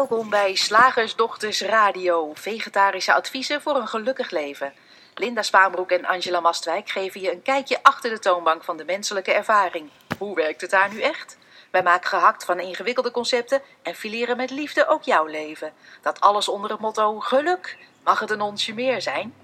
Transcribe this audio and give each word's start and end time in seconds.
Welkom 0.00 0.30
bij 0.30 0.54
Slagersdochters 0.54 1.62
Radio, 1.62 2.30
vegetarische 2.34 3.14
adviezen 3.14 3.60
voor 3.62 3.76
een 3.76 3.86
gelukkig 3.86 4.30
leven. 4.30 4.72
Linda 5.14 5.42
Spaanbroek 5.42 5.90
en 5.90 6.04
Angela 6.04 6.40
Mastwijk 6.40 6.88
geven 6.88 7.20
je 7.20 7.32
een 7.32 7.42
kijkje 7.42 7.78
achter 7.82 8.10
de 8.10 8.18
toonbank 8.18 8.64
van 8.64 8.76
de 8.76 8.84
menselijke 8.84 9.32
ervaring. 9.32 9.88
Hoe 10.18 10.34
werkt 10.34 10.60
het 10.60 10.70
daar 10.70 10.92
nu 10.92 11.00
echt? 11.00 11.38
Wij 11.70 11.82
maken 11.82 12.08
gehakt 12.08 12.44
van 12.44 12.60
ingewikkelde 12.60 13.10
concepten 13.10 13.60
en 13.82 13.94
fileren 13.94 14.36
met 14.36 14.50
liefde 14.50 14.88
ook 14.88 15.02
jouw 15.02 15.26
leven. 15.26 15.72
Dat 16.02 16.20
alles 16.20 16.48
onder 16.48 16.70
het 16.70 16.80
motto 16.80 17.18
geluk. 17.18 17.78
Mag 18.04 18.20
het 18.20 18.30
een 18.30 18.40
onsje 18.40 18.74
meer 18.74 19.02
zijn? 19.02 19.34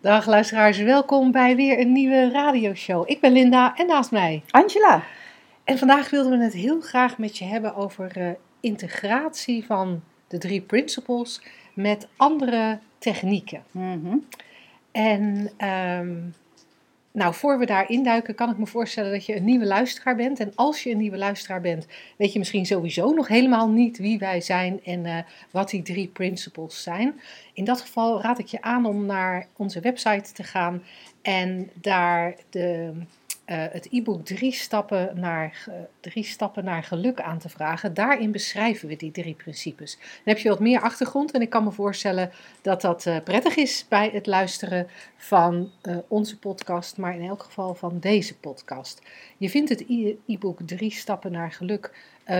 Dag 0.00 0.26
luisteraars, 0.26 0.78
welkom 0.78 1.32
bij 1.32 1.56
weer 1.56 1.78
een 1.78 1.92
nieuwe 1.92 2.30
radioshow. 2.30 3.10
Ik 3.10 3.20
ben 3.20 3.32
Linda 3.32 3.74
en 3.76 3.86
naast 3.86 4.10
mij 4.10 4.42
Angela. 4.50 5.02
En 5.64 5.78
vandaag 5.78 6.10
wilden 6.10 6.38
we 6.38 6.44
het 6.44 6.52
heel 6.52 6.80
graag 6.80 7.18
met 7.18 7.38
je 7.38 7.44
hebben 7.44 7.74
over 7.74 8.18
uh, 8.18 8.30
integratie 8.66 9.64
van 9.64 10.02
de 10.28 10.38
drie 10.38 10.60
principles 10.60 11.40
met 11.74 12.08
andere 12.16 12.78
technieken. 12.98 13.64
Mm 13.70 14.02
-hmm. 14.02 14.26
En 14.92 15.50
um, 15.68 16.34
nou, 17.16 17.34
voor 17.34 17.58
we 17.58 17.66
daar 17.66 17.90
induiken, 17.90 18.34
kan 18.34 18.50
ik 18.50 18.58
me 18.58 18.66
voorstellen 18.66 19.12
dat 19.12 19.26
je 19.26 19.36
een 19.36 19.44
nieuwe 19.44 19.66
luisteraar 19.66 20.16
bent. 20.16 20.40
En 20.40 20.52
als 20.54 20.82
je 20.82 20.90
een 20.90 20.98
nieuwe 20.98 21.18
luisteraar 21.18 21.60
bent, 21.60 21.86
weet 22.16 22.32
je 22.32 22.38
misschien 22.38 22.66
sowieso 22.66 23.12
nog 23.12 23.28
helemaal 23.28 23.68
niet 23.68 23.98
wie 23.98 24.18
wij 24.18 24.40
zijn 24.40 24.80
en 24.84 25.04
uh, 25.04 25.18
wat 25.50 25.70
die 25.70 25.82
drie 25.82 26.08
principles 26.08 26.82
zijn. 26.82 27.20
In 27.52 27.64
dat 27.64 27.80
geval 27.80 28.20
raad 28.20 28.38
ik 28.38 28.46
je 28.46 28.62
aan 28.62 28.86
om 28.86 29.06
naar 29.06 29.46
onze 29.56 29.80
website 29.80 30.32
te 30.32 30.42
gaan 30.42 30.82
en 31.22 31.70
daar 31.74 32.34
de 32.50 32.92
uh, 33.46 33.64
het 33.70 33.88
e-book 33.90 34.24
drie, 34.24 34.52
stappen 34.52 35.20
naar, 35.20 35.64
drie 36.00 36.24
stappen 36.24 36.64
naar 36.64 36.82
geluk 36.82 37.20
aan 37.20 37.38
te 37.38 37.48
vragen. 37.48 37.94
Daarin 37.94 38.32
beschrijven 38.32 38.88
we 38.88 38.96
die 38.96 39.10
drie 39.10 39.34
principes. 39.34 39.96
Dan 39.96 40.34
heb 40.34 40.38
je 40.38 40.48
wat 40.48 40.60
meer 40.60 40.80
achtergrond 40.80 41.30
en 41.30 41.40
ik 41.40 41.50
kan 41.50 41.64
me 41.64 41.70
voorstellen 41.70 42.30
dat 42.62 42.80
dat 42.80 43.06
uh, 43.06 43.16
prettig 43.24 43.56
is 43.56 43.86
bij 43.88 44.10
het 44.12 44.26
luisteren 44.26 44.86
van 45.16 45.70
onze 46.08 46.38
podcast, 46.38 46.96
maar 46.96 47.14
in 47.14 47.28
elk 47.28 47.42
geval 47.42 47.74
van 47.74 47.98
deze 47.98 48.38
podcast. 48.38 49.02
Je 49.36 49.50
vindt 49.50 49.68
het 49.68 49.84
e-book 50.26 50.58
drie 50.66 50.92
stappen 50.92 51.32
naar 51.32 51.52
geluk 51.52 51.92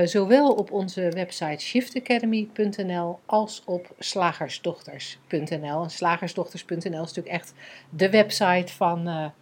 zowel 0.04 0.52
op 0.52 0.72
onze 0.72 1.10
website 1.10 1.64
shiftacademy.nl 1.64 3.18
als 3.26 3.62
op 3.64 3.94
slagersdochters.nl. 3.98 5.82
En 5.82 5.90
slagersdochters.nl 5.90 6.78
is 6.84 6.90
natuurlijk 6.90 7.28
echt 7.28 7.54
de 7.90 8.10
website 8.10 8.72
van 8.72 9.32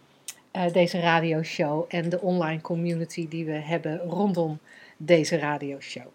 uh, 0.55 0.73
deze 0.73 0.99
radioshow 0.99 1.85
en 1.87 2.09
de 2.09 2.21
online 2.21 2.61
community 2.61 3.27
die 3.27 3.45
we 3.45 3.51
hebben 3.51 3.97
rondom 3.97 4.59
deze 4.97 5.37
radioshow. 5.37 6.05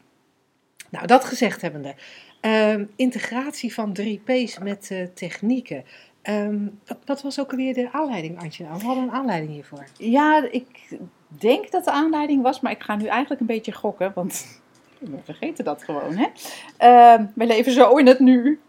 Nou, 0.90 1.06
dat 1.06 1.24
gezegd 1.24 1.60
hebbende, 1.60 1.94
uh, 2.42 2.74
integratie 2.96 3.74
van 3.74 3.96
3P's 4.00 4.58
met 4.58 4.88
uh, 4.92 5.06
technieken. 5.14 5.84
Um, 6.22 6.78
wat, 6.86 6.98
wat, 7.04 7.22
was 7.22 7.40
ook 7.40 7.50
alweer 7.50 7.74
de 7.74 7.92
aanleiding, 7.92 8.40
Antje? 8.40 8.64
We 8.64 8.84
hadden 8.84 9.04
een 9.04 9.10
aanleiding 9.10 9.52
hiervoor. 9.52 9.84
Ja, 9.96 10.48
ik 10.50 10.88
denk 11.28 11.70
dat 11.70 11.84
de 11.84 11.90
aanleiding 11.90 12.42
was, 12.42 12.60
maar 12.60 12.72
ik 12.72 12.82
ga 12.82 12.96
nu 12.96 13.06
eigenlijk 13.06 13.40
een 13.40 13.46
beetje 13.46 13.72
gokken, 13.72 14.12
want 14.14 14.60
we 14.98 15.18
vergeten 15.24 15.64
dat 15.64 15.84
gewoon. 15.84 16.16
Hè? 16.16 16.26
Uh, 16.80 17.26
we 17.34 17.46
leven 17.46 17.72
zo 17.72 17.96
in 17.96 18.06
het 18.06 18.18
nu. 18.18 18.60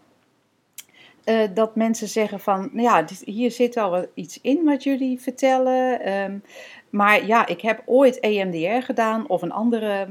Uh, 1.24 1.42
dat 1.54 1.76
mensen 1.76 2.08
zeggen 2.08 2.40
van, 2.40 2.70
nou 2.72 2.82
ja, 2.82 3.04
hier 3.24 3.50
zit 3.50 3.74
wel 3.74 4.06
iets 4.14 4.40
in 4.40 4.64
wat 4.64 4.82
jullie 4.82 5.20
vertellen. 5.20 6.12
Um, 6.12 6.42
maar 6.90 7.26
ja, 7.26 7.46
ik 7.46 7.60
heb 7.60 7.82
ooit 7.84 8.20
EMDR 8.20 8.84
gedaan 8.84 9.28
of 9.28 9.42
een 9.42 9.52
andere 9.52 10.08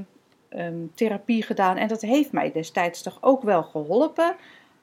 um, 0.50 0.92
therapie 0.96 1.44
gedaan. 1.44 1.78
En 1.78 1.88
dat 1.88 2.02
heeft 2.02 2.32
mij 2.32 2.52
destijds 2.52 3.02
toch 3.02 3.18
ook 3.22 3.44
wel 3.44 3.64
geholpen. 3.64 4.36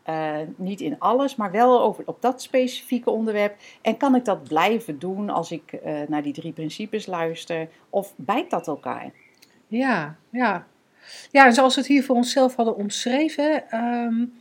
Uh, 0.08 0.36
niet 0.56 0.80
in 0.80 0.98
alles, 0.98 1.36
maar 1.36 1.50
wel 1.50 1.80
over, 1.80 2.04
op 2.06 2.22
dat 2.22 2.42
specifieke 2.42 3.10
onderwerp. 3.10 3.56
En 3.82 3.96
kan 3.96 4.14
ik 4.14 4.24
dat 4.24 4.42
blijven 4.42 4.98
doen 4.98 5.30
als 5.30 5.50
ik 5.50 5.72
uh, 5.72 6.00
naar 6.08 6.22
die 6.22 6.32
drie 6.32 6.52
principes 6.52 7.06
luister? 7.06 7.68
Of 7.90 8.12
bijt 8.16 8.50
dat 8.50 8.66
elkaar? 8.66 9.10
Ja, 9.66 10.16
ja. 10.30 10.66
Ja, 11.30 11.46
en 11.46 11.52
zoals 11.52 11.74
we 11.74 11.80
het 11.80 11.90
hier 11.90 12.04
voor 12.04 12.16
onszelf 12.16 12.54
hadden 12.54 12.76
omschreven... 12.76 13.64
Um 13.74 14.32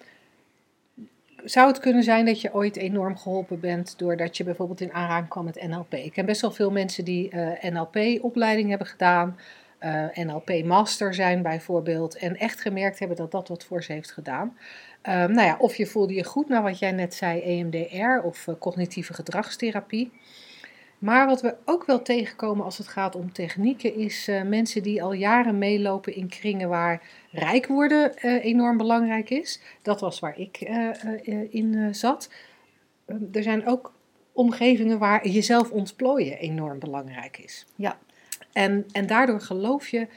zou 1.49 1.67
het 1.67 1.79
kunnen 1.79 2.03
zijn 2.03 2.25
dat 2.25 2.41
je 2.41 2.53
ooit 2.53 2.75
enorm 2.75 3.17
geholpen 3.17 3.59
bent 3.59 3.93
doordat 3.97 4.37
je 4.37 4.43
bijvoorbeeld 4.43 4.81
in 4.81 4.93
aanraking 4.93 5.29
kwam 5.29 5.45
met 5.45 5.67
NLP? 5.67 5.93
Ik 5.93 6.13
ken 6.13 6.25
best 6.25 6.41
wel 6.41 6.51
veel 6.51 6.71
mensen 6.71 7.05
die 7.05 7.31
uh, 7.33 7.71
NLP-opleiding 7.71 8.69
hebben 8.69 8.87
gedaan, 8.87 9.37
uh, 9.79 10.05
NLP-master 10.13 11.13
zijn 11.13 11.41
bijvoorbeeld, 11.41 12.17
en 12.17 12.37
echt 12.37 12.61
gemerkt 12.61 12.99
hebben 12.99 13.17
dat 13.17 13.31
dat 13.31 13.47
wat 13.47 13.63
voor 13.63 13.83
ze 13.83 13.91
heeft 13.91 14.11
gedaan. 14.11 14.57
Um, 15.03 15.31
nou 15.31 15.47
ja, 15.47 15.55
of 15.59 15.75
je 15.75 15.85
voelde 15.85 16.13
je 16.13 16.23
goed 16.23 16.49
naar 16.49 16.63
wat 16.63 16.79
jij 16.79 16.91
net 16.91 17.13
zei, 17.13 17.41
EMDR 17.41 18.25
of 18.25 18.47
uh, 18.47 18.55
cognitieve 18.59 19.13
gedragstherapie. 19.13 20.11
Maar 20.97 21.25
wat 21.25 21.41
we 21.41 21.55
ook 21.65 21.85
wel 21.85 22.01
tegenkomen 22.01 22.65
als 22.65 22.77
het 22.77 22.87
gaat 22.87 23.15
om 23.15 23.31
technieken, 23.31 23.95
is 23.95 24.27
uh, 24.27 24.41
mensen 24.41 24.83
die 24.83 25.03
al 25.03 25.13
jaren 25.13 25.57
meelopen 25.57 26.15
in 26.15 26.29
kringen 26.29 26.69
waar 26.69 27.01
rijk 27.31 27.67
worden 27.67 28.13
uh, 28.21 28.45
enorm 28.45 28.77
belangrijk 28.77 29.29
is. 29.29 29.61
Dat 29.81 30.01
was 30.01 30.19
waar 30.19 30.39
ik 30.39 30.61
uh, 30.61 31.53
in 31.53 31.95
zat. 31.95 32.29
er 33.31 33.43
zijn 33.43 33.67
ook 33.67 33.93
omgevingen 34.31 34.99
waar 34.99 35.27
jezelf 35.27 35.71
ontplooien 35.71 36.37
enorm 36.37 36.79
belangrijk 36.79 37.37
is. 37.37 37.65
Ja. 37.75 37.97
En, 38.53 38.85
en 38.91 39.07
daardoor 39.07 39.41
geloof 39.41 39.87
je 39.87 40.07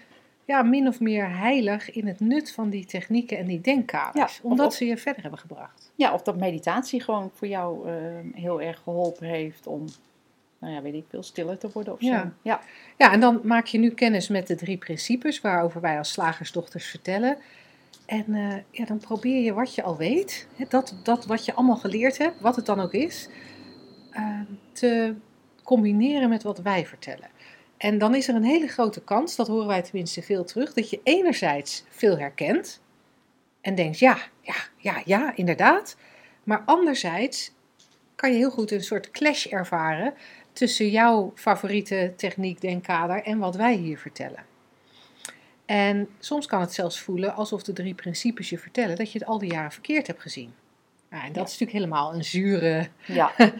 ja, 0.44 0.62
min 0.62 0.86
of 0.86 1.00
meer 1.00 1.36
heilig 1.36 1.90
in 1.90 2.06
het 2.06 2.20
nut 2.20 2.52
van 2.52 2.70
die 2.70 2.84
technieken 2.84 3.38
en 3.38 3.46
die 3.46 3.60
denkkaders. 3.60 4.36
Ja, 4.36 4.48
omdat 4.48 4.66
of, 4.66 4.74
ze 4.74 4.84
je 4.84 4.96
verder 4.96 5.22
hebben 5.22 5.40
gebracht. 5.40 5.92
Ja, 5.94 6.14
of 6.14 6.22
dat 6.22 6.36
meditatie 6.36 7.02
gewoon 7.02 7.30
voor 7.34 7.48
jou 7.48 7.90
heel 8.34 8.60
erg 8.60 8.80
geholpen 8.84 9.26
heeft 9.26 9.66
om 9.66 9.86
nou 10.60 10.74
ja, 10.74 10.82
weet 10.82 10.94
ik 10.94 11.04
veel, 11.08 11.22
stiller 11.22 11.58
te 11.58 11.70
worden 11.72 11.92
of 11.92 12.00
ja. 12.00 12.20
zo. 12.20 12.30
Ja. 12.42 12.60
ja, 12.96 13.12
en 13.12 13.20
dan 13.20 13.40
maak 13.42 13.66
je 13.66 13.78
nu 13.78 13.90
kennis 13.90 14.28
met 14.28 14.46
de 14.46 14.54
drie 14.54 14.78
principes 14.78 15.40
waarover 15.40 15.80
wij 15.80 15.98
als 15.98 16.12
slagersdochters 16.12 16.86
vertellen. 16.86 17.36
En 18.06 18.24
uh, 18.28 18.54
ja, 18.70 18.84
dan 18.84 18.98
probeer 18.98 19.42
je 19.42 19.52
wat 19.52 19.74
je 19.74 19.82
al 19.82 19.96
weet, 19.96 20.48
hè, 20.56 20.64
dat, 20.68 21.00
dat 21.02 21.26
wat 21.26 21.44
je 21.44 21.54
allemaal 21.54 21.76
geleerd 21.76 22.18
hebt, 22.18 22.40
wat 22.40 22.56
het 22.56 22.66
dan 22.66 22.80
ook 22.80 22.92
is, 22.92 23.28
uh, 24.12 24.40
te 24.72 25.14
combineren 25.62 26.28
met 26.28 26.42
wat 26.42 26.58
wij 26.58 26.86
vertellen. 26.86 27.28
En 27.76 27.98
dan 27.98 28.14
is 28.14 28.28
er 28.28 28.34
een 28.34 28.42
hele 28.42 28.66
grote 28.66 29.02
kans, 29.02 29.36
dat 29.36 29.46
horen 29.46 29.66
wij 29.66 29.82
tenminste 29.82 30.22
veel 30.22 30.44
terug, 30.44 30.72
dat 30.72 30.90
je 30.90 31.00
enerzijds 31.02 31.84
veel 31.88 32.18
herkent 32.18 32.80
en 33.60 33.74
denkt, 33.74 33.98
ja, 33.98 34.18
ja, 34.40 34.54
ja, 34.76 35.02
ja, 35.04 35.36
inderdaad. 35.36 35.96
Maar 36.44 36.62
anderzijds 36.66 37.52
kan 38.14 38.30
je 38.30 38.36
heel 38.36 38.50
goed 38.50 38.70
een 38.70 38.82
soort 38.82 39.10
clash 39.10 39.46
ervaren 39.46 40.14
tussen 40.60 40.90
jouw 40.90 41.32
favoriete 41.34 42.12
techniek, 42.16 42.60
denkkader 42.60 43.22
en 43.22 43.38
wat 43.38 43.56
wij 43.56 43.74
hier 43.74 43.98
vertellen. 43.98 44.44
En 45.66 46.08
soms 46.18 46.46
kan 46.46 46.60
het 46.60 46.72
zelfs 46.72 47.00
voelen 47.00 47.34
alsof 47.34 47.62
de 47.62 47.72
drie 47.72 47.94
principes 47.94 48.50
je 48.50 48.58
vertellen 48.58 48.96
dat 48.96 49.12
je 49.12 49.18
het 49.18 49.28
al 49.28 49.38
die 49.38 49.52
jaren 49.52 49.72
verkeerd 49.72 50.06
hebt 50.06 50.20
gezien. 50.20 50.52
Nou, 51.10 51.22
en 51.22 51.32
dat 51.32 51.36
ja. 51.36 51.42
is 51.42 51.50
natuurlijk 51.50 51.78
helemaal 51.78 52.14
een 52.14 52.24
zure, 52.24 52.88
ja. 53.06 53.32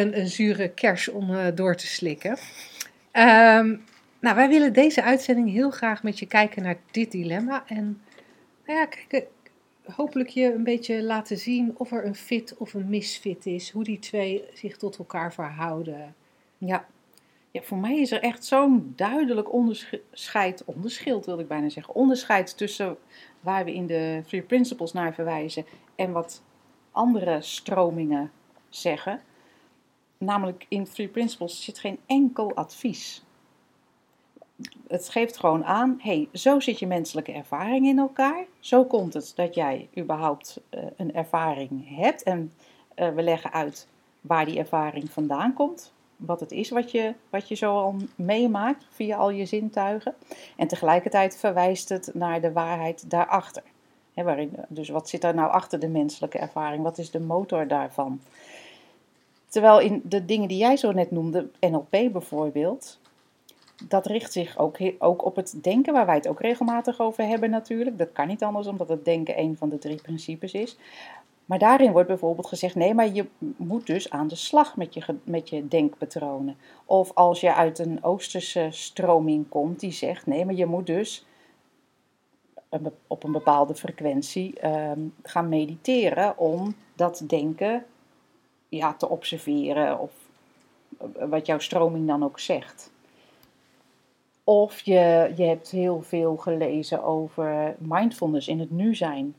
een, 0.00 0.18
een 0.18 0.28
zure 0.28 0.68
kers 0.68 1.08
om 1.08 1.30
uh, 1.30 1.46
door 1.54 1.76
te 1.76 1.86
slikken. 1.86 2.30
Um, 3.12 3.84
nou, 4.20 4.36
wij 4.36 4.48
willen 4.48 4.72
deze 4.72 5.02
uitzending 5.02 5.50
heel 5.50 5.70
graag 5.70 6.02
met 6.02 6.18
je 6.18 6.26
kijken 6.26 6.62
naar 6.62 6.76
dit 6.90 7.10
dilemma. 7.10 7.64
En 7.66 8.02
nou 8.66 8.78
ja, 8.78 8.86
kijk, 9.08 9.26
hopelijk 9.94 10.28
je 10.28 10.54
een 10.54 10.64
beetje 10.64 11.02
laten 11.02 11.38
zien 11.38 11.74
of 11.76 11.92
er 11.92 12.04
een 12.04 12.14
fit 12.14 12.56
of 12.56 12.74
een 12.74 12.88
misfit 12.88 13.46
is. 13.46 13.70
Hoe 13.70 13.84
die 13.84 13.98
twee 13.98 14.44
zich 14.54 14.76
tot 14.76 14.98
elkaar 14.98 15.32
verhouden. 15.32 16.14
Ja, 16.66 16.86
ja 17.50 17.62
voor 17.62 17.78
mij 17.78 17.98
is 17.98 18.10
er 18.10 18.22
echt 18.22 18.44
zo'n 18.44 18.92
duidelijk 18.96 19.52
onderscheid, 19.52 20.64
onderschild 20.64 21.26
wil 21.26 21.38
ik 21.38 21.48
bijna 21.48 21.68
zeggen, 21.68 21.94
onderscheid 21.94 22.56
tussen 22.56 22.96
waar 23.40 23.64
we 23.64 23.74
in 23.74 23.86
de 23.86 24.22
Three 24.26 24.42
Principles 24.42 24.92
naar 24.92 25.14
verwijzen 25.14 25.64
en 25.94 26.12
wat 26.12 26.42
andere 26.90 27.40
stromingen 27.40 28.32
zeggen. 28.68 29.20
Namelijk 30.18 30.66
in 30.68 30.84
Three 30.84 31.08
Principles 31.08 31.64
zit 31.64 31.78
geen 31.78 31.98
enkel 32.06 32.54
advies. 32.54 33.24
Het 34.88 35.08
geeft 35.08 35.36
gewoon 35.36 35.64
aan, 35.64 35.98
hey, 36.02 36.28
zo 36.32 36.60
zit 36.60 36.78
je 36.78 36.86
menselijke 36.86 37.32
ervaring 37.32 37.86
in 37.86 37.98
elkaar. 37.98 38.44
Zo 38.58 38.84
komt 38.84 39.14
het 39.14 39.32
dat 39.34 39.54
jij 39.54 39.88
überhaupt 39.98 40.60
uh, 40.70 40.84
een 40.96 41.14
ervaring 41.14 41.96
hebt. 41.96 42.22
En 42.22 42.52
uh, 42.96 43.08
we 43.08 43.22
leggen 43.22 43.52
uit 43.52 43.88
waar 44.20 44.44
die 44.44 44.58
ervaring 44.58 45.10
vandaan 45.10 45.52
komt 45.52 45.92
wat 46.26 46.40
het 46.40 46.52
is 46.52 46.70
wat 46.70 46.90
je, 46.90 47.14
wat 47.30 47.48
je 47.48 47.54
zo 47.54 47.74
al 47.74 47.96
meemaakt 48.14 48.84
via 48.90 49.16
al 49.16 49.30
je 49.30 49.44
zintuigen. 49.44 50.14
En 50.56 50.68
tegelijkertijd 50.68 51.36
verwijst 51.36 51.88
het 51.88 52.10
naar 52.14 52.40
de 52.40 52.52
waarheid 52.52 53.10
daarachter. 53.10 53.62
He, 54.14 54.22
waarin, 54.22 54.56
dus 54.68 54.88
wat 54.88 55.08
zit 55.08 55.24
er 55.24 55.34
nou 55.34 55.50
achter 55.50 55.80
de 55.80 55.88
menselijke 55.88 56.38
ervaring? 56.38 56.82
Wat 56.82 56.98
is 56.98 57.10
de 57.10 57.20
motor 57.20 57.66
daarvan? 57.66 58.20
Terwijl 59.48 59.80
in 59.80 60.00
de 60.04 60.24
dingen 60.24 60.48
die 60.48 60.58
jij 60.58 60.76
zo 60.76 60.92
net 60.92 61.10
noemde, 61.10 61.48
NLP 61.60 61.90
bijvoorbeeld, 61.90 62.98
dat 63.88 64.06
richt 64.06 64.32
zich 64.32 64.58
ook, 64.58 64.76
ook 64.98 65.24
op 65.24 65.36
het 65.36 65.58
denken, 65.62 65.92
waar 65.92 66.06
wij 66.06 66.14
het 66.14 66.28
ook 66.28 66.40
regelmatig 66.40 67.00
over 67.00 67.26
hebben 67.26 67.50
natuurlijk. 67.50 67.98
Dat 67.98 68.12
kan 68.12 68.28
niet 68.28 68.42
anders, 68.42 68.66
omdat 68.66 68.88
het 68.88 69.04
denken 69.04 69.38
een 69.38 69.56
van 69.56 69.68
de 69.68 69.78
drie 69.78 70.02
principes 70.02 70.52
is. 70.52 70.76
Maar 71.50 71.58
daarin 71.58 71.92
wordt 71.92 72.08
bijvoorbeeld 72.08 72.46
gezegd: 72.46 72.74
nee, 72.74 72.94
maar 72.94 73.12
je 73.12 73.26
moet 73.56 73.86
dus 73.86 74.10
aan 74.10 74.28
de 74.28 74.34
slag 74.34 74.76
met 74.76 74.94
je, 74.94 75.02
met 75.24 75.48
je 75.48 75.68
denkpatronen. 75.68 76.56
Of 76.84 77.14
als 77.14 77.40
je 77.40 77.54
uit 77.54 77.78
een 77.78 78.04
Oosterse 78.04 78.68
stroming 78.70 79.48
komt 79.48 79.80
die 79.80 79.92
zegt: 79.92 80.26
nee, 80.26 80.44
maar 80.44 80.54
je 80.54 80.66
moet 80.66 80.86
dus 80.86 81.26
op 83.06 83.24
een 83.24 83.32
bepaalde 83.32 83.74
frequentie 83.74 84.60
ehm, 84.60 85.00
gaan 85.22 85.48
mediteren 85.48 86.38
om 86.38 86.74
dat 86.94 87.22
denken 87.26 87.84
ja, 88.68 88.94
te 88.94 89.08
observeren. 89.08 89.98
Of 89.98 90.12
eh, 90.98 91.28
wat 91.28 91.46
jouw 91.46 91.58
stroming 91.58 92.06
dan 92.06 92.24
ook 92.24 92.38
zegt. 92.38 92.92
Of 94.44 94.80
je, 94.80 95.32
je 95.36 95.44
hebt 95.44 95.70
heel 95.70 96.02
veel 96.02 96.36
gelezen 96.36 97.04
over 97.04 97.76
mindfulness 97.78 98.48
in 98.48 98.60
het 98.60 98.70
nu 98.70 98.94
zijn. 98.94 99.34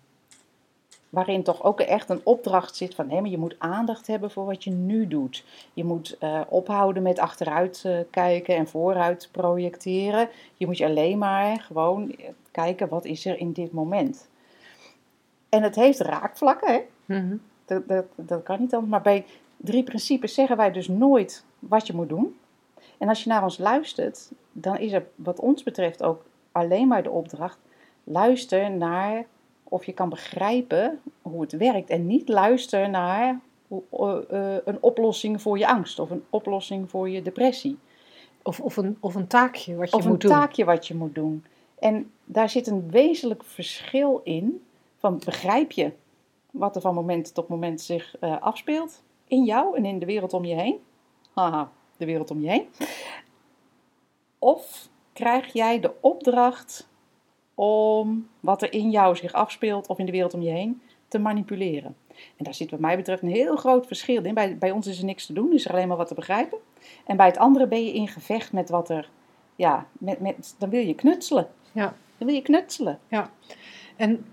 Waarin 1.12 1.44
toch 1.44 1.63
ook 1.63 1.80
echt 1.80 2.10
een 2.10 2.22
opdracht 2.24 2.75
zit 2.75 2.96
van 2.96 3.10
hé, 3.10 3.22
maar 3.22 3.30
je 3.30 3.38
moet 3.38 3.56
aandacht 3.58 4.08
hebben 4.08 4.31
voor 4.31 4.46
wat 4.46 4.63
je 4.63 4.72
nu 4.72 5.08
doet. 5.08 5.44
Je 5.74 5.84
moet 5.84 6.18
eh, 6.19 6.42
ophouden 6.50 7.04
met 7.04 7.19
achteruit 7.19 7.81
eh, 7.86 8.00
kijken 8.10 8.56
en 8.56 8.68
vooruit 8.68 9.30
projecteren. 9.31 10.30
Je 10.58 10.66
moet 10.66 10.78
je 10.78 10.86
alleen 10.86 11.18
maar 11.18 11.60
gewoon 11.60 12.12
eh, 12.12 12.25
kijken 12.52 12.90
wat 12.90 13.06
is 13.06 13.25
er 13.25 13.40
in 13.40 13.52
dit 13.52 13.72
moment. 13.72 14.30
En 15.50 15.63
het 15.63 15.75
heeft 15.75 16.00
raakvlakken, 16.00 16.74
hè? 16.74 16.81
Mhm. 17.06 17.36
Dat, 17.66 17.88
dat, 17.88 18.06
dat 18.16 18.44
kan 18.44 18.60
niet 18.60 18.74
anders. 18.74 18.92
Maar 18.92 19.02
bij 19.02 19.25
drie 19.58 19.84
principes 19.84 20.34
zeggen 20.34 20.58
wij 20.58 20.72
dus 20.72 20.88
nooit 20.88 21.46
wat 21.60 21.88
je 21.88 21.94
moet 21.94 22.10
doen. 22.10 22.36
En 22.98 23.10
als 23.10 23.24
je 23.24 23.30
naar 23.30 23.44
ons 23.44 23.58
luistert, 23.58 24.31
dan 24.52 24.78
is 24.78 24.92
er 24.92 25.06
wat 25.16 25.40
ons 25.40 25.63
betreft 25.63 26.04
ook 26.04 26.25
alleen 26.52 26.88
maar 26.88 27.04
de 27.04 27.10
opdracht: 27.10 27.58
luister 28.04 28.72
naar 28.72 29.25
of 29.71 29.85
je 29.85 29.94
kan 29.94 30.09
begrijpen 30.09 31.01
hoe 31.21 31.41
het 31.41 31.51
werkt. 31.51 31.89
En 31.89 32.07
niet 32.07 32.29
luister 32.29 32.89
naar 32.89 33.39
eh, 33.69 34.18
eh, 34.29 34.57
een 34.65 34.77
oplossing 34.81 35.41
voor 35.41 35.57
je 35.57 35.68
angst 35.68 36.00
of 36.00 36.09
een 36.09 36.23
oplossing 36.29 36.89
voor 36.89 37.09
je 37.09 37.21
depressie. 37.21 37.77
Of, 38.44 38.59
of, 38.59 38.77
een, 38.77 38.97
of 39.00 39.15
een 39.15 39.27
taakje 39.27 39.75
wat 39.75 39.89
je 39.89 39.95
Of 39.95 40.03
een 40.03 40.09
moet 40.09 40.21
doen. 40.21 40.31
taakje 40.31 40.65
wat 40.65 40.88
je 40.88 40.95
moet 40.95 41.15
doen. 41.15 41.45
En 41.79 42.12
daar 42.25 42.50
zit 42.50 42.68
een 42.68 42.89
wezenlijk 42.89 43.44
verschil 43.44 44.21
in 44.23 44.63
van 44.97 45.21
begrijp 45.25 45.71
je 45.71 45.91
wat 46.51 46.75
er 46.75 46.81
van 46.81 46.94
moment 46.94 47.33
tot 47.33 47.47
moment 47.47 47.81
zich 47.81 48.17
eh, 48.19 48.41
afspeelt 48.41 49.03
in 49.27 49.44
jou 49.44 49.77
en 49.77 49.85
in 49.85 50.00
de 50.00 50.06
wereld 50.06 50.33
om 50.33 50.45
je 50.45 50.56
heen. 50.56 50.79
Haha, 51.33 51.71
de 51.97 52.06
wereld 52.06 52.31
om 52.31 52.41
je 52.41 52.50
heen. 52.50 52.67
Of 54.39 54.89
krijg 55.13 55.53
jij 55.53 55.79
de 55.79 55.91
opdracht 56.00 56.89
om 57.56 58.27
wat 58.39 58.62
er 58.62 58.74
in 58.74 58.89
jou 58.89 59.15
zich 59.15 59.33
afspeelt 59.33 59.88
of 59.88 60.00
in 60.00 60.06
de 60.06 60.12
wereld 60.12 60.33
om 60.33 60.42
je 60.42 60.50
heen 60.50 60.81
te 61.07 61.19
manipuleren. 61.19 61.95
En 62.38 62.44
daar 62.44 62.53
zit 62.53 62.71
wat 62.71 62.80
mij 62.80 62.95
betreft 62.95 63.21
een 63.21 63.30
heel 63.30 63.56
groot 63.56 63.88
verschil 63.88 64.24
in. 64.24 64.33
Bij, 64.33 64.57
bij 64.57 64.71
ons 64.71 64.88
is 64.88 65.00
er 65.00 65.06
niks 65.06 65.25
te 65.25 65.33
doen, 65.33 65.53
is 65.53 65.65
er 65.65 65.71
alleen 65.71 65.88
maar 65.88 65.98
wat 65.98 66.07
te 66.07 66.13
begrijpen. 66.13 66.57
En 67.06 67.18
bij 67.18 67.25
het 67.25 67.38
andere 67.38 67.68
ben 67.68 67.86
je 67.86 67.94
in 67.94 68.07
gevecht 68.07 68.51
met 68.51 68.69
wat 68.69 68.89
er, 68.89 69.09
ja, 69.56 69.88
met, 69.92 70.19
met, 70.19 70.56
dan 70.57 70.69
wil 70.69 70.86
je 70.86 70.95
knutselen. 70.95 71.48
Ja. 71.71 71.94
Dan 72.18 72.27
wil 72.27 72.36
je 72.36 72.42
knutselen. 72.42 73.00
En 73.95 74.25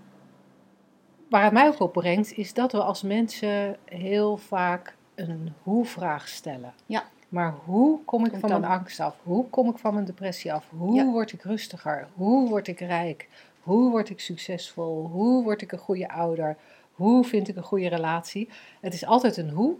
waar 1.29 1.43
het 1.43 1.53
mij 1.53 1.67
ook 1.67 1.79
op 1.79 1.93
brengt, 1.93 2.37
is 2.37 2.53
dat 2.53 2.71
we 2.71 2.83
als 2.83 3.01
mensen 3.01 3.77
heel 3.85 4.37
vaak 4.37 4.95
een 5.15 5.53
hoe-vraag 5.63 6.27
stellen. 6.27 6.73
Ja. 6.85 7.03
Maar 7.29 7.53
hoe 7.65 8.03
kom 8.05 8.25
ik 8.25 8.31
En 8.33 8.39
van 8.39 8.49
dan- 8.49 8.59
mijn 8.61 8.71
angst 8.73 8.99
af? 8.99 9.15
Hoe 9.23 9.49
kom 9.49 9.69
ik 9.69 9.77
van 9.77 9.93
mijn 9.93 10.05
depressie 10.05 10.53
af? 10.53 10.69
Hoe 10.69 10.95
Ja. 10.95 11.05
word 11.05 11.31
ik 11.31 11.41
rustiger? 11.43 12.07
Hoe 12.13 12.49
word 12.49 12.67
ik 12.67 12.79
rijk? 12.79 13.27
Hoe 13.59 13.89
word 13.91 14.09
ik 14.09 14.19
succesvol? 14.19 15.07
Hoe 15.07 15.43
word 15.43 15.61
ik 15.61 15.71
een 15.71 15.79
goede 15.79 16.09
ouder? 16.09 16.57
Hoe 16.93 17.23
vind 17.25 17.47
ik 17.47 17.55
een 17.55 17.63
goede 17.63 17.87
relatie? 17.87 18.49
Het 18.81 18.93
is 18.93 19.05
altijd 19.05 19.37
een 19.37 19.49
hoe. 19.49 19.75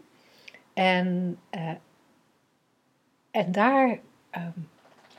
En, 0.74 1.40
eh, 1.50 1.72
en 3.31 3.51
daar, 3.51 4.00
ehm, 4.30 4.50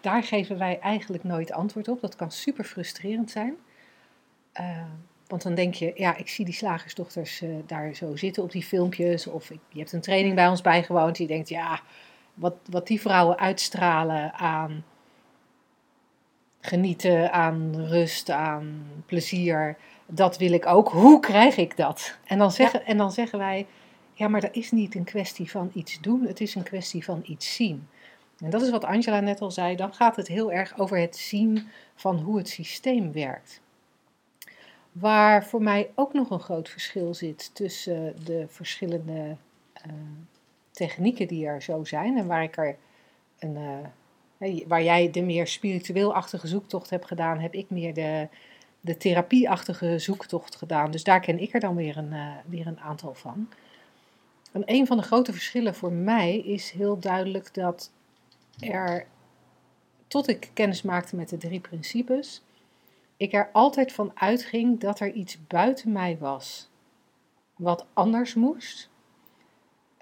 daar 0.00 0.22
geven 0.22 0.58
wij 0.58 0.78
eigenlijk 0.80 1.24
nooit 1.24 1.52
antwoord 1.52 1.88
op. 1.88 2.00
Dat 2.00 2.16
kan 2.16 2.30
super 2.30 2.64
frustrerend 2.64 3.30
zijn. 3.30 3.54
Eh, 4.52 4.82
want 5.26 5.42
dan 5.42 5.54
denk 5.54 5.74
je, 5.74 5.92
ja, 5.94 6.16
ik 6.16 6.28
zie 6.28 6.44
die 6.44 6.54
slagersdochters 6.54 7.40
eh, 7.42 7.48
daar 7.66 7.94
zo 7.94 8.16
zitten 8.16 8.42
op 8.42 8.50
die 8.52 8.62
filmpjes. 8.64 9.26
Of 9.26 9.50
ik, 9.50 9.60
je 9.68 9.78
hebt 9.78 9.92
een 9.92 10.00
training 10.00 10.34
bij 10.34 10.48
ons 10.48 10.60
bijgewoond. 10.60 11.18
Je 11.18 11.26
denkt, 11.26 11.48
ja, 11.48 11.80
wat, 12.40 12.54
wat 12.70 12.86
die 12.86 13.00
vrouwen 13.00 13.38
uitstralen 13.38 14.32
aan 14.34 14.84
genieten, 16.60 17.32
aan 17.32 17.86
rust, 17.86 18.30
aan 18.30 18.86
plezier. 19.06 19.76
Dat 20.06 20.38
wil 20.38 20.52
ik 20.52 20.66
ook. 20.66 20.88
Hoe 20.88 21.20
krijg 21.20 21.56
ik 21.56 21.76
dat? 21.76 22.18
En 22.24 22.38
dan 22.38 22.52
zeggen, 22.52 22.86
en 22.86 22.96
dan 22.96 23.12
zeggen 23.12 23.38
wij, 23.38 23.66
ja, 24.12 24.28
maar 24.28 24.40
dat 24.40 24.54
is 24.54 24.70
niet 24.70 24.94
een 24.94 25.04
kwestie 25.04 25.50
van 25.50 25.70
iets 25.74 26.00
doen. 26.00 26.26
Het 26.26 26.40
is 26.40 26.54
een 26.54 26.62
kwestie 26.62 27.04
van 27.04 27.22
iets 27.24 27.54
zien. 27.54 27.88
En 28.38 28.50
dat 28.50 28.62
is 28.62 28.70
wat 28.70 28.84
Angela 28.84 29.20
net 29.20 29.40
al 29.40 29.50
zei. 29.50 29.76
Dan 29.76 29.94
gaat 29.94 30.16
het 30.16 30.28
heel 30.28 30.52
erg 30.52 30.78
over 30.78 30.98
het 30.98 31.16
zien 31.16 31.68
van 31.94 32.18
hoe 32.18 32.38
het 32.38 32.48
systeem 32.48 33.12
werkt. 33.12 33.60
Waar 34.92 35.44
voor 35.44 35.62
mij 35.62 35.90
ook 35.94 36.12
nog 36.12 36.30
een 36.30 36.40
groot 36.40 36.68
verschil 36.68 37.14
zit 37.14 37.54
tussen 37.54 38.24
de 38.24 38.44
verschillende 38.48 39.36
eh, 39.72 39.92
technieken 40.86 41.28
die 41.28 41.46
er 41.46 41.62
zo 41.62 41.84
zijn 41.84 42.16
en 42.16 42.26
waar 42.26 42.42
ik 42.42 42.56
er 42.56 42.76
een, 43.38 43.56
eh, 44.38 44.66
waar 44.66 44.82
jij 44.82 45.10
de 45.10 45.22
meer 45.22 45.46
spiritueel-achtige 45.46 46.46
zoektocht 46.46 46.90
hebt 46.90 47.06
gedaan, 47.06 47.38
heb 47.38 47.54
ik 47.54 47.70
meer 47.70 47.94
de, 47.94 48.28
de 48.80 48.96
therapie-achtige 48.96 49.98
zoektocht 49.98 50.56
gedaan. 50.56 50.90
Dus 50.90 51.04
daar 51.04 51.20
ken 51.20 51.38
ik 51.38 51.54
er 51.54 51.60
dan 51.60 51.74
weer 51.74 51.96
een, 51.96 52.12
eh, 52.12 52.36
weer 52.46 52.66
een 52.66 52.80
aantal 52.80 53.14
van. 53.14 53.48
En 54.52 54.62
een 54.64 54.86
van 54.86 54.96
de 54.96 55.02
grote 55.02 55.32
verschillen 55.32 55.74
voor 55.74 55.92
mij 55.92 56.38
is 56.38 56.70
heel 56.70 56.98
duidelijk 56.98 57.54
dat 57.54 57.90
er, 58.60 59.06
tot 60.06 60.28
ik 60.28 60.50
kennis 60.52 60.82
maakte 60.82 61.16
met 61.16 61.28
de 61.28 61.36
drie 61.36 61.60
principes, 61.60 62.42
ik 63.16 63.32
er 63.32 63.50
altijd 63.52 63.92
van 63.92 64.10
uitging 64.14 64.80
dat 64.80 65.00
er 65.00 65.12
iets 65.12 65.46
buiten 65.46 65.92
mij 65.92 66.18
was 66.18 66.68
wat 67.56 67.86
anders 67.92 68.34
moest. 68.34 68.90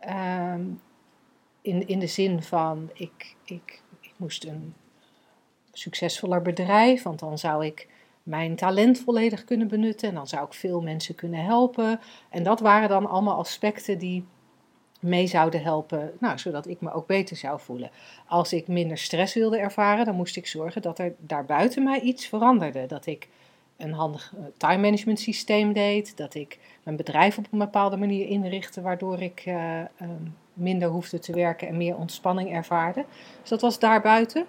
Ehm, 0.08 0.62
in, 1.62 1.88
in 1.88 1.98
de 1.98 2.06
zin 2.06 2.42
van, 2.42 2.90
ik, 2.92 3.36
ik, 3.44 3.82
ik 4.00 4.12
moest 4.16 4.44
een 4.44 4.74
succesvoller 5.72 6.42
bedrijf, 6.42 7.02
want 7.02 7.18
dan 7.18 7.38
zou 7.38 7.66
ik 7.66 7.88
mijn 8.22 8.56
talent 8.56 8.98
volledig 8.98 9.44
kunnen 9.44 9.68
benutten 9.68 10.08
en 10.08 10.14
dan 10.14 10.26
zou 10.26 10.46
ik 10.46 10.52
veel 10.52 10.80
mensen 10.80 11.14
kunnen 11.14 11.44
helpen. 11.44 12.00
En 12.28 12.42
dat 12.42 12.60
waren 12.60 12.88
dan 12.88 13.06
allemaal 13.06 13.38
aspecten 13.38 13.98
die 13.98 14.26
mee 15.00 15.26
zouden 15.26 15.62
helpen, 15.62 16.12
nou, 16.20 16.38
zodat 16.38 16.66
ik 16.66 16.80
me 16.80 16.92
ook 16.92 17.06
beter 17.06 17.36
zou 17.36 17.60
voelen. 17.60 17.90
Als 18.26 18.52
ik 18.52 18.68
minder 18.68 18.98
stress 18.98 19.34
wilde 19.34 19.58
ervaren, 19.58 20.04
dan 20.04 20.14
moest 20.14 20.36
ik 20.36 20.46
zorgen 20.46 20.82
dat 20.82 20.98
er 20.98 21.14
daarbuiten 21.18 21.82
mij 21.82 22.00
iets 22.00 22.26
veranderde. 22.26 22.86
Dat 22.86 23.06
ik 23.06 23.28
een 23.78 23.92
handig 23.92 24.32
eh, 24.36 24.44
time 24.56 24.82
management 24.82 25.20
systeem 25.20 25.72
deed, 25.72 26.16
dat 26.16 26.34
ik 26.34 26.58
mijn 26.82 26.96
bedrijf 26.96 27.38
op 27.38 27.46
een 27.50 27.58
bepaalde 27.58 27.96
manier 27.96 28.26
inrichtte, 28.26 28.80
waardoor 28.80 29.20
ik 29.22 29.42
eh, 29.46 29.78
ehm, 29.78 29.88
minder 30.52 30.88
hoefde 30.88 31.18
te 31.18 31.32
werken 31.32 31.68
en 31.68 31.76
meer 31.76 31.96
ontspanning 31.96 32.52
ervaarde. 32.52 33.04
Dus 33.40 33.48
dat 33.48 33.60
was 33.60 33.78
daarbuiten. 33.78 34.46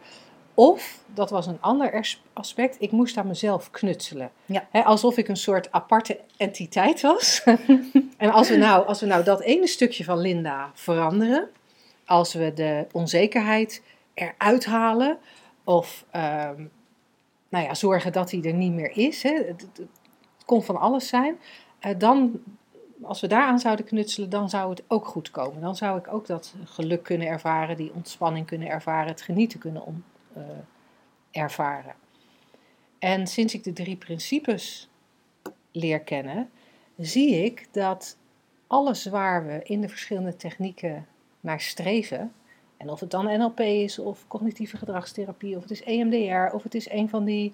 Of, 0.53 1.03
dat 1.13 1.29
was 1.29 1.48
een 1.48 1.62
ander 1.62 2.17
aspect, 2.33 2.75
ik 2.79 2.91
moest 2.91 3.17
aan 3.17 3.27
mezelf 3.27 3.71
knutselen. 3.71 4.31
Ja. 4.45 4.67
Alsof 4.71 5.17
ik 5.17 5.27
een 5.27 5.38
soort 5.38 5.71
aparte 5.71 6.19
entiteit 6.38 7.01
was. 7.01 7.43
en 8.17 8.31
als 8.31 8.50
we, 8.50 8.55
nou, 8.55 8.88
als 8.88 9.00
we 9.00 9.05
nou 9.05 9.24
dat 9.24 9.41
ene 9.41 9.67
stukje 9.67 10.03
van 10.03 10.17
Linda 10.17 10.71
veranderen, 10.74 11.50
als 12.05 12.33
we 12.33 12.53
de 12.53 12.88
onzekerheid 12.91 13.81
eruit 14.13 14.65
halen, 14.65 15.17
of 15.63 16.05
ehm, 16.12 16.63
nou 17.49 17.65
ja, 17.65 17.73
zorgen 17.73 18.11
dat 18.11 18.29
die 18.29 18.43
er 18.47 18.53
niet 18.53 18.73
meer 18.73 18.97
is, 18.97 19.23
hè, 19.23 19.33
het, 19.33 19.67
kon 20.45 20.63
van 20.63 20.79
alles 20.79 21.07
zijn, 21.07 21.39
eh, 21.79 21.97
dan, 21.97 22.41
als 23.01 23.21
we 23.21 23.27
daaraan 23.27 23.59
zouden 23.59 23.85
knutselen, 23.85 24.29
dan 24.29 24.49
zou 24.49 24.69
het 24.69 24.83
ook 24.87 25.05
goed 25.05 25.31
komen. 25.31 25.61
Dan 25.61 25.75
zou 25.75 25.99
ik 25.99 26.13
ook 26.13 26.27
dat 26.27 26.55
geluk 26.63 27.03
kunnen 27.03 27.27
ervaren, 27.27 27.77
die 27.77 27.93
ontspanning 27.93 28.45
kunnen 28.45 28.67
ervaren, 28.67 29.07
het 29.07 29.21
genieten 29.21 29.59
kunnen 29.59 30.03
eh, 30.33 30.41
ervaren. 31.31 31.93
En 32.99 33.27
sinds 33.27 33.53
ik 33.53 33.63
de 33.63 33.73
drie 33.73 33.95
principes 33.95 34.89
leer 35.71 35.99
kennen, 35.99 36.49
zie 36.97 37.43
ik 37.43 37.67
dat 37.71 38.17
alles 38.67 39.05
waar 39.05 39.45
we 39.45 39.59
in 39.63 39.81
de 39.81 39.89
verschillende 39.89 40.35
technieken 40.35 41.07
naar 41.39 41.61
streven, 41.61 42.33
en 42.79 42.89
of 42.89 43.00
het 43.00 43.12
dan 43.12 43.39
NLP 43.39 43.59
is, 43.59 44.00
of 44.00 44.27
cognitieve 44.27 44.77
gedragstherapie, 44.77 45.55
of 45.55 45.62
het 45.62 45.71
is 45.71 45.83
EMDR, 45.83 46.55
of 46.55 46.63
het 46.63 46.75
is 46.75 46.89
een 46.89 47.09
van 47.09 47.25
die 47.25 47.53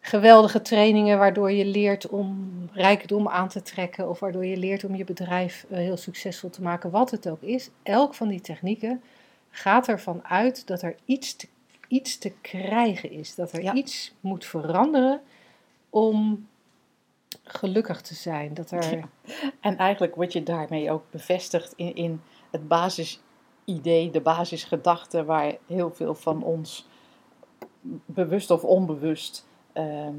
geweldige 0.00 0.62
trainingen 0.62 1.18
waardoor 1.18 1.52
je 1.52 1.64
leert 1.64 2.08
om 2.08 2.52
rijkdom 2.72 3.28
aan 3.28 3.48
te 3.48 3.62
trekken, 3.62 4.08
of 4.08 4.20
waardoor 4.20 4.46
je 4.46 4.56
leert 4.56 4.84
om 4.84 4.94
je 4.94 5.04
bedrijf 5.04 5.66
eh, 5.70 5.78
heel 5.78 5.96
succesvol 5.96 6.50
te 6.50 6.62
maken, 6.62 6.90
wat 6.90 7.10
het 7.10 7.28
ook 7.28 7.42
is. 7.42 7.70
Elk 7.82 8.14
van 8.14 8.28
die 8.28 8.40
technieken 8.40 9.02
gaat 9.50 9.88
ervan 9.88 10.24
uit 10.24 10.66
dat 10.66 10.82
er 10.82 10.96
iets 11.04 11.36
te, 11.36 11.48
iets 11.88 12.18
te 12.18 12.32
krijgen 12.40 13.10
is. 13.10 13.34
Dat 13.34 13.52
er 13.52 13.62
Ja. 13.62 13.74
iets 13.74 14.14
moet 14.20 14.44
veranderen 14.44 15.20
om 15.90 16.46
gelukkig 17.44 18.00
te 18.00 18.14
zijn. 18.14 18.54
Dat 18.54 18.70
er, 18.70 18.96
Ja. 18.96 19.08
En 19.60 19.76
eigenlijk 19.76 20.14
word 20.14 20.32
je 20.32 20.42
daarmee 20.42 20.90
ook 20.90 21.10
bevestigd 21.10 21.72
in, 21.76 21.94
in 21.94 22.20
het 22.50 22.68
basisidee, 23.66 24.10
de 24.10 24.20
basisgedachte 24.20 25.24
waar 25.24 25.56
heel 25.66 25.90
veel 25.90 26.14
van 26.14 26.42
ons, 26.42 26.86
bewust 28.06 28.50
of 28.50 28.64
onbewust, 28.64 29.46
ehm, 29.72 30.14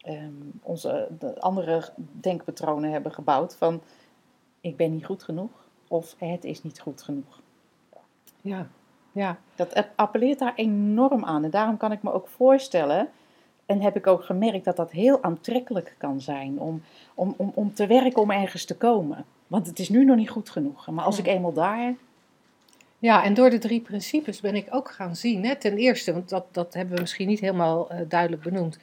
ehm, 0.00 0.32
onze 0.62 1.08
de 1.18 1.40
andere 1.40 1.88
denkpatronen 2.20 2.90
hebben 2.90 3.12
gebouwd 3.12 3.56
van 3.56 3.80
ik 4.60 4.76
ben 4.76 4.92
niet 4.92 5.04
goed 5.04 5.22
genoeg 5.22 5.50
of 5.88 6.14
het 6.18 6.44
is 6.44 6.62
niet 6.62 6.80
goed 6.80 7.02
genoeg. 7.02 7.40
ja, 8.40 8.66
ja, 9.12 9.38
Dat 9.54 9.84
appelleert 9.96 10.38
daar 10.38 10.54
enorm 10.54 11.24
aan. 11.24 11.44
En 11.44 11.50
daarom 11.50 11.76
kan 11.76 11.92
ik 11.92 12.02
me 12.02 12.12
ook 12.12 12.28
voorstellen, 12.28 13.08
en 13.66 13.80
heb 13.80 13.96
ik 13.96 14.06
ook 14.06 14.24
gemerkt, 14.24 14.64
dat 14.64 14.76
dat 14.76 14.90
heel 14.90 15.22
aantrekkelijk 15.22 15.94
kan 15.98 16.20
zijn 16.20 16.58
om, 16.60 16.82
om, 17.14 17.34
om, 17.36 17.52
om 17.54 17.74
te 17.74 17.86
werken 17.86 18.22
om 18.22 18.30
ergens 18.30 18.64
te 18.64 18.76
komen. 18.76 19.24
Want 19.46 19.66
het 19.66 19.78
is 19.78 19.88
nu 19.88 20.04
nog 20.04 20.16
niet 20.16 20.30
goed 20.30 20.50
genoeg. 20.50 20.86
Maar 20.90 21.04
als 21.04 21.16
Ja. 21.16 21.22
ik 21.22 21.28
eenmaal 21.28 21.52
daar. 21.52 21.94
Ja, 23.06 23.24
en 23.24 23.34
door 23.34 23.50
de 23.50 23.58
drie 23.58 23.80
principes 23.80 24.40
ben 24.40 24.54
ik 24.54 24.66
ook 24.70 24.90
gaan 24.90 25.16
zien. 25.16 25.44
Hè, 25.44 25.56
ten 25.56 25.76
eerste, 25.76 26.12
want 26.12 26.28
dat, 26.28 26.54
dat 26.54 26.74
hebben 26.74 26.94
we 26.94 27.00
misschien 27.00 27.28
niet 27.28 27.40
helemaal 27.40 27.90
eh, 27.90 28.00
duidelijk 28.08 28.42
benoemd. 28.42 28.78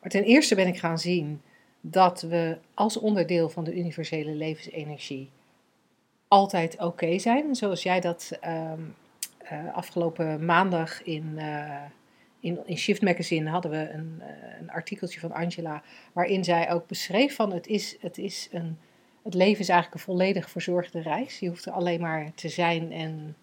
Maar 0.00 0.10
ten 0.10 0.22
eerste 0.24 0.54
ben 0.54 0.66
ik 0.66 0.78
gaan 0.78 0.98
zien 0.98 1.40
dat 1.80 2.20
we 2.20 2.58
als 2.74 2.96
onderdeel 2.96 3.48
van 3.48 3.64
de 3.64 3.74
universele 3.74 4.34
levensenergie 4.34 5.30
altijd 6.28 6.80
oké 6.80 7.18
zijn. 7.18 7.54
Zoals 7.54 7.82
jij 7.82 8.00
dat 8.00 8.38
ehm, 8.40 8.80
eh, 9.38 9.74
afgelopen 9.74 10.44
maandag 10.44 11.02
in, 11.02 11.34
eh, 11.36 11.82
in, 12.40 12.58
in 12.66 12.78
Shift 12.78 13.02
Magazine 13.02 13.50
hadden 13.50 13.70
we 13.70 13.90
een, 13.90 14.22
een 14.60 14.70
artikeltje 14.70 15.20
van 15.20 15.32
Angela. 15.32 15.82
Waarin 16.12 16.44
zij 16.44 16.72
ook 16.72 16.86
beschreef 16.86 17.34
van 17.34 17.52
het 17.52 17.66
is, 17.66 17.96
het 18.00 18.18
is 18.18 18.48
een. 18.52 18.78
Het 19.22 19.34
leven 19.34 19.60
is 19.60 19.68
eigenlijk 19.68 20.00
een 20.00 20.12
volledig 20.12 20.50
verzorgde 20.50 21.00
reis. 21.00 21.38
Je 21.38 21.48
hoeft 21.48 21.66
er 21.66 21.72
alleen 21.72 22.00
maar 22.00 22.34
te 22.34 22.48
zijn 22.48 22.92
en 22.92 23.36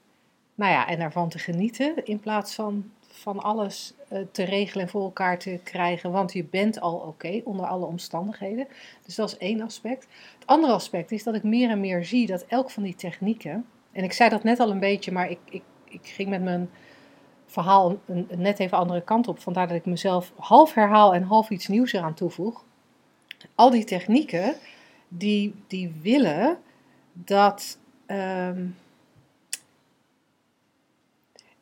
nou 0.56 0.72
ja, 0.72 0.88
en 0.88 1.00
daarvan 1.00 1.30
te 1.30 1.40
genieten 1.40 2.06
in 2.06 2.20
plaats 2.20 2.56
van 2.56 2.92
van 3.16 3.40
alles 3.40 3.94
eh, 4.08 4.20
te 4.32 4.44
regelen 4.44 4.86
en 4.86 4.92
voor 4.92 5.02
elkaar 5.02 5.40
te 5.40 5.60
krijgen, 5.64 6.12
want 6.12 6.34
je 6.34 6.44
bent 6.44 6.80
al 6.80 6.96
oké 6.96 7.42
onder 7.44 7.66
alle 7.66 7.86
omstandigheden. 7.86 8.68
Dus 9.06 9.16
dat 9.16 9.30
is 9.30 9.38
één 9.38 9.62
aspect. 9.62 10.08
Het 10.40 10.48
andere 10.48 10.74
aspect 10.74 11.12
is 11.12 11.24
dat 11.24 11.36
ik 11.36 11.44
meer 11.44 11.70
en 11.70 11.80
meer 11.80 12.06
zie 12.06 12.28
dat 12.28 12.46
elk 12.48 12.72
van 12.72 12.84
die 12.84 12.96
technieken, 12.96 13.66
en 13.92 14.04
ik 14.04 14.14
zei 14.14 14.30
dat 14.30 14.44
net 14.44 14.60
al 14.60 14.72
een 14.72 14.80
beetje, 14.80 15.12
maar 15.12 15.30
ik, 15.30 15.40
ik, 15.50 15.64
ik 15.84 16.08
ging 16.08 16.30
met 16.30 16.44
mijn 16.44 16.70
verhaal 17.46 17.98
een, 18.06 18.28
net 18.36 18.60
even 18.60 18.78
andere 18.78 19.02
kant 19.02 19.28
op, 19.28 19.40
vandaar 19.40 19.68
dat 19.68 19.78
ik 19.78 19.86
mezelf 19.86 20.32
half 20.36 20.74
herhaal 20.74 21.14
en 21.14 21.24
half 21.24 21.50
iets 21.50 21.68
nieuws 21.68 21.94
eraan 21.94 22.14
toevoeg. 22.14 22.64
Al 23.56 23.70
die 23.70 23.84
technieken, 23.84 24.56
die, 25.08 25.56
die 25.68 25.94
willen 26.02 26.58
dat. 27.14 27.78
ehm, 28.06 28.66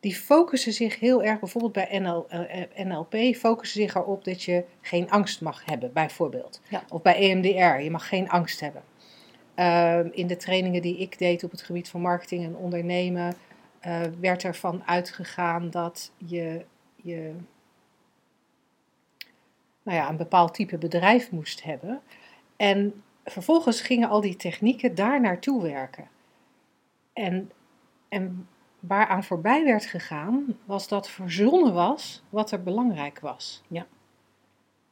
die 0.04 0.14
focussen 0.14 0.72
zich 0.72 1.00
heel 1.00 1.22
erg, 1.22 1.40
bijvoorbeeld 1.40 1.72
bij 1.72 1.98
NL, 1.98 2.28
eh, 2.28 2.86
NLP, 2.86 3.36
focussen 3.36 3.80
zich 3.80 3.94
erop 3.94 4.24
dat 4.24 4.42
je 4.42 4.64
geen 4.80 5.10
angst 5.10 5.40
mag 5.40 5.64
hebben, 5.64 5.92
bijvoorbeeld. 5.92 6.60
Ja. 6.68 6.84
Of 6.88 7.02
bij 7.02 7.14
EMDR, 7.14 7.82
je 7.82 7.90
mag 7.90 8.08
geen 8.08 8.28
angst 8.28 8.60
hebben. 8.60 8.82
Ehm, 9.54 10.08
in 10.12 10.26
de 10.26 10.36
trainingen 10.36 10.82
die 10.82 10.98
ik 10.98 11.18
deed 11.18 11.44
op 11.44 11.50
het 11.50 11.62
gebied 11.62 11.88
van 11.88 12.00
marketing 12.00 12.44
en 12.44 12.56
ondernemen, 12.56 13.34
eh, 13.80 14.00
werd 14.20 14.44
ervan 14.44 14.82
uitgegaan 14.86 15.70
dat 15.70 16.12
je, 16.16 16.64
je 16.96 17.32
nou 19.82 19.98
ja, 19.98 20.08
een 20.08 20.16
bepaald 20.16 20.54
type 20.54 20.78
bedrijf 20.78 21.30
moest 21.30 21.62
hebben. 21.62 22.00
En 22.56 23.02
vervolgens 23.24 23.80
gingen 23.80 24.08
al 24.08 24.20
die 24.20 24.36
technieken 24.36 24.94
daar 24.94 25.20
naartoe 25.20 25.62
werken. 25.62 26.08
En, 27.12 27.50
en 28.08 28.48
waaraan 28.86 29.24
voorbij 29.24 29.64
werd 29.64 29.86
gegaan, 29.86 30.58
was 30.64 30.88
dat 30.88 31.08
verzonnen 31.08 31.74
was 31.74 32.22
wat 32.28 32.50
er 32.50 32.62
belangrijk 32.62 33.20
was. 33.20 33.62
Ja. 33.68 33.86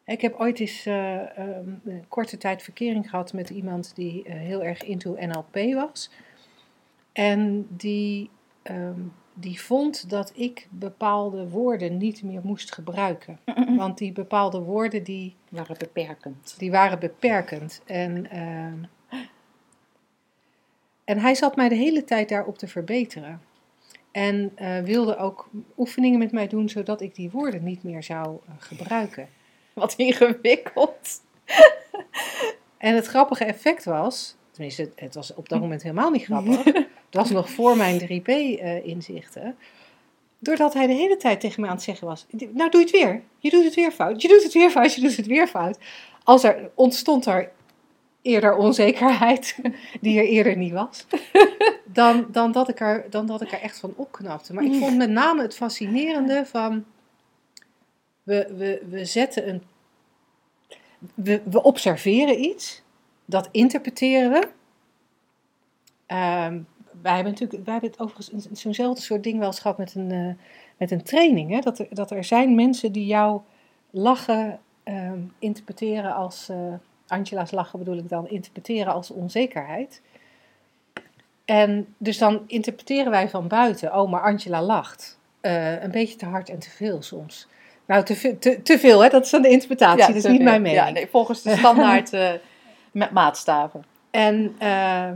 Ik 0.05 0.21
heb 0.21 0.35
ooit 0.39 0.61
eens 0.61 0.87
eh, 0.87 1.39
ehm, 1.39 1.69
een 1.85 2.05
korte 2.09 2.37
tijd 2.39 2.63
verkering 2.63 3.11
gehad 3.11 3.33
met 3.33 3.51
iemand 3.51 3.95
die 3.95 4.25
eh, 4.25 4.35
heel 4.35 4.63
erg 4.63 4.83
into 4.83 5.17
NLP 5.19 5.75
was. 5.75 6.11
En 7.13 7.67
die, 7.77 8.31
ehm, 8.63 9.01
die 9.35 9.61
vond 9.61 10.11
dat 10.11 10.33
ik 10.35 10.69
bepaalde 10.71 11.49
woorden 11.49 11.97
niet 11.97 12.23
meer 12.23 12.41
moest 12.45 12.75
gebruiken. 12.75 13.39
Want 13.77 13.99
die 13.99 14.13
bepaalde 14.13 14.61
woorden 14.61 15.05
die 15.05 15.37
waren 15.49 15.77
beperkend. 15.79 16.55
die 16.59 16.71
waren 16.71 16.99
beperkend. 16.99 17.83
En, 17.87 18.31
ehm, 18.31 18.83
en 21.05 21.19
hij 21.19 21.35
zat 21.35 21.57
mij 21.57 21.69
de 21.69 21.75
hele 21.75 22.05
tijd 22.05 22.29
daarop 22.29 22.59
te 22.59 22.69
verbeteren. 22.69 23.41
En 24.13 24.53
eh, 24.55 24.79
wilde 24.81 25.17
ook 25.17 25.49
oefeningen 25.79 26.19
met 26.19 26.33
mij 26.33 26.47
doen, 26.49 26.69
zodat 26.69 27.01
ik 27.01 27.15
die 27.15 27.31
woorden 27.31 27.65
niet 27.65 27.83
meer 27.83 28.03
zou 28.03 28.27
eh, 28.47 28.55
gebruiken. 28.59 29.29
Wat 29.73 29.95
ingewikkeld. 29.97 31.21
En 32.79 32.95
het 32.95 33.07
grappige 33.07 33.45
effect 33.45 33.85
was, 33.85 34.37
tenminste, 34.51 34.83
het- 34.83 34.93
het 35.01 35.15
was 35.15 35.35
op 35.35 35.49
dat 35.49 35.61
moment 35.61 35.83
helemaal 35.83 36.11
niet 36.11 36.25
grappig. 36.25 36.65
Het 37.13 37.21
was 37.21 37.31
nog 37.31 37.51
voor 37.51 37.77
mijn 37.77 38.01
3P-inzichten. 38.01 39.57
doordat 40.39 40.75
hij 40.75 40.87
de 40.87 40.93
hele 40.93 41.17
tijd 41.17 41.41
tegen 41.41 41.61
me 41.63 41.67
aan 41.69 41.75
het 41.75 41.83
zeggen 41.83 42.07
was: 42.07 42.27
Nou, 42.31 42.71
doe 42.71 42.81
je 42.81 42.87
het 42.87 42.91
weer. 42.91 43.23
Je 43.39 43.51
doet 43.51 43.65
het 43.65 43.75
weer 43.75 43.91
fout. 43.93 44.23
Je 44.23 44.29
doet 44.29 44.43
het 44.43 44.53
weer 44.53 44.71
fout. 44.71 44.95
Je 44.95 45.01
doet 45.01 45.17
het 45.17 45.27
weer 45.27 45.47
fout. 45.47 45.79
Als 46.25 46.45
er 46.45 46.71
ontstond 46.75 47.27
er 47.27 47.51
eerder 48.23 48.57
onzekerheid, 48.57 49.59
die 50.01 50.19
er 50.19 50.27
eerder 50.27 50.57
niet 50.57 50.73
was, 50.73 51.07
dan, 51.85 52.27
dan, 52.31 52.53
dat 52.53 52.69
ik 52.69 52.81
er, 52.81 53.07
dan 53.11 53.27
dat 53.27 53.41
ik 53.41 53.53
er 53.53 53.61
echt 53.61 53.79
van 53.79 53.93
opknapte. 53.97 54.55
Maar 54.55 54.65
ik 54.65 54.75
vond 54.75 54.97
met 54.97 55.11
name 55.11 55.43
het 55.43 55.55
fascinerende 55.55 56.47
van. 56.47 56.85
We, 58.23 58.55
we, 58.57 58.83
we 58.89 59.05
zetten 59.05 59.49
een. 59.49 59.63
We, 61.15 61.43
we 61.45 61.63
observeren 61.63 62.45
iets, 62.45 62.83
dat 63.25 63.49
interpreteren 63.51 64.31
we. 64.31 64.49
Ehm, 66.07 66.61
wij 67.03 67.15
hebben 67.15 67.33
natuurlijk, 67.33 67.65
wij 67.65 67.73
hebben 67.73 67.91
het 67.91 68.01
overigens 68.01 68.61
zo'nzelfde 68.61 69.03
soort 69.03 69.23
ding 69.23 69.39
wel 69.39 69.47
eens 69.47 69.61
gehad 69.61 69.79
met 69.79 69.95
een, 69.95 70.11
eh, 70.11 70.45
met 70.77 70.91
een 70.91 71.03
training. 71.03 71.51
Hè? 71.51 71.59
Dat, 71.59 71.79
er, 71.79 71.87
dat 71.91 72.11
er 72.11 72.25
zijn 72.25 72.55
mensen 72.55 72.93
die 72.93 73.07
jou 73.07 73.41
lachen 73.91 74.61
ehm, 74.83 75.21
interpreteren 75.39 76.15
als, 76.15 76.49
eh, 76.49 76.75
Angela's 77.13 77.51
lachen 77.51 77.79
bedoel 77.79 77.97
ik 77.97 78.09
dan, 78.09 78.29
interpreteren 78.29 78.93
als 78.93 79.11
onzekerheid. 79.11 80.01
En 81.45 81.95
dus 81.99 82.19
dan 82.19 82.43
interpreteren 82.47 83.11
wij 83.11 83.29
van 83.29 83.49
buiten, 83.49 83.95
oh 83.95 84.11
maar 84.11 84.23
Angela 84.23 84.63
lacht. 84.63 85.19
Eh, 85.41 85.83
een 85.83 85.91
beetje 85.91 86.17
te 86.17 86.27
hard 86.27 86.49
en 86.49 86.59
te 86.59 86.71
veel 86.71 87.03
soms. 87.03 87.49
Nou, 87.87 88.05
te, 88.05 88.17
veel- 88.17 88.39
te, 88.39 88.63
te 88.63 88.79
veel, 88.79 89.03
hè? 89.03 89.09
dat 89.09 89.25
is 89.25 89.31
dan 89.31 89.43
de 89.43 89.49
interpretatie, 89.49 90.07
dat 90.07 90.15
is 90.17 90.25
niet 90.25 90.37
veel. 90.37 90.45
mijn 90.45 90.63
mening. 90.63 90.87
Ja, 90.87 90.91
nee, 90.91 91.07
volgens 91.07 91.43
de 91.43 91.57
standaard 91.57 92.11
met 92.93 93.11
maatstaven. 93.11 93.85
En 94.11 94.55
eh, 94.59 95.11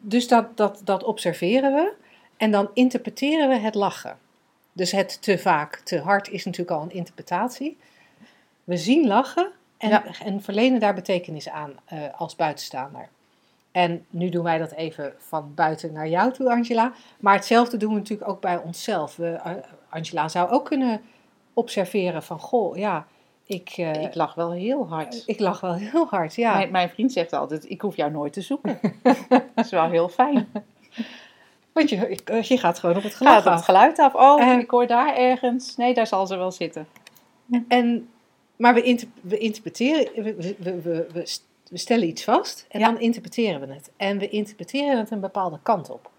dus 0.00 0.28
dat, 0.28 0.56
dat, 0.56 0.80
dat 0.84 1.04
observeren 1.04 1.74
we. 1.74 1.92
En 2.36 2.50
dan 2.50 2.70
interpreteren 2.74 3.48
we 3.48 3.56
het 3.56 3.74
lachen. 3.74 4.18
Dus 4.72 4.92
het 4.92 5.22
te 5.22 5.38
vaak, 5.38 5.76
te 5.76 6.00
hard 6.00 6.30
is 6.30 6.44
natuurlijk 6.44 6.76
al 6.76 6.82
een 6.82 6.92
interpretatie. 6.92 7.76
We 8.64 8.76
zien 8.76 9.06
lachen 9.06 9.50
en, 9.78 9.88
Ja. 9.88 10.04
en 10.24 10.42
verlenen 10.42 10.80
daar 10.80 10.94
betekenis 10.94 11.48
aan 11.48 11.72
eh, 11.84 11.98
als 12.16 12.36
buitenstaander. 12.36 13.08
En 13.72 14.06
nu 14.10 14.28
doen 14.28 14.44
wij 14.44 14.58
dat 14.58 14.72
even 14.72 15.12
van 15.18 15.52
buiten 15.54 15.92
naar 15.92 16.08
jou 16.08 16.32
toe, 16.32 16.50
Angela. 16.50 16.92
Maar 17.20 17.34
hetzelfde 17.34 17.76
doen 17.76 17.92
we 17.92 17.98
natuurlijk 17.98 18.30
ook 18.30 18.40
bij 18.40 18.56
onszelf. 18.56 19.16
We, 19.16 19.28
eh, 19.28 19.52
Angela 19.88 20.28
zou 20.28 20.50
ook 20.50 20.64
kunnen 20.64 21.00
observeren 21.54 22.22
van, 22.22 22.38
goh, 22.40 22.76
ja, 22.76 23.06
ik, 23.46 23.68
eh, 23.76 24.02
ik 24.02 24.14
lach 24.14 24.34
wel 24.34 24.52
heel 24.52 24.88
hard. 24.88 25.22
ik 25.26 25.38
lach 25.40 25.60
wel 25.60 25.74
heel 25.74 26.06
hard. 26.06 26.34
Ja. 26.34 26.54
Mijn, 26.56 26.70
mijn 26.70 26.88
vriend 26.88 27.12
zegt 27.12 27.32
altijd, 27.32 27.70
ik 27.70 27.80
hoef 27.80 27.96
jou 27.96 28.10
nooit 28.10 28.32
te 28.32 28.40
zoeken. 28.40 28.78
dat 29.28 29.42
is 29.54 29.70
wel 29.70 29.88
heel 29.90 30.08
fijn. 30.08 30.48
Want 31.72 31.88
je, 31.90 32.18
je 32.42 32.58
gaat 32.58 32.78
gewoon 32.78 32.96
op 32.96 33.02
het 33.02 33.14
geluid 33.14 33.34
Gaat 33.34 33.44
het 33.44 33.52
af. 33.52 33.64
geluid 33.64 33.98
af? 33.98 34.14
Oh, 34.14 34.58
ik 34.58 34.70
hoor 34.70 34.86
daar 34.86 35.16
ergens. 35.16 35.76
Nee, 35.76 35.94
daar 35.94 36.06
zal 36.06 36.26
ze 36.26 36.36
wel 36.36 36.52
zitten. 36.52 36.86
En, 37.68 38.08
maar 38.56 38.74
we, 38.74 38.82
inter- 38.82 39.08
we 39.20 39.38
interpreteren, 39.38 40.22
we, 40.24 40.34
we, 40.34 40.56
we, 40.58 40.80
we, 40.80 41.06
we 41.12 41.26
st- 41.26 41.44
we 41.70 41.78
stellen 41.78 42.08
iets 42.08 42.24
vast 42.24 42.66
en 42.68 42.80
Ja. 42.80 42.86
dan 42.90 43.00
interpreteren 43.00 43.60
we 43.66 43.74
het. 43.74 43.90
En 43.96 44.18
we 44.18 44.28
interpreteren 44.28 44.98
het 44.98 45.10
een 45.10 45.20
bepaalde 45.20 45.58
kant 45.62 45.90
op. 45.90 46.10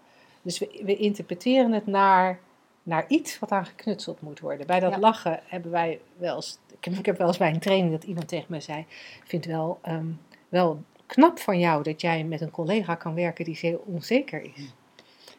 Dus 0.42 0.58
we, 0.58 0.80
we 0.84 0.96
interpreteren 0.96 1.72
het 1.72 1.86
naar, 1.86 2.38
naar 2.82 3.04
iets 3.08 3.38
wat 3.38 3.50
aan 3.50 3.66
geknutseld 3.66 4.20
moet 4.20 4.40
worden. 4.40 4.66
Bij 4.66 4.80
dat 4.80 4.92
Ja. 4.92 4.98
lachen 4.98 5.40
hebben 5.44 5.70
wij 5.70 6.00
wel 6.16 6.34
eens, 6.36 6.58
ik 6.78 6.84
heb, 6.84 6.94
ik 6.94 7.06
heb 7.06 7.18
wel 7.18 7.26
eens 7.26 7.36
bij 7.38 7.50
een 7.50 7.58
training 7.60 7.92
dat 7.92 8.04
iemand 8.04 8.28
tegen 8.28 8.46
me 8.48 8.60
zei, 8.60 8.78
ik 8.78 9.22
vind 9.24 9.44
het 9.44 9.54
wel, 9.54 9.78
ehm, 9.82 10.06
wel 10.48 10.82
knap 11.06 11.38
van 11.38 11.58
jou 11.58 11.82
dat 11.82 12.00
jij 12.00 12.24
met 12.24 12.40
een 12.40 12.50
collega 12.50 12.94
kan 12.94 13.14
werken 13.14 13.44
die 13.44 13.56
zeer 13.56 13.78
onzeker 13.84 14.42
is. 14.42 14.72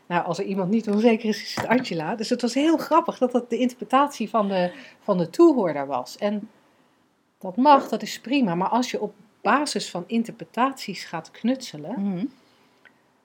Nou, 0.06 0.26
als 0.26 0.40
er 0.40 0.46
iemand 0.46 0.70
niet 0.70 0.90
onzeker 0.90 1.30
is, 1.30 1.42
is 1.44 1.56
het 1.56 1.68
Angela. 1.68 2.16
Dus 2.16 2.30
het 2.30 2.42
was 2.42 2.54
heel 2.54 2.78
grappig 2.78 3.18
dat 3.18 3.32
dat 3.32 3.50
de 3.50 3.58
interpretatie 3.58 4.30
van 4.30 4.48
de, 4.48 4.72
van 5.00 5.18
de 5.18 5.30
toehoorder 5.30 5.88
was. 5.88 6.18
En 6.18 6.50
dat 7.40 7.56
mag, 7.58 7.90
dat 7.90 8.02
is 8.02 8.20
prima. 8.20 8.56
Maar 8.56 8.68
als 8.70 8.92
je 8.92 9.02
op 9.02 9.14
basis 9.42 9.90
van 9.90 10.04
interpretaties 10.08 11.06
gaat 11.06 11.32
knutselen, 11.32 11.94
Mhm. 11.98 12.26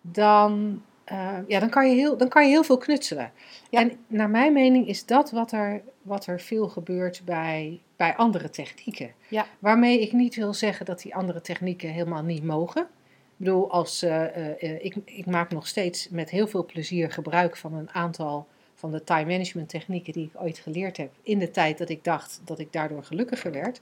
dan, 0.01 0.83
eh, 1.05 1.39
ja, 1.49 1.61
dan, 1.61 1.71
kan 1.71 1.89
je 1.89 1.95
heel, 1.95 2.17
dan 2.17 2.29
kan 2.29 2.45
je 2.45 2.49
heel 2.49 2.65
veel 2.65 2.79
knutselen. 2.79 3.33
Ja. 3.71 3.81
En 3.81 3.93
naar 4.07 4.31
mijn 4.31 4.53
mening 4.53 4.89
is 4.89 5.07
dat 5.07 5.31
wat 5.31 5.53
er, 5.53 5.83
wat 6.03 6.27
er 6.27 6.41
veel 6.41 6.69
gebeurt 6.69 7.23
bij, 7.25 7.81
bij 7.97 8.17
andere 8.17 8.51
technieken. 8.51 9.13
Ja. 9.29 9.47
Waarmee 9.59 10.01
ik 10.01 10.13
niet 10.13 10.35
wil 10.35 10.55
zeggen 10.55 10.87
dat 10.87 11.03
die 11.03 11.15
andere 11.15 11.41
technieken 11.41 11.89
helemaal 11.89 12.23
niet 12.23 12.45
mogen. 12.45 12.83
Ik 12.83 13.41
bedoel, 13.45 13.71
als, 13.71 14.03
eh, 14.03 14.63
eh, 14.63 14.85
ik, 14.85 14.97
ik 15.05 15.27
maak 15.27 15.51
nog 15.51 15.67
steeds 15.67 16.09
met 16.09 16.31
heel 16.31 16.47
veel 16.47 16.65
plezier 16.65 17.11
gebruik 17.11 17.57
van 17.57 17.75
een 17.75 17.91
aantal 17.91 18.47
van 18.85 18.93
de 18.93 19.05
time 19.05 19.31
management 19.31 19.69
technieken 19.69 20.13
die 20.13 20.31
ik 20.33 20.43
ooit 20.43 20.59
geleerd 20.59 20.97
heb. 20.97 21.13
In 21.23 21.39
de 21.39 21.51
tijd 21.51 21.79
dat 21.79 21.89
ik 21.89 22.05
dacht 22.05 22.41
dat 22.45 22.59
ik 22.59 22.73
daardoor 22.73 23.05
gelukkiger 23.05 23.53
werd. 23.53 23.81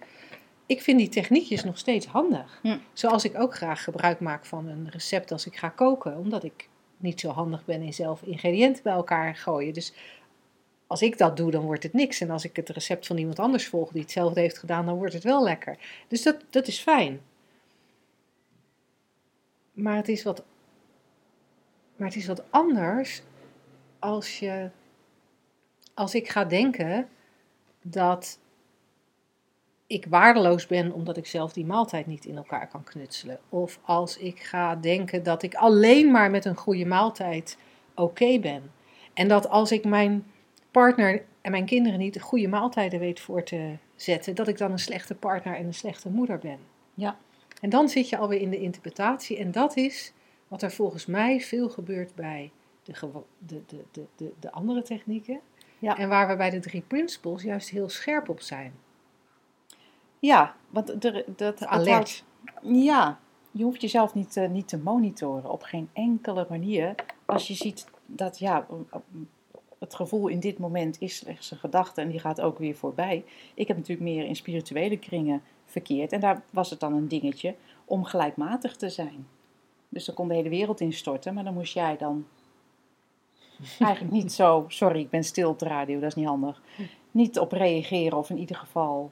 Ik 0.67 0.83
vind 0.83 0.99
die 0.99 1.09
techniekjes 1.09 1.65
nog 1.65 1.79
steeds 1.79 2.07
handig. 2.07 2.61
Zoals 2.93 3.25
ik 3.25 3.39
ook 3.39 3.55
graag 3.55 3.85
gebruik 3.85 4.21
maak 4.21 4.45
van 4.45 4.69
een 4.69 4.89
recept 4.91 5.33
als 5.33 5.47
ik 5.47 5.57
ga 5.57 5.69
koken. 5.69 6.17
Omdat 6.17 6.45
ik 6.45 6.69
niet 6.97 7.21
zo 7.21 7.29
handig 7.29 7.65
ben 7.65 7.83
in 7.83 7.95
zelf 7.95 8.23
ingrediënten 8.23 8.83
bij 8.83 8.93
elkaar 8.93 9.37
gooien. 9.37 9.73
Dus 9.73 9.93
als 10.87 11.03
ik 11.03 11.19
dat 11.19 11.37
doe, 11.37 11.51
dan 11.51 11.65
wordt 11.65 11.83
het 11.83 11.93
niks. 11.93 12.21
En 12.21 12.31
als 12.31 12.45
ik 12.45 12.57
het 12.57 12.69
recept 12.69 13.07
van 13.07 13.19
iemand 13.19 13.39
anders 13.39 13.69
volg 13.69 13.91
die 13.91 14.03
hetzelfde 14.03 14.41
heeft 14.41 14.59
gedaan, 14.59 14.87
dan 14.87 14.97
wordt 14.97 15.15
het 15.15 15.25
wel 15.25 15.43
lekker. 15.43 15.79
Dus 16.09 16.23
dat, 16.23 16.45
dat 16.51 16.67
is 16.67 16.79
fijn. 16.79 17.21
Maar 19.73 19.97
het 19.97 20.09
is 20.09 20.23
wat, 20.23 20.45
maar 21.97 22.09
het 22.09 22.17
is 22.17 22.27
wat 22.27 22.43
anders 22.51 23.23
als 24.03 24.39
je, 24.39 24.71
als 25.95 26.15
ik 26.15 26.29
ga 26.29 26.45
denken 26.45 27.09
dat 27.83 28.39
ik 29.87 30.07
waardeloos 30.09 30.67
ben 30.67 30.93
omdat 30.93 31.17
ik 31.17 31.27
zelf 31.27 31.53
die 31.53 31.65
maaltijd 31.65 32.07
niet 32.07 32.25
in 32.25 32.37
elkaar 32.37 32.69
kan 32.69 32.85
knutselen. 32.85 33.39
Of 33.49 33.79
als 33.83 34.17
ik 34.17 34.41
ga 34.41 34.77
denken 34.77 35.23
dat 35.23 35.43
ik 35.43 35.55
alleen 35.55 36.11
maar 36.11 36.31
met 36.31 36.45
een 36.45 36.57
goede 36.57 36.87
maaltijd 36.87 37.59
oké 37.95 38.39
ben. 38.39 38.71
En 39.15 39.29
dat 39.29 39.49
als 39.49 39.73
ik 39.73 39.85
mijn 39.85 40.27
partner 40.71 41.25
en 41.41 41.51
mijn 41.51 41.67
kinderen 41.67 41.99
niet 41.99 42.15
de 42.15 42.21
goede 42.21 42.49
maaltijden 42.49 42.99
weet 43.01 43.21
voor 43.21 43.43
te 43.43 43.77
zetten, 43.97 44.35
dat 44.35 44.49
ik 44.49 44.59
dan 44.59 44.73
een 44.73 44.79
slechte 44.79 45.15
partner 45.15 45.57
en 45.57 45.67
een 45.67 45.75
slechte 45.75 46.09
moeder 46.09 46.39
ben. 46.39 46.59
Ja. 46.95 47.17
En 47.61 47.71
dan 47.71 47.89
zit 47.89 48.09
je 48.09 48.17
alweer 48.17 48.41
in 48.41 48.51
de 48.51 48.61
interpretatie. 48.61 49.39
En 49.39 49.51
dat 49.51 49.77
is 49.77 50.13
wat 50.49 50.63
er 50.63 50.71
volgens 50.71 51.07
mij 51.07 51.41
veel 51.41 51.69
gebeurt 51.69 52.15
bij 52.15 52.51
de, 52.83 53.23
de, 53.39 53.63
de, 53.93 54.05
de, 54.17 54.33
de 54.41 54.51
andere 54.53 54.83
technieken. 54.83 55.41
Ja. 55.83 55.99
En 55.99 56.09
waar 56.09 56.29
we 56.29 56.37
bij 56.37 56.51
de 56.51 56.59
drie 56.59 56.83
principles 56.87 57.43
juist 57.43 57.69
heel 57.69 57.89
scherp 57.89 58.29
op 58.29 58.41
zijn. 58.41 58.73
Ja, 60.19 60.55
want 60.71 61.05
er, 61.05 61.25
dat 61.37 61.65
Alert. 61.65 62.25
Ja, 62.63 63.19
je 63.51 63.65
hoeft 63.65 63.81
jezelf 63.81 64.15
niet, 64.15 64.37
eh, 64.37 64.49
niet 64.49 64.69
te 64.69 64.79
monitoren 64.79 65.51
op 65.51 65.63
geen 65.63 65.89
enkele 65.93 66.47
manier. 66.49 66.95
Als 67.27 67.49
je 67.49 67.55
ziet 67.55 67.87
dat 68.07 68.39
ja, 68.39 68.67
het 69.79 69.95
gevoel 69.95 70.29
in 70.29 70.41
dit 70.41 70.59
moment 70.59 71.01
is 71.01 71.17
slechts 71.17 71.51
een 71.51 71.59
gedachte 71.59 72.01
en 72.01 72.09
die 72.09 72.21
gaat 72.21 72.41
ook 72.41 72.59
weer 72.59 72.75
voorbij. 72.75 73.25
Ik 73.55 73.69
heb 73.69 73.77
natuurlijk 73.77 74.09
meer 74.09 74.25
in 74.25 74.37
spirituele 74.37 74.99
kringen 74.99 75.43
verkeerd 75.65 76.13
en 76.13 76.21
daar 76.21 76.43
was 76.51 76.71
het 76.71 76.81
dan 76.81 76.93
een 76.93 77.09
dingetje 77.09 77.55
om 77.85 78.05
gelijkmatig 78.05 78.77
te 78.77 78.89
zijn. 78.89 79.27
Dus 79.89 80.05
dan 80.05 80.15
kon 80.15 80.29
de 80.29 80.35
hele 80.35 80.49
wereld 80.49 80.81
instorten, 80.81 81.35
maar 81.35 81.45
dan 81.45 81.55
moest 81.55 81.75
jij 81.75 81.97
dan 81.97 82.27
eigenlijk 83.79 84.15
niet 84.15 84.33
zo, 84.33 84.65
sorry, 84.69 85.01
ik 85.01 85.11
ben 85.11 85.25
stil 85.25 85.49
op 85.51 85.59
de 85.59 85.65
radio, 85.65 86.01
dat 86.01 86.09
is 86.09 86.15
niet 86.15 86.27
handig, 86.27 86.63
niet 87.11 87.39
op 87.39 87.53
reageren 87.53 88.19
of 88.19 88.31
in 88.31 88.39
ieder 88.39 88.57
geval, 88.57 89.11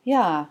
ja, 0.00 0.50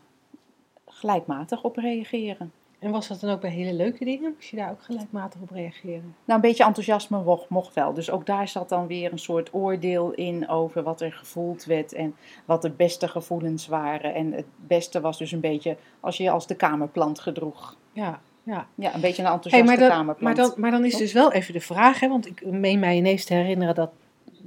gelijkmatig 0.85 1.63
op 1.63 1.77
reageren. 1.77 2.51
En 2.81 2.91
was 2.91 3.07
dat 3.07 3.19
dan 3.19 3.29
ook 3.29 3.41
bij 3.41 3.49
hele 3.49 3.73
leuke 3.73 4.05
dingen? 4.05 4.33
Moest 4.35 4.49
je 4.49 4.55
daar 4.55 4.71
ook 4.71 4.83
gelijkmatig 4.83 5.41
op 5.41 5.49
reageren? 5.49 6.15
Nou, 6.25 6.39
een 6.39 6.41
beetje 6.41 6.63
enthousiasme 6.63 7.23
mocht, 7.23 7.49
mocht 7.49 7.73
wel. 7.73 7.93
Dus 7.93 8.11
ook 8.11 8.25
daar 8.25 8.47
zat 8.47 8.69
dan 8.69 8.87
weer 8.87 9.11
een 9.11 9.19
soort 9.19 9.53
oordeel 9.53 10.11
in 10.11 10.49
over 10.49 10.83
wat 10.83 11.01
er 11.01 11.11
gevoeld 11.11 11.65
werd 11.65 11.93
en 11.93 12.15
wat 12.45 12.61
de 12.61 12.69
beste 12.69 13.07
gevoelens 13.07 13.67
waren. 13.67 14.13
En 14.13 14.31
het 14.31 14.45
beste 14.55 15.01
was 15.01 15.17
dus 15.17 15.31
een 15.31 15.39
beetje 15.39 15.77
als 15.99 16.17
je 16.17 16.23
je 16.23 16.31
als 16.31 16.47
de 16.47 16.55
kamerplant 16.55 17.19
gedroeg. 17.19 17.77
Ja, 17.91 18.21
ja. 18.43 18.67
Ja, 18.75 18.93
een 18.93 19.01
beetje 19.01 19.21
een 19.21 19.27
Hey, 19.27 19.33
enthousiaste 19.35 19.65
maar, 19.65 19.77
dat, 19.77 19.89
kamerplant. 19.89 20.37
maar, 20.37 20.45
dan, 20.47 20.53
maar 20.57 20.71
dan 20.71 20.85
is 20.85 20.95
dus 20.97 21.13
wel 21.13 21.31
even 21.31 21.53
de 21.53 21.61
vraag, 21.61 21.99
hè, 21.99 22.07
want 22.07 22.25
ik 22.27 22.45
meen 22.45 22.79
mij 22.79 22.95
ineens 22.95 23.25
te 23.25 23.33
herinneren 23.33 23.75
dat. 23.75 23.91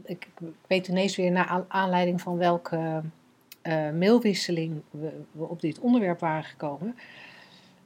Ik 0.05 0.29
weet 0.67 0.89
ineens 0.89 1.17
weer 1.17 1.31
naar 1.31 1.47
aan- 1.47 1.65
aanleiding 1.69 2.21
van 2.21 2.37
welke 2.37 3.03
eh, 3.63 3.91
mailwisseling 3.91 4.81
we, 4.91 5.21
we 5.33 5.45
op 5.45 5.61
dit 5.61 5.79
onderwerp 5.79 6.21
waren 6.21 6.45
gekomen. 6.45 6.97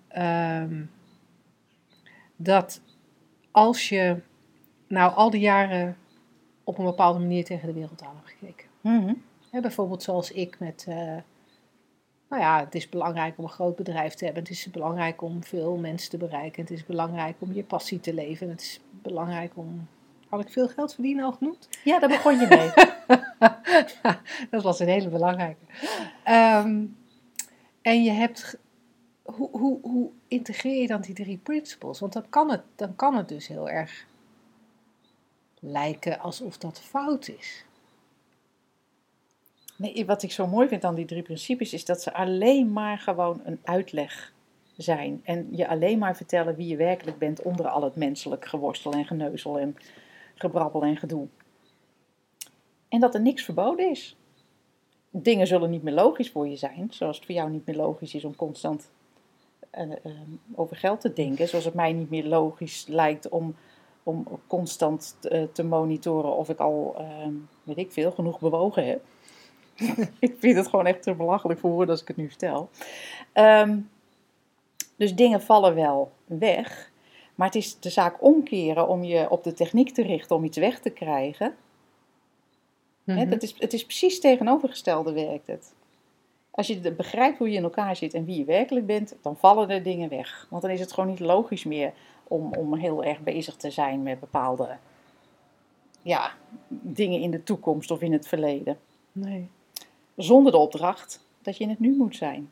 Ehm, 0.09 0.83
dat 2.37 2.81
als 3.51 3.88
je 3.88 4.16
nou 4.87 5.14
al 5.14 5.31
die 5.31 5.40
jaren 5.40 5.97
op 6.64 6.79
een 6.79 6.85
bepaalde 6.85 7.18
manier 7.18 7.44
tegen 7.44 7.66
de 7.66 7.75
wereld 7.75 8.03
aan 8.03 8.16
hebt 8.16 8.35
gekeken. 8.38 8.66
Mhm. 8.81 9.12
Hè, 9.51 9.61
bijvoorbeeld 9.61 10.03
zoals 10.03 10.33
ik 10.33 10.59
met, 10.59 10.85
eh, 10.88 11.16
nou 12.28 12.42
ja, 12.42 12.60
het 12.64 12.74
is 12.74 12.88
belangrijk 12.88 13.38
om 13.38 13.44
een 13.44 13.50
groot 13.50 13.76
bedrijf 13.76 14.14
te 14.14 14.24
hebben. 14.24 14.42
Het 14.42 14.52
is 14.52 14.70
belangrijk 14.70 15.22
om 15.22 15.44
veel 15.44 15.76
mensen 15.76 16.10
te 16.10 16.16
bereiken. 16.16 16.62
Het 16.62 16.70
is 16.70 16.86
belangrijk 16.86 17.36
om 17.38 17.52
je 17.52 17.62
passie 17.62 18.00
te 18.00 18.14
leven. 18.14 18.48
Het 18.48 18.60
is 18.60 18.80
belangrijk 19.02 19.52
om, 19.54 19.88
had 20.28 20.40
ik 20.40 20.48
veel 20.48 20.68
geld 20.68 20.94
verdienen 20.94 21.24
al 21.24 21.32
genoemd? 21.32 21.68
Ja, 21.84 21.98
daar 21.98 22.08
begon 22.08 22.38
je 22.38 22.46
mee. 22.46 22.70
dat 24.50 24.62
was 24.62 24.80
een 24.80 24.88
hele 24.88 25.08
belangrijke. 25.08 25.64
Ehm, 26.24 26.84
en 27.82 28.02
je 28.02 28.10
hebt, 28.10 28.58
hoe, 29.22 29.48
hoe, 29.50 29.78
hoe 29.82 30.10
integreer 30.28 30.80
je 30.80 30.86
dan 30.86 31.00
die 31.00 31.14
drie 31.14 31.38
principles? 31.38 32.00
Want 32.00 32.12
dan 32.12 32.28
kan 32.28 32.50
het, 32.50 32.62
dan 32.76 32.96
kan 32.96 33.16
het 33.16 33.28
dus 33.28 33.46
heel 33.46 33.68
erg 33.68 34.06
lijken 35.60 36.18
alsof 36.18 36.58
dat 36.58 36.80
fout 36.80 37.28
is. 37.28 37.64
Nee, 39.78 40.06
wat 40.06 40.22
ik 40.22 40.32
zo 40.32 40.46
mooi 40.46 40.68
vind 40.68 40.84
aan 40.84 40.94
die 40.94 41.04
drie 41.04 41.22
principes 41.22 41.72
is 41.72 41.84
dat 41.84 42.02
ze 42.02 42.12
alleen 42.12 42.72
maar 42.72 42.98
gewoon 42.98 43.40
een 43.44 43.58
uitleg 43.64 44.32
zijn. 44.76 45.20
En 45.24 45.48
je 45.50 45.68
alleen 45.68 45.98
maar 45.98 46.16
vertellen 46.16 46.54
wie 46.54 46.66
je 46.66 46.76
werkelijk 46.76 47.18
bent 47.18 47.42
onder 47.42 47.68
al 47.68 47.82
het 47.82 47.96
menselijk 47.96 48.44
geworstel 48.44 48.92
en 48.92 49.04
geneuzel 49.04 49.58
en 49.58 49.76
gebrabbel 50.34 50.82
en 50.82 50.96
gedoe. 50.96 51.26
En 52.88 53.00
dat 53.00 53.14
er 53.14 53.20
niks 53.20 53.44
verboden 53.44 53.90
is. 53.90 54.16
Dingen 55.10 55.46
zullen 55.46 55.70
niet 55.70 55.82
meer 55.82 55.94
logisch 55.94 56.30
voor 56.30 56.48
je 56.48 56.56
zijn, 56.56 56.86
zoals 56.90 57.16
het 57.16 57.26
voor 57.26 57.34
jou 57.34 57.50
niet 57.50 57.66
meer 57.66 57.76
logisch 57.76 58.14
is 58.14 58.24
om 58.24 58.36
constant 58.36 58.90
eh, 59.70 59.92
eh, 59.92 60.12
over 60.54 60.76
geld 60.76 61.00
te 61.00 61.12
denken. 61.12 61.48
Zoals 61.48 61.64
het 61.64 61.74
mij 61.74 61.92
niet 61.92 62.10
meer 62.10 62.24
logisch 62.24 62.86
lijkt 62.86 63.28
om, 63.28 63.54
om 64.02 64.26
constant 64.46 65.16
eh, 65.20 65.42
te 65.52 65.62
monitoren 65.62 66.36
of 66.36 66.48
ik 66.48 66.58
al, 66.58 66.94
eh, 66.98 67.28
weet 67.62 67.78
ik 67.78 67.92
veel, 67.92 68.10
genoeg 68.10 68.38
bewogen 68.38 68.86
heb. 68.86 69.02
ik 70.18 70.34
vind 70.38 70.56
het 70.56 70.68
gewoon 70.68 70.86
echt 70.86 71.02
te 71.02 71.14
belachelijk 71.14 71.60
voor 71.60 71.70
woorden 71.70 71.90
als 71.90 72.00
ik 72.00 72.08
het 72.08 72.16
nu 72.16 72.28
vertel. 72.28 72.70
Ehm, 73.32 73.78
dus 74.96 75.14
dingen 75.14 75.42
vallen 75.42 75.74
wel 75.74 76.12
weg. 76.24 76.90
Maar 77.34 77.46
het 77.46 77.56
is 77.56 77.80
de 77.80 77.90
zaak 77.90 78.22
omkeren 78.22 78.88
om 78.88 79.04
je 79.04 79.30
op 79.30 79.44
de 79.44 79.52
techniek 79.52 79.90
te 79.90 80.02
richten 80.02 80.36
om 80.36 80.44
iets 80.44 80.56
weg 80.56 80.80
te 80.80 80.90
krijgen. 80.90 81.54
Mhm. 83.04 83.28
dat 83.28 83.42
is, 83.42 83.54
het 83.58 83.72
is 83.72 83.84
precies 83.84 84.20
tegenovergestelde 84.20 85.12
werkt 85.12 85.46
het. 85.46 85.74
Als 86.50 86.66
je 86.66 86.92
begrijpt 86.92 87.38
hoe 87.38 87.50
je 87.50 87.56
in 87.56 87.62
elkaar 87.62 87.96
zit 87.96 88.14
en 88.14 88.24
wie 88.24 88.38
je 88.38 88.44
werkelijk 88.44 88.86
bent, 88.86 89.16
dan 89.22 89.36
vallen 89.36 89.70
er 89.70 89.82
dingen 89.82 90.08
weg. 90.08 90.46
Want 90.50 90.62
dan 90.62 90.70
is 90.70 90.80
het 90.80 90.92
gewoon 90.92 91.10
niet 91.10 91.20
logisch 91.20 91.64
meer 91.64 91.92
om, 92.24 92.54
om 92.54 92.74
heel 92.74 93.04
erg 93.04 93.20
bezig 93.20 93.56
te 93.56 93.70
zijn 93.70 94.02
met 94.02 94.20
bepaalde 94.20 94.76
ja, 96.02 96.32
dingen 96.68 97.20
in 97.20 97.30
de 97.30 97.42
toekomst 97.42 97.90
of 97.90 98.00
in 98.00 98.12
het 98.12 98.28
verleden 98.28 98.78
Nee. 99.12 99.48
Zonder 100.18 100.52
de 100.52 100.59
opdracht 100.59 101.24
dat 101.42 101.57
je 101.57 101.64
in 101.64 101.70
het 101.70 101.78
nu 101.78 101.96
moet 101.96 102.16
zijn. 102.16 102.50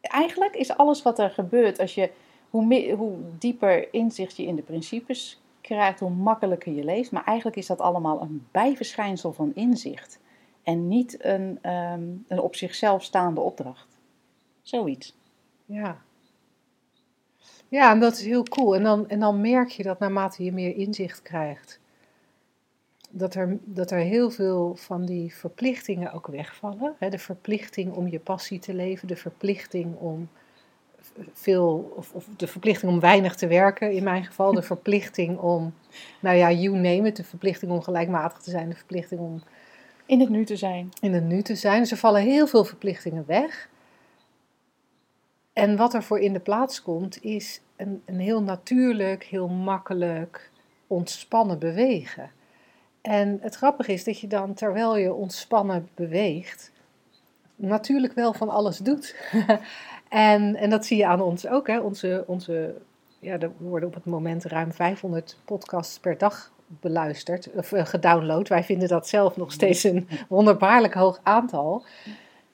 Eigenlijk 0.00 0.54
is 0.54 0.76
alles 0.76 1.02
wat 1.02 1.18
er 1.18 1.30
gebeurt, 1.30 1.78
als 1.78 1.94
je, 1.94 2.10
hoe, 2.50 2.94
hoe 2.96 3.16
dieper 3.38 3.92
inzicht 3.92 4.36
je 4.36 4.46
in 4.46 4.56
de 4.56 4.62
principes 4.62 5.40
krijgt, 5.60 6.00
hoe 6.00 6.10
makkelijker 6.10 6.72
je 6.72 6.84
leeft. 6.84 7.10
Maar 7.10 7.24
eigenlijk 7.24 7.56
is 7.56 7.66
dat 7.66 7.80
allemaal 7.80 8.20
een 8.20 8.46
bijverschijnsel 8.50 9.32
van 9.32 9.54
inzicht 9.54 10.18
en 10.62 10.88
niet 10.88 11.24
een, 11.24 11.58
ehm, 11.62 12.02
een 12.26 12.40
op 12.40 12.54
zichzelf 12.54 13.02
staande 13.02 13.40
opdracht. 13.40 13.98
Zoiets. 14.62 15.14
Ja. 15.64 16.02
Ja, 17.68 17.90
en 17.90 18.00
dat 18.00 18.12
is 18.12 18.24
heel 18.24 18.42
cool. 18.42 18.74
En 18.74 18.82
dan, 18.82 19.08
en 19.08 19.20
dan 19.20 19.40
merk 19.40 19.68
je 19.68 19.82
dat 19.82 19.98
naarmate 19.98 20.44
je 20.44 20.52
meer 20.52 20.76
inzicht 20.76 21.22
krijgt, 21.22 21.80
dat 23.18 23.34
er, 23.34 23.58
dat 23.64 23.90
er 23.90 23.98
heel 23.98 24.30
veel 24.30 24.76
van 24.76 25.04
die 25.04 25.34
verplichtingen 25.34 26.12
ook 26.12 26.26
wegvallen. 26.26 26.94
Hè, 26.98 27.08
de 27.08 27.18
verplichting 27.18 27.92
om 27.92 28.08
je 28.08 28.18
passie 28.18 28.58
te 28.58 28.74
leven, 28.74 29.08
de 29.08 29.16
verplichting 29.16 29.96
om 29.96 30.28
veel, 31.32 31.92
of, 31.96 32.12
of 32.12 32.26
de 32.36 32.46
verplichting 32.46 32.92
om 32.92 33.00
weinig 33.00 33.34
te 33.34 33.46
werken 33.46 33.92
in 33.92 34.04
mijn 34.04 34.24
geval, 34.24 34.52
de 34.52 34.62
verplichting 34.72 35.38
om, 35.38 35.74
nou 36.20 36.36
ja, 36.36 36.52
you 36.52 36.74
name 36.74 37.08
it, 37.08 37.16
de 37.16 37.24
verplichting 37.24 37.72
om 37.72 37.82
gelijkmatig 37.82 38.38
te 38.38 38.50
zijn, 38.50 38.68
de 38.68 38.76
verplichting 38.76 39.20
om 39.20 39.42
In 40.06 40.20
het 40.20 40.28
nu 40.28 40.44
te 40.44 40.56
zijn. 40.56 40.90
in 41.00 41.12
het 41.12 41.24
nu 41.24 41.42
te 41.42 41.54
zijn. 41.54 41.80
Dus 41.80 41.90
er 41.90 41.96
vallen 41.96 42.22
heel 42.22 42.46
veel 42.46 42.64
verplichtingen 42.64 43.24
weg. 43.26 43.68
En 45.52 45.76
wat 45.76 45.94
er 45.94 46.02
voor 46.02 46.18
in 46.18 46.32
de 46.32 46.40
plaats 46.40 46.82
komt, 46.82 47.22
is 47.22 47.60
een, 47.76 48.02
een 48.04 48.20
heel 48.20 48.42
natuurlijk, 48.42 49.24
heel 49.24 49.48
makkelijk, 49.48 50.50
ontspannen 50.86 51.58
bewegen. 51.58 52.30
En 53.02 53.38
het 53.40 53.54
grappige 53.54 53.92
is 53.92 54.04
dat 54.04 54.20
je 54.20 54.26
dan, 54.26 54.54
terwijl 54.54 54.96
je 54.96 55.14
ontspannen 55.14 55.88
beweegt, 55.94 56.70
natuurlijk 57.56 58.12
wel 58.12 58.32
van 58.32 58.48
alles 58.48 58.78
doet. 58.78 59.16
en, 60.08 60.56
en 60.56 60.70
dat 60.70 60.86
zie 60.86 60.96
je 60.96 61.06
aan 61.06 61.20
ons 61.20 61.46
ook. 61.46 61.66
Hè? 61.66 61.78
Onze, 61.78 62.24
onze, 62.26 62.74
ja, 63.18 63.38
er 63.38 63.50
worden 63.58 63.88
op 63.88 63.94
het 63.94 64.04
moment 64.04 64.44
ruim 64.44 64.72
500 64.72 65.36
podcasts 65.44 65.98
per 65.98 66.18
dag 66.18 66.52
beluisterd, 66.68 67.50
of 67.54 67.72
eh, 67.72 67.84
gedownload. 67.84 68.48
Wij 68.48 68.64
vinden 68.64 68.88
dat 68.88 69.08
zelf 69.08 69.36
nog 69.36 69.52
steeds 69.52 69.84
een 69.84 70.08
wonderbaarlijk 70.28 70.94
hoog 70.94 71.20
aantal. 71.22 71.84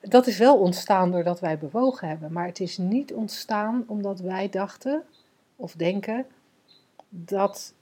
Dat 0.01 0.27
is 0.27 0.39
wel 0.39 0.59
ontstaan 0.59 1.11
doordat 1.11 1.41
wij 1.41 1.59
bewogen 1.59 2.09
hebben. 2.09 2.33
Maar 2.33 2.47
het 2.47 2.61
is 2.61 2.79
niet 2.79 3.15
ontstaan 3.15 3.85
omdat 3.87 4.21
wij 4.21 4.49
dachten 4.49 5.03
of 5.57 5.73
denken 5.73 6.27
dat, 7.09 7.75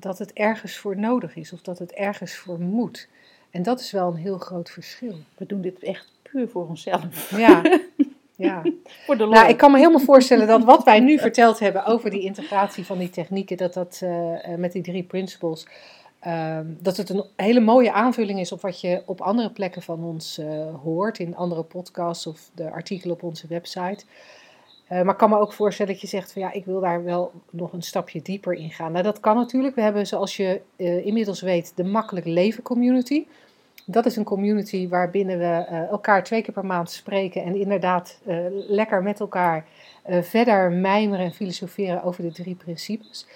dat 0.00 0.18
het 0.18 0.32
ergens 0.32 0.76
voor 0.76 0.96
nodig 0.96 1.36
is 1.36 1.52
of 1.52 1.60
dat 1.60 1.78
het 1.78 1.92
ergens 1.92 2.34
voor 2.34 2.60
moet. 2.60 3.08
En 3.50 3.62
dat 3.62 3.80
is 3.80 3.90
wel 3.90 4.08
een 4.08 4.16
heel 4.16 4.38
groot 4.38 4.70
verschil. 4.70 5.14
We 5.36 5.46
doen 5.46 5.60
dit 5.60 5.82
echt 5.82 6.12
puur 6.22 6.48
voor 6.48 6.68
onszelf. 6.68 7.30
Ja, 7.36 7.62
ja. 8.36 8.62
Voor 9.04 9.16
de. 9.16 9.26
Nou, 9.26 9.48
ik 9.48 9.56
kan 9.56 9.70
me 9.70 9.78
helemaal 9.78 10.00
voorstellen 10.00 10.46
dat 10.46 10.64
wat 10.64 10.84
wij 10.84 11.00
nu 11.00 11.18
verteld 11.18 11.58
hebben 11.58 11.84
over 11.84 12.10
die 12.10 12.22
integratie 12.22 12.86
van 12.86 12.98
die 12.98 13.10
technieken, 13.10 13.56
dat 13.56 13.74
dat 13.74 14.00
eh, 14.02 14.52
eh, 14.52 14.58
met 14.58 14.72
die 14.72 14.82
drie 14.82 15.02
principles, 15.02 15.66
ehm, 16.20 16.66
dat 16.78 16.96
het 16.96 17.08
een 17.08 17.24
hele 17.36 17.60
mooie 17.60 17.92
aanvulling 17.92 18.40
is 18.40 18.52
op 18.52 18.60
wat 18.60 18.80
je 18.80 19.02
op 19.06 19.20
andere 19.20 19.50
plekken 19.50 19.82
van 19.82 20.04
ons 20.04 20.38
eh, 20.38 20.74
hoort, 20.82 21.18
in 21.18 21.36
andere 21.36 21.62
podcasts 21.62 22.26
of 22.26 22.50
de 22.54 22.70
artikelen 22.70 23.14
op 23.14 23.22
onze 23.22 23.46
website. 23.46 24.04
Eh, 24.90 25.02
maar 25.02 25.12
ik 25.12 25.16
kan 25.16 25.30
me 25.30 25.38
ook 25.38 25.52
voorstellen 25.52 25.92
dat 25.92 26.00
je 26.00 26.06
zegt 26.06 26.32
van 26.32 26.42
ja, 26.42 26.52
ik 26.52 26.64
wil 26.64 26.80
daar 26.80 27.04
wel 27.04 27.32
nog 27.50 27.72
een 27.72 27.82
stapje 27.82 28.22
dieper 28.22 28.52
in 28.52 28.70
gaan. 28.70 28.92
Nou, 28.92 29.04
dat 29.04 29.20
kan 29.20 29.36
natuurlijk. 29.36 29.74
We 29.74 29.80
hebben, 29.80 30.06
zoals 30.06 30.36
je 30.36 30.60
eh, 30.76 31.06
inmiddels 31.06 31.40
weet, 31.40 31.72
de 31.74 31.84
Makkelijk 31.84 32.26
Leven 32.26 32.62
Community. 32.62 33.26
Dat 33.86 34.06
is 34.06 34.16
een 34.16 34.24
community 34.24 34.88
waarbinnen 34.88 35.38
we 35.38 35.44
eh, 35.44 35.88
elkaar 35.88 36.24
twee 36.24 36.42
keer 36.42 36.54
per 36.54 36.66
maand 36.66 36.90
spreken 36.90 37.42
en 37.42 37.54
inderdaad 37.54 38.20
lekker 38.68 39.02
met 39.02 39.20
elkaar 39.20 39.66
verder 40.20 40.72
mijmeren 40.72 41.24
en 41.24 41.32
filosoferen 41.32 42.02
over 42.02 42.22
de 42.22 42.32
drie 42.32 42.54
principes. 42.54 43.26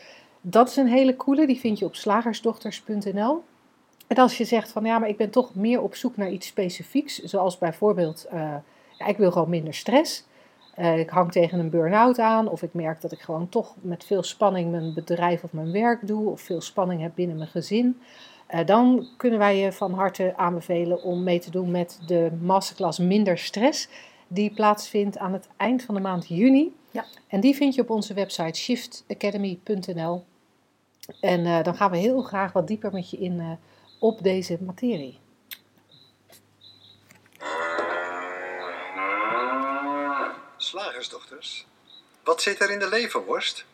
Dat 0.41 0.69
is 0.69 0.77
een 0.77 0.89
hele 0.89 1.17
coole, 1.17 1.47
die 1.47 1.59
vind 1.59 1.79
je 1.79 1.85
op 1.85 1.95
slagersdochters.nl. 1.95 3.43
En 4.07 4.17
als 4.17 4.39
je 4.39 4.45
zegt 4.45 4.73
van 4.73 4.85
ja, 4.85 4.99
maar 4.99 5.09
ik 5.09 5.17
ben 5.17 5.31
toch 5.31 5.55
meer 5.55 5.83
op 5.83 5.95
zoek 5.95 6.17
naar 6.17 6.31
iets 6.31 6.47
specifieks, 6.47 7.19
zoals 7.19 7.59
bijvoorbeeld, 7.59 8.27
ja, 8.99 9.07
ik 9.07 9.17
wil 9.17 9.33
gewoon 9.33 9.51
minder 9.51 9.75
stress. 9.75 10.25
Eh, 10.75 10.99
ik 10.99 11.11
hang 11.11 11.33
tegen 11.33 11.59
een 11.59 11.71
burn-out 11.71 12.19
aan, 12.19 12.49
of 12.49 12.63
ik 12.63 12.75
merk 12.75 13.01
dat 13.01 13.13
ik 13.13 13.21
gewoon 13.21 13.49
toch 13.49 13.75
met 13.81 14.05
veel 14.05 14.23
spanning 14.23 14.71
mijn 14.71 14.95
bedrijf 14.95 15.45
of 15.45 15.53
mijn 15.53 15.73
werk 15.73 16.07
doe, 16.07 16.31
of 16.31 16.41
veel 16.41 16.61
spanning 16.61 17.01
heb 17.01 17.13
binnen 17.15 17.37
mijn 17.37 17.49
gezin. 17.49 18.01
Eh, 18.47 18.67
dan 18.67 19.07
kunnen 19.17 19.39
wij 19.39 19.59
je 19.59 19.73
van 19.73 19.93
harte 19.93 20.33
aanbevelen 20.37 21.03
om 21.03 21.23
mee 21.23 21.39
te 21.39 21.51
doen 21.51 21.71
met 21.71 22.01
de 22.07 22.31
masterclass 22.41 22.99
Minder 22.99 23.39
Stress, 23.39 23.89
die 24.29 24.55
plaatsvindt 24.55 25.19
aan 25.19 25.33
het 25.33 25.49
eind 25.57 25.83
van 25.83 25.95
de 25.95 26.01
maand 26.01 26.29
juni. 26.29 26.75
Ja. 26.91 27.05
En 27.29 27.41
die 27.41 27.55
vind 27.55 27.75
je 27.75 27.81
op 27.81 27.91
onze 27.91 28.15
website 28.15 28.61
shiftacademy.nl. 28.61 30.25
En 31.21 31.47
eh, 31.47 31.63
dan 31.63 31.75
gaan 31.75 31.91
we 31.91 31.97
heel 31.97 32.23
graag 32.23 32.53
wat 32.53 32.67
dieper 32.67 32.93
met 32.93 33.11
je 33.11 33.17
in 33.17 33.59
op 33.99 34.23
deze 34.23 34.59
materie. 34.61 35.19
Wat 42.25 42.43
zit 42.43 42.61
er 42.61 42.71
in 42.71 42.79
de 42.79 42.89
leverworst? 42.89 43.65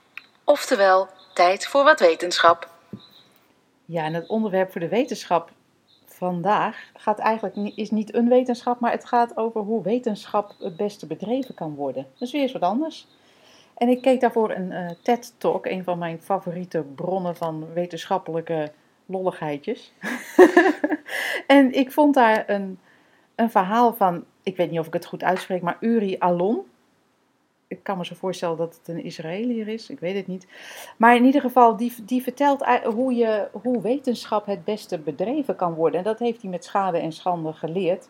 Oftewel, 0.45 1.09
tijd 1.35 1.67
voor 1.67 1.85
wat 1.85 2.01
wetenschap. 2.01 2.69
Ja, 3.85 4.05
en 4.05 4.15
het 4.15 4.29
onderwerp 4.29 4.73
voor 4.73 4.81
de 4.81 4.89
wetenschap 4.89 5.51
vandaag 6.07 6.77
gaat 6.95 7.19
eigenlijk 7.19 7.57
niet, 7.57 7.77
is 7.77 7.91
niet 7.91 8.15
een 8.15 8.29
wetenschap, 8.29 8.81
maar 8.81 8.91
het 8.91 9.05
gaat 9.05 9.37
over 9.37 9.61
hoe 9.61 9.83
wetenschap 9.83 10.55
het 10.59 10.77
beste 10.77 11.07
bedreven 11.07 11.55
kan 11.55 11.75
worden. 11.75 12.07
Dat 12.13 12.23
is 12.23 12.33
weer 12.33 12.43
eens 12.43 12.53
wat 12.53 12.63
anders. 12.63 13.07
En 13.77 13.89
ik 13.89 14.03
keek 14.03 14.21
daarvoor 14.21 14.51
een 14.51 14.73
eh, 14.73 14.91
TED-talk, 15.03 15.67
een 15.67 15.85
van 15.85 15.99
mijn 15.99 16.23
favoriete 16.23 16.85
bronnen 16.95 17.37
van 17.37 17.73
wetenschappelijke 17.73 18.73
lolligheidjes. 19.07 19.93
en 21.47 21.73
ik 21.73 21.93
vond 21.93 22.15
daar 22.15 22.45
een, 22.47 22.79
een 23.35 23.51
verhaal 23.51 23.95
van, 23.95 24.25
ik 24.43 24.57
weet 24.57 24.71
niet 24.71 24.81
of 24.81 24.87
ik 24.87 24.93
het 24.93 25.07
goed 25.07 25.23
uitspreek, 25.23 25.63
maar 25.63 25.77
Uri 25.81 26.17
Alon. 26.19 26.70
Ik 27.71 27.83
kan 27.83 27.99
me 27.99 28.05
zo 28.05 28.15
voorstellen 28.15 28.57
dat 28.57 28.79
het 28.79 28.89
een 28.97 29.05
Israëliër 29.05 29.69
is, 29.69 29.91
ik 29.91 30.01
weet 30.01 30.15
het 30.17 30.27
niet. 30.27 30.47
Maar 30.97 31.17
in 31.17 31.25
ieder 31.25 31.41
geval, 31.41 31.77
die, 31.77 31.95
die 32.05 32.23
vertelt 32.23 32.65
hoe, 32.85 33.15
je, 33.15 33.49
hoe 33.63 33.81
wetenschap 33.81 34.47
het 34.47 34.65
beste 34.65 34.99
bedreven 34.99 35.57
kan 35.57 35.75
worden. 35.75 35.99
En 35.99 36.05
dat 36.05 36.19
heeft 36.19 36.43
hij 36.43 36.51
met 36.51 36.65
schade 36.65 36.99
en 36.99 37.13
schande 37.13 37.53
geleerd. 37.53 38.09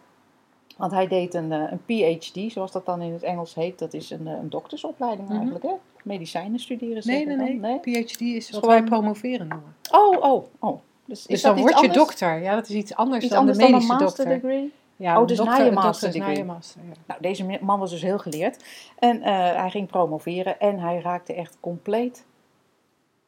Want 0.76 0.92
hij 0.92 1.06
deed 1.06 1.34
een, 1.34 1.52
eh, 1.52 1.72
een 1.72 1.84
PhD, 2.18 2.52
zoals 2.52 2.72
dat 2.72 2.86
dan 2.86 3.02
in 3.02 3.12
het 3.12 3.22
Engels 3.22 3.54
heet. 3.54 3.78
Dat 3.78 3.94
is 3.94 4.10
een, 4.10 4.26
eh, 4.26 4.32
een 4.32 4.50
doktersopleiding 4.50 5.26
Mhm. 5.28 5.36
eigenlijk, 5.36 5.64
hè? 5.64 5.72
Medicijnen 6.04 6.58
studeren 6.60 7.02
Nee, 7.06 7.26
dan, 7.26 7.36
nee, 7.36 7.54
nee. 7.60 7.78
PhD 8.04 8.20
is 8.20 8.50
wat 8.50 8.60
gewoon- 8.60 8.74
wij 8.74 8.84
promoveren 8.84 9.48
noemen. 9.48 9.74
Oh, 9.90 10.22
oh, 10.32 10.44
oh. 10.58 10.80
Dus, 11.04 11.24
Dus 11.26 11.42
dan 11.42 11.56
word 11.56 11.68
je 11.70 11.76
anders? 11.76 11.94
dokter. 11.94 12.42
Ja, 12.42 12.54
dat 12.54 12.68
is 12.68 12.74
iets 12.74 12.94
anders 12.94 13.22
Iets 13.24 13.32
dan 13.32 13.38
anders 13.40 13.58
de 13.58 13.62
dan 13.64 13.72
een 13.72 13.78
medische 13.80 14.04
master 14.04 14.24
dokter. 14.26 14.40
degree? 14.48 14.72
Ja, 15.00 15.20
Oh, 15.20 15.26
dus 15.26 15.38
na 15.38 15.44
dokter- 15.44 15.64
je 15.64 15.70
master 15.70 16.18
na 16.18 16.28
je 16.28 16.44
master, 16.44 16.80
ja. 16.84 16.92
Nou, 17.06 17.20
deze 17.20 17.58
man 17.60 17.78
was 17.78 17.90
dus 17.90 18.02
heel 18.02 18.18
geleerd. 18.18 18.64
En 18.98 19.22
eh, 19.22 19.32
hij 19.56 19.70
ging 19.70 19.88
promoveren 19.88 20.60
en 20.60 20.78
hij 20.78 21.00
raakte 21.00 21.34
echt 21.34 21.56
compleet 21.60 22.26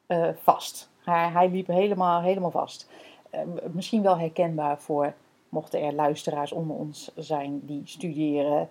eh, 0.07 0.29
vast. 0.43 0.91
Hij, 1.05 1.29
hij 1.29 1.51
liep 1.51 1.67
helemaal, 1.67 2.23
helemaal 2.23 2.51
vast. 2.51 2.91
Eh, 3.31 3.41
misschien 3.71 4.03
wel 4.03 4.19
herkenbaar 4.19 4.79
voor, 4.79 5.15
mochten 5.49 5.81
er 5.81 5.93
luisteraars 5.93 6.53
onder 6.53 6.77
ons 6.77 7.11
zijn 7.17 7.61
die 7.65 7.83
studeren 7.85 8.69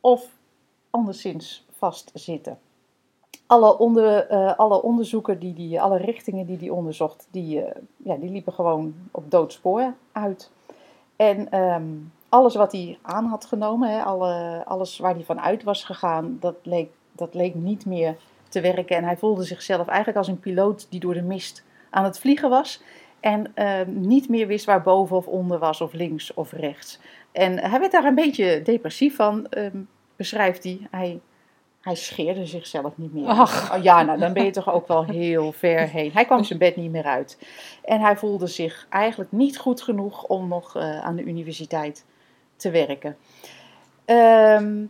of 0.00 0.28
anderszins 0.90 1.66
vastzitten. 1.70 2.58
Alle, 3.46 3.78
onder, 3.78 4.26
alle 4.56 4.82
onderzoeken, 4.82 5.38
die 5.38 5.54
die, 5.54 5.80
alle 5.80 5.96
richtingen 5.96 6.46
die 6.46 6.58
hij 6.58 6.68
onderzocht, 6.68 7.28
die, 7.30 7.64
ja, 7.96 8.16
die 8.16 8.30
liepen 8.30 8.52
gewoon 8.52 8.94
op 9.10 9.30
doodspoor 9.30 9.94
uit. 10.12 10.50
En 11.16 11.50
ehm, 11.50 11.84
alles 12.28 12.54
wat 12.54 12.72
hij 12.72 12.98
aan 13.02 13.24
had 13.24 13.44
genomen, 13.44 13.90
hè, 13.90 14.02
alle, 14.02 14.62
alles 14.64 14.98
waar 14.98 15.14
hij 15.14 15.24
van 15.24 15.40
uit 15.40 15.62
was 15.62 15.84
gegaan, 15.84 16.36
dat 16.40 16.54
leek, 16.62 16.90
dat 17.12 17.34
leek 17.34 17.54
niet 17.54 17.86
meer 17.86 18.16
te 18.48 18.60
werken. 18.60 18.96
En 18.96 19.04
hij 19.04 19.16
voelde 19.16 19.42
zichzelf 19.42 19.86
eigenlijk 19.86 20.18
als 20.18 20.28
een 20.28 20.40
piloot 20.40 20.86
die 20.90 21.00
door 21.00 21.14
de 21.14 21.22
mist 21.22 21.64
aan 21.90 22.04
het 22.04 22.18
vliegen 22.18 22.50
was. 22.50 22.82
En 23.20 23.52
ehm, 23.54 24.00
niet 24.00 24.28
meer 24.28 24.46
wist 24.46 24.64
waar 24.64 24.82
boven 24.82 25.16
of 25.16 25.26
onder 25.26 25.58
was, 25.58 25.80
of 25.80 25.92
links 25.92 26.34
of 26.34 26.52
rechts. 26.52 27.00
En 27.32 27.58
hij 27.58 27.80
werd 27.80 27.92
daar 27.92 28.04
een 28.04 28.14
beetje 28.14 28.62
depressief 28.62 29.16
van, 29.16 29.46
ehm, 29.46 29.78
beschrijft 30.16 30.64
hij. 30.64 30.86
hij. 30.90 31.20
Hij 31.82 31.94
scheerde 31.94 32.46
zichzelf 32.46 32.92
niet 32.94 33.14
meer. 33.14 33.26
Ach. 33.26 33.74
Oh, 33.74 33.82
ja, 33.82 34.02
nou 34.02 34.18
dan 34.18 34.32
ben 34.32 34.44
je 34.44 34.50
toch 34.50 34.72
ook 34.72 34.88
wel 34.88 35.04
heel 35.04 35.52
ver 35.52 35.88
heen. 35.88 36.12
Hij 36.12 36.24
kwam 36.24 36.44
zijn 36.44 36.58
bed 36.58 36.76
niet 36.76 36.90
meer 36.90 37.04
uit. 37.04 37.38
En 37.84 38.00
hij 38.00 38.16
voelde 38.16 38.46
zich 38.46 38.86
eigenlijk 38.90 39.32
niet 39.32 39.58
goed 39.58 39.82
genoeg 39.82 40.24
om 40.24 40.48
nog 40.48 40.76
eh, 40.76 41.00
aan 41.00 41.16
de 41.16 41.24
universiteit 41.24 42.04
te 42.56 42.70
werken. 42.70 43.16
Ehm, 44.04 44.84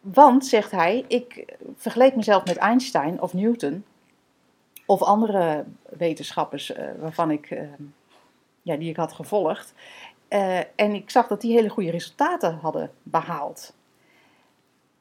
want, 0.00 0.46
zegt 0.46 0.70
hij, 0.70 1.04
ik 1.08 1.56
vergeleek 1.76 2.16
mezelf 2.16 2.44
met 2.44 2.56
Einstein 2.56 3.20
of 3.20 3.32
Newton 3.32 3.84
of 4.86 5.02
andere 5.02 5.64
wetenschappers 5.82 6.72
eh, 6.72 6.86
waarvan 6.98 7.30
ik, 7.30 7.50
eh, 7.50 7.58
ja, 8.62 8.76
die 8.76 8.90
ik 8.90 8.96
had 8.96 9.12
gevolgd. 9.12 9.74
Eh, 10.28 10.58
en 10.58 10.94
ik 10.94 11.10
zag 11.10 11.26
dat 11.26 11.40
die 11.40 11.52
hele 11.52 11.68
goede 11.68 11.90
resultaten 11.90 12.58
hadden 12.62 12.90
behaald. 13.02 13.74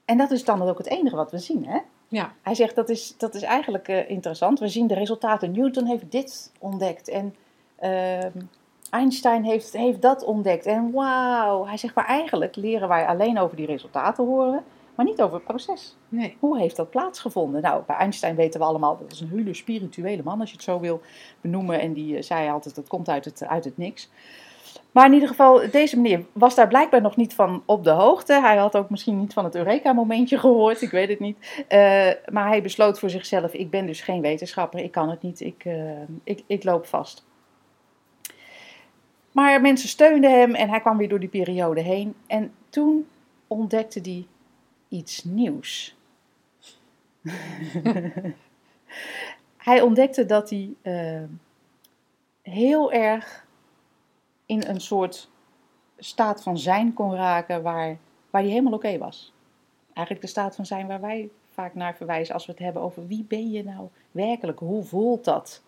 En 0.06 0.18
dat 0.18 0.32
is 0.32 0.46
dan 0.46 0.62
ook 0.62 0.78
het 0.78 0.88
enige 0.88 1.16
wat 1.16 1.32
we 1.32 1.38
zien, 1.38 1.66
hè? 1.66 1.80
Ja. 2.08 2.34
Hij 2.42 2.56
zegt 2.56 2.76
dat 2.76 2.90
is, 2.90 3.18
dat 3.18 3.36
is 3.36 3.42
eigenlijk 3.42 3.88
eh, 3.88 4.10
interessant. 4.10 4.60
We 4.60 4.68
zien 4.68 4.88
de 4.88 4.94
resultaten. 4.94 5.52
Newton 5.52 5.86
heeft 5.86 6.12
dit 6.12 6.52
ontdekt 6.60 7.08
en 7.08 7.36
ehm, 7.76 8.32
Einstein 8.90 9.44
heeft, 9.44 9.74
heeft 9.74 10.02
dat 10.02 10.24
ontdekt. 10.24 10.66
En 10.66 10.92
wauw, 10.92 11.66
hij 11.66 11.78
zegt 11.78 11.96
maar 11.96 12.06
eigenlijk 12.06 12.56
leren 12.56 12.88
wij 12.88 13.06
alleen 13.06 13.40
over 13.40 13.58
die 13.58 13.66
resultaten 13.66 14.26
horen, 14.26 14.64
maar 14.96 15.06
niet 15.06 15.22
over 15.22 15.36
het 15.36 15.46
proces. 15.46 15.96
Nee. 16.10 16.38
Hoe 16.40 16.60
heeft 16.60 16.76
dat 16.76 16.90
plaatsgevonden? 16.90 17.62
Nou, 17.62 17.84
bij 17.88 17.96
Einstein 17.96 18.36
weten 18.36 18.60
we 18.60 18.66
allemaal, 18.66 18.98
dat 18.98 19.12
is 19.12 19.20
een 19.20 19.30
hele 19.30 19.54
spirituele 19.54 20.24
man 20.24 20.40
als 20.40 20.50
je 20.50 20.56
het 20.56 20.66
zo 20.66 20.80
wil 20.80 21.02
benoemen. 21.42 21.80
En 21.80 21.94
die 21.94 22.18
eh, 22.18 22.24
zei 22.24 22.50
altijd, 22.50 22.76
dat 22.76 22.88
komt 22.88 23.10
uit 23.10 23.26
het, 23.26 23.44
uit 23.46 23.64
het 23.64 23.78
niks. 23.78 24.10
Maar 24.94 25.06
in 25.06 25.14
ieder 25.14 25.28
geval, 25.28 25.72
deze 25.72 26.00
meneer 26.00 26.26
was 26.34 26.56
daar 26.56 26.68
blijkbaar 26.68 27.02
nog 27.02 27.16
niet 27.16 27.34
van 27.34 27.64
op 27.66 27.84
de 27.84 27.90
hoogte. 27.90 28.34
Hij 28.34 28.58
had 28.58 28.76
ook 28.76 28.90
misschien 28.90 29.20
niet 29.20 29.34
van 29.34 29.44
het 29.44 29.56
Eureka-momentje 29.56 30.38
gehoord, 30.38 30.82
ik 30.82 30.92
weet 30.92 31.10
het 31.10 31.20
niet. 31.20 31.64
Eh, 31.68 32.10
maar 32.32 32.48
hij 32.48 32.62
besloot 32.62 33.00
voor 33.00 33.10
zichzelf, 33.10 33.54
ik 33.54 33.70
ben 33.70 33.86
dus 33.86 34.02
geen 34.02 34.22
wetenschapper, 34.22 34.80
ik 34.80 34.92
kan 34.92 35.10
het 35.10 35.22
niet, 35.22 35.40
ik, 35.40 35.66
eh, 35.66 36.02
ik, 36.24 36.44
ik 36.48 36.64
loop 36.64 36.86
vast. 36.86 37.26
Maar 39.32 39.62
mensen 39.62 39.90
steunden 39.90 40.32
hem 40.40 40.56
en 40.56 40.70
hij 40.70 40.80
kwam 40.80 40.98
weer 40.98 41.10
door 41.10 41.20
die 41.20 41.30
periode 41.30 41.82
heen. 41.82 42.16
En 42.28 42.54
toen 42.70 43.08
ontdekte 43.48 44.00
hij 44.04 44.26
iets 44.90 45.24
nieuws. 45.24 45.96
hij 49.58 49.82
ontdekte 49.82 50.26
dat 50.26 50.50
hij 50.50 50.70
eh, 50.82 51.24
heel 52.42 52.92
erg 52.92 53.46
een 54.62 54.82
soort 54.82 55.30
staat 55.98 56.44
van 56.44 56.58
zijn 56.58 56.94
kon 56.94 57.16
raken 57.16 57.62
waar, 57.62 57.98
waar 58.30 58.42
hij 58.42 58.50
helemaal 58.50 58.74
oké 58.74 58.98
was. 58.98 59.34
Eigenlijk 59.94 60.26
de 60.26 60.32
staat 60.32 60.56
van 60.56 60.66
zijn 60.66 60.88
waar 60.88 61.02
wij 61.02 61.30
vaak 61.50 61.76
naar 61.76 61.96
verwijzen 61.96 62.34
als 62.34 62.46
we 62.46 62.52
het 62.52 62.62
hebben 62.62 62.82
over 62.82 63.08
wie 63.08 63.24
ben 63.24 63.52
je 63.52 63.64
nou 63.64 63.88
werkelijk, 64.12 64.60
hoe 64.60 64.84
voelt 64.84 65.24
dat? 65.24 65.62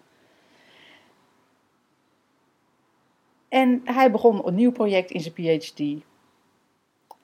En 3.50 3.82
hij 3.84 4.12
begon 4.12 4.48
een 4.48 4.56
nieuw 4.56 4.72
project 4.72 5.12
in 5.12 5.22
zijn 5.22 5.34
PhD. 5.34 6.04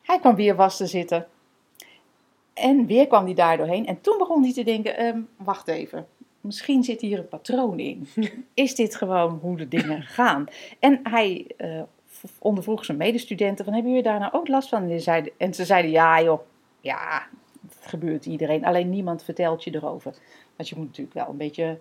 Hij 0.01 0.19
kwam 0.19 0.35
weer 0.35 0.55
vast 0.55 0.77
te 0.77 0.87
zitten. 0.87 1.27
En 2.53 2.85
weer 2.85 3.07
kwam 3.07 3.25
hij 3.25 3.33
daar 3.33 3.57
doorheen. 3.57 3.85
En 3.85 4.01
toen 4.01 4.17
begon 4.17 4.43
hij 4.43 4.53
te 4.53 4.63
denken: 4.63 4.97
ehm, 4.97 5.21
wacht 5.37 5.67
even, 5.67 6.07
misschien 6.41 6.83
zit 6.83 7.01
hier 7.01 7.19
een 7.19 7.27
patroon 7.27 7.79
in. 7.79 8.07
Is 8.53 8.75
dit 8.75 8.95
gewoon 8.95 9.39
hoe 9.41 9.57
de 9.57 9.67
dingen 9.67 10.01
gaan? 10.17 10.45
En 10.79 10.99
hij 11.03 11.47
uh, 11.57 11.81
ondervroeg 12.39 12.85
zijn 12.85 12.97
medestudenten: 12.97 13.65
van, 13.65 13.73
hebben 13.73 13.91
jullie 13.91 14.07
daar 14.07 14.19
nou 14.19 14.33
ook 14.33 14.47
last 14.47 14.69
van? 14.69 14.89
En, 14.89 15.01
zeiden, 15.01 15.31
en 15.37 15.53
ze 15.53 15.65
zeiden: 15.65 15.91
ja, 15.91 16.21
joh, 16.21 16.41
ja, 16.79 17.27
het 17.69 17.87
gebeurt 17.87 18.25
iedereen. 18.25 18.65
Alleen 18.65 18.89
niemand 18.89 19.23
vertelt 19.23 19.63
je 19.63 19.75
erover. 19.75 20.15
Want 20.55 20.69
je 20.69 20.75
moet 20.75 20.87
natuurlijk 20.87 21.15
wel 21.15 21.27
een 21.29 21.37
beetje 21.37 21.77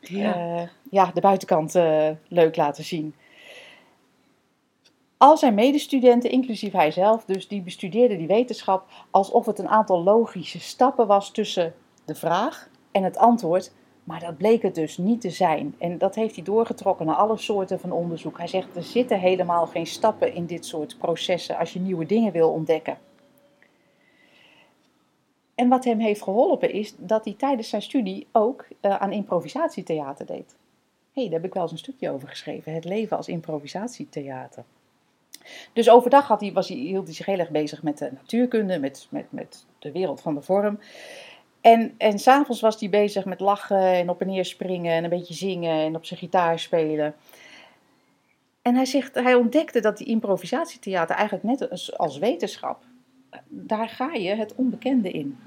ja. 0.00 0.36
Uh, 0.36 0.68
ja 0.90 1.10
de 1.14 1.20
buitenkant 1.20 1.74
uh, 1.74 2.08
leuk 2.28 2.56
laten 2.56 2.84
zien. 2.84 3.14
Al 5.16 5.36
zijn 5.36 5.54
medestudenten, 5.54 6.30
inclusief 6.30 6.72
hij 6.72 6.90
zelf, 6.90 7.24
dus 7.24 7.48
die 7.48 7.62
bestudeerden 7.62 8.18
die 8.18 8.26
wetenschap 8.26 8.88
alsof 9.10 9.46
het 9.46 9.58
een 9.58 9.68
aantal 9.68 10.02
logische 10.02 10.60
stappen 10.60 11.06
was 11.06 11.30
tussen 11.30 11.74
de 12.04 12.14
vraag 12.14 12.68
en 12.92 13.02
het 13.02 13.16
antwoord. 13.16 13.72
Maar 14.06 14.20
dat 14.20 14.36
bleek 14.36 14.62
het 14.62 14.74
dus 14.74 14.98
niet 14.98 15.20
te 15.20 15.30
zijn. 15.30 15.74
En 15.78 15.98
dat 15.98 16.14
heeft 16.14 16.34
hij 16.34 16.44
doorgetrokken 16.44 17.06
naar 17.06 17.14
alle 17.14 17.36
soorten 17.36 17.80
van 17.80 17.92
onderzoek. 17.92 18.38
Hij 18.38 18.46
zegt, 18.46 18.76
er 18.76 18.82
zitten 18.82 19.18
helemaal 19.18 19.66
geen 19.66 19.86
stappen 19.86 20.34
in 20.34 20.46
dit 20.46 20.66
soort 20.66 20.98
processen 20.98 21.56
als 21.56 21.72
je 21.72 21.80
nieuwe 21.80 22.06
dingen 22.06 22.32
wil 22.32 22.50
ontdekken. 22.50 22.98
En 25.54 25.68
wat 25.68 25.84
hem 25.84 25.98
heeft 25.98 26.22
geholpen 26.22 26.72
is 26.72 26.94
dat 26.98 27.24
hij 27.24 27.34
tijdens 27.34 27.68
zijn 27.68 27.82
studie 27.82 28.26
ook 28.32 28.66
uh, 28.80 28.96
aan 28.96 29.12
improvisatietheater 29.12 30.26
deed. 30.26 30.56
Hey, 31.12 31.24
daar 31.24 31.32
heb 31.32 31.44
ik 31.44 31.54
wel 31.54 31.62
eens 31.62 31.72
een 31.72 31.78
stukje 31.78 32.10
over 32.10 32.28
geschreven. 32.28 32.74
Het 32.74 32.84
leven 32.84 33.16
als 33.16 33.28
improvisatietheater. 33.28 34.64
Dus 35.72 35.90
overdag 35.90 36.26
had 36.26 36.40
hij, 36.40 36.52
was 36.52 36.68
hij, 36.68 36.76
hield 36.76 37.06
hij 37.06 37.14
zich 37.14 37.26
heel 37.26 37.38
erg 37.38 37.50
bezig 37.50 37.82
met 37.82 37.98
de 37.98 38.10
natuurkunde, 38.12 38.78
met, 38.78 39.06
met, 39.10 39.26
met 39.28 39.66
de 39.78 39.92
wereld 39.92 40.20
van 40.20 40.34
de 40.34 40.42
vorm. 40.42 40.78
En, 41.60 41.94
en 41.98 42.18
s'avonds 42.18 42.60
was 42.60 42.80
hij 42.80 42.88
bezig 42.88 43.24
met 43.24 43.40
lachen 43.40 43.92
en 43.92 44.08
op 44.08 44.20
en 44.20 44.26
neer 44.26 44.44
springen 44.44 44.92
en 44.92 45.04
een 45.04 45.10
beetje 45.10 45.34
zingen 45.34 45.80
en 45.80 45.96
op 45.96 46.04
zijn 46.04 46.20
gitaar 46.20 46.58
spelen. 46.58 47.14
En 48.62 48.74
hij, 48.74 48.84
zegt, 48.84 49.14
hij 49.14 49.34
ontdekte 49.34 49.80
dat 49.80 49.98
die 49.98 50.06
improvisatietheater 50.06 51.16
eigenlijk 51.16 51.44
net 51.44 51.70
als, 51.70 51.98
als 51.98 52.18
wetenschap, 52.18 52.84
daar 53.48 53.88
ga 53.88 54.12
je 54.12 54.34
het 54.34 54.54
onbekende 54.54 55.10
in 55.10 55.38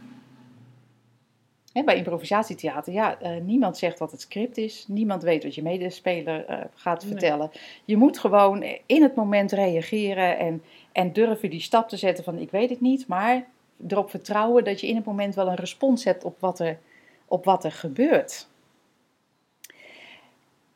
bij 1.86 1.96
improvisatietheater, 1.96 2.94
ja, 2.94 3.18
uh, 3.24 3.42
niemand 3.42 3.78
zegt 3.78 4.00
wat 4.00 4.12
het 4.12 4.22
script 4.22 4.58
is. 4.58 4.86
Niemand 4.88 5.24
weet 5.24 5.44
wat 5.44 5.56
je 5.56 5.62
medespeler 5.62 6.50
uh, 6.50 6.58
gaat 6.74 7.06
vertellen. 7.06 7.52
Je 7.86 7.98
moet 7.98 8.20
gewoon 8.20 8.64
in 8.86 9.02
het 9.02 9.16
moment 9.16 9.52
reageren 9.52 10.38
en, 10.38 10.64
en 10.92 11.14
durven 11.14 11.50
die 11.50 11.62
stap 11.62 11.90
te 11.90 11.98
zetten 11.98 12.24
van 12.24 12.38
ik 12.38 12.52
weet 12.52 12.70
het 12.70 12.82
niet, 12.82 13.08
maar 13.08 13.48
erop 13.88 14.10
vertrouwen 14.10 14.64
dat 14.64 14.80
je 14.80 14.88
in 14.88 14.96
het 14.96 15.06
moment 15.06 15.36
wel 15.36 15.48
een 15.48 15.56
respons 15.56 16.04
hebt 16.04 16.24
op 16.24 16.40
wat 16.40 16.60
er, 16.60 16.80
op 17.26 17.46
wat 17.46 17.64
er 17.64 17.72
gebeurt. 17.72 18.48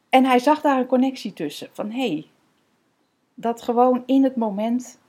En 0.10 0.26
hij 0.26 0.40
zag 0.40 0.62
daar 0.62 0.80
een 0.80 0.86
connectie 0.86 1.34
tussen 1.34 1.70
van 1.72 1.92
hé, 1.92 2.08
hey, 2.08 2.28
dat 3.34 3.62
gewoon 3.62 4.04
in 4.06 4.24
het 4.24 4.36
moment 4.36 5.00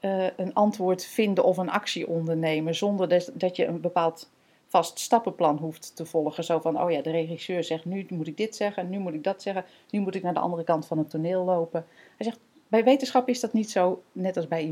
uh, 0.00 0.26
een 0.36 0.54
antwoord 0.54 1.06
vinden 1.06 1.44
of 1.44 1.56
een 1.56 1.70
actie 1.70 2.08
ondernemen 2.08 2.74
zonder 2.74 3.08
dat, 3.32 3.56
je 3.56 3.66
een 3.66 3.80
bepaald 3.80 4.30
vast 4.66 4.98
stappenplan 4.98 5.56
hoeft 5.56 5.96
te 5.96 6.06
volgen. 6.06 6.44
Zo 6.44 6.58
van, 6.58 6.80
oh 6.80 6.90
ja, 6.90 7.02
de 7.02 7.10
regisseur 7.10 7.64
zegt 7.64 7.84
nu 7.84 8.06
moet 8.08 8.26
ik 8.26 8.36
dit 8.36 8.56
zeggen, 8.56 8.90
nu 8.90 8.98
moet 8.98 9.14
ik 9.14 9.24
dat 9.24 9.42
zeggen, 9.42 9.64
nu 9.90 10.00
moet 10.00 10.14
ik 10.14 10.22
naar 10.22 10.34
de 10.34 10.40
andere 10.40 10.64
kant 10.64 10.86
van 10.86 10.98
het 10.98 11.10
toneel 11.10 11.44
lopen. 11.44 11.86
Hij 12.16 12.26
zegt, 12.26 12.38
bij 12.68 12.84
wetenschap 12.84 13.28
is 13.28 13.40
dat 13.40 13.52
niet 13.52 13.70
zo, 13.70 14.02
net 14.12 14.36
als 14.36 14.48
bij 14.48 14.64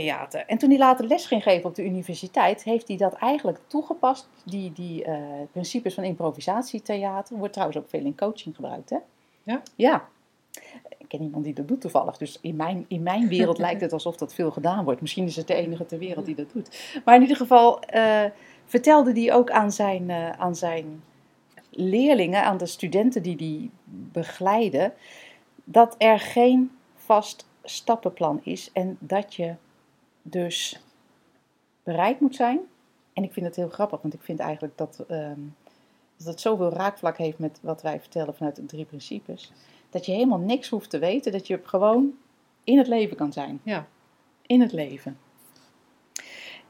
improvisatietheater. 0.00 0.44
En 0.46 0.58
toen 0.58 0.68
hij 0.68 0.78
later 0.78 1.06
les 1.06 1.26
ging 1.26 1.42
geven 1.42 1.68
op 1.68 1.74
de 1.74 1.84
universiteit, 1.84 2.64
heeft 2.64 2.88
hij 2.88 2.96
dat 2.96 3.14
eigenlijk 3.14 3.58
toegepast. 3.66 4.28
Die, 4.44 4.72
die 4.72 5.06
uh, 5.06 5.18
principes 5.52 5.94
van 5.94 6.04
improvisatietheater, 6.04 7.36
wordt 7.36 7.52
trouwens 7.52 7.78
ook 7.78 7.88
veel 7.88 8.04
in 8.04 8.16
coaching 8.16 8.54
gebruikt, 8.54 8.90
hè? 8.90 8.98
Ja? 9.42 9.62
Ja, 9.74 10.08
ik 10.98 11.08
ken 11.08 11.22
iemand 11.22 11.44
die 11.44 11.54
dat 11.54 11.68
doet 11.68 11.80
toevallig. 11.80 12.16
Dus 12.16 12.38
in 12.40 12.56
mijn, 12.56 12.84
in 12.88 13.02
mijn 13.02 13.28
wereld 13.28 13.58
lijkt 13.66 13.80
het 13.80 13.92
alsof 13.92 14.16
dat 14.16 14.34
veel 14.34 14.50
gedaan 14.50 14.84
wordt. 14.84 15.00
Misschien 15.00 15.26
is 15.26 15.36
het 15.36 15.46
de 15.46 15.54
enige 15.54 15.86
ter 15.86 15.98
wereld 15.98 16.26
die 16.26 16.34
dat 16.34 16.52
doet. 16.52 17.00
Maar 17.04 17.14
in 17.14 17.22
ieder 17.22 17.36
geval 17.36 17.80
uh, 17.94 18.24
vertelde 18.64 19.12
hij 19.12 19.34
ook 19.34 19.50
aan 19.50 19.72
zijn, 19.72 20.08
uh, 20.08 20.30
aan 20.30 20.56
zijn 20.56 21.02
leerlingen, 21.70 22.44
aan 22.44 22.56
de 22.56 22.66
studenten 22.66 23.22
die 23.22 23.36
die 23.36 23.70
begeleiden, 23.84 24.92
dat 25.64 25.94
er 25.98 26.18
geen 26.18 26.70
vast 26.94 27.46
stappenplan 27.64 28.40
is 28.42 28.70
en 28.72 28.96
dat 29.00 29.34
je 29.34 29.54
dus 30.30 30.80
bereid 31.82 32.20
moet 32.20 32.36
zijn. 32.36 32.60
En 33.12 33.22
ik 33.22 33.32
vind 33.32 33.46
het 33.46 33.56
heel 33.56 33.68
grappig, 33.68 34.00
want 34.02 34.14
ik 34.14 34.22
vind 34.22 34.38
eigenlijk 34.38 34.78
dat, 34.78 35.04
um, 35.10 35.56
dat 36.16 36.26
het 36.26 36.40
zoveel 36.40 36.72
raakvlak 36.72 37.16
heeft 37.16 37.38
met 37.38 37.58
wat 37.62 37.82
wij 37.82 38.00
vertellen 38.00 38.34
vanuit 38.34 38.56
de 38.56 38.66
drie 38.66 38.84
principes 38.84 39.52
dat 39.90 40.06
je 40.06 40.12
helemaal 40.12 40.38
niks 40.38 40.68
hoeft 40.68 40.90
te 40.90 40.98
weten, 40.98 41.32
dat 41.32 41.46
je 41.46 41.60
gewoon 41.62 42.14
in 42.64 42.78
het 42.78 42.86
leven 42.86 43.16
kan 43.16 43.32
zijn. 43.32 43.60
Ja. 43.62 43.86
In 44.46 44.60
het 44.60 44.72
leven. 44.72 45.18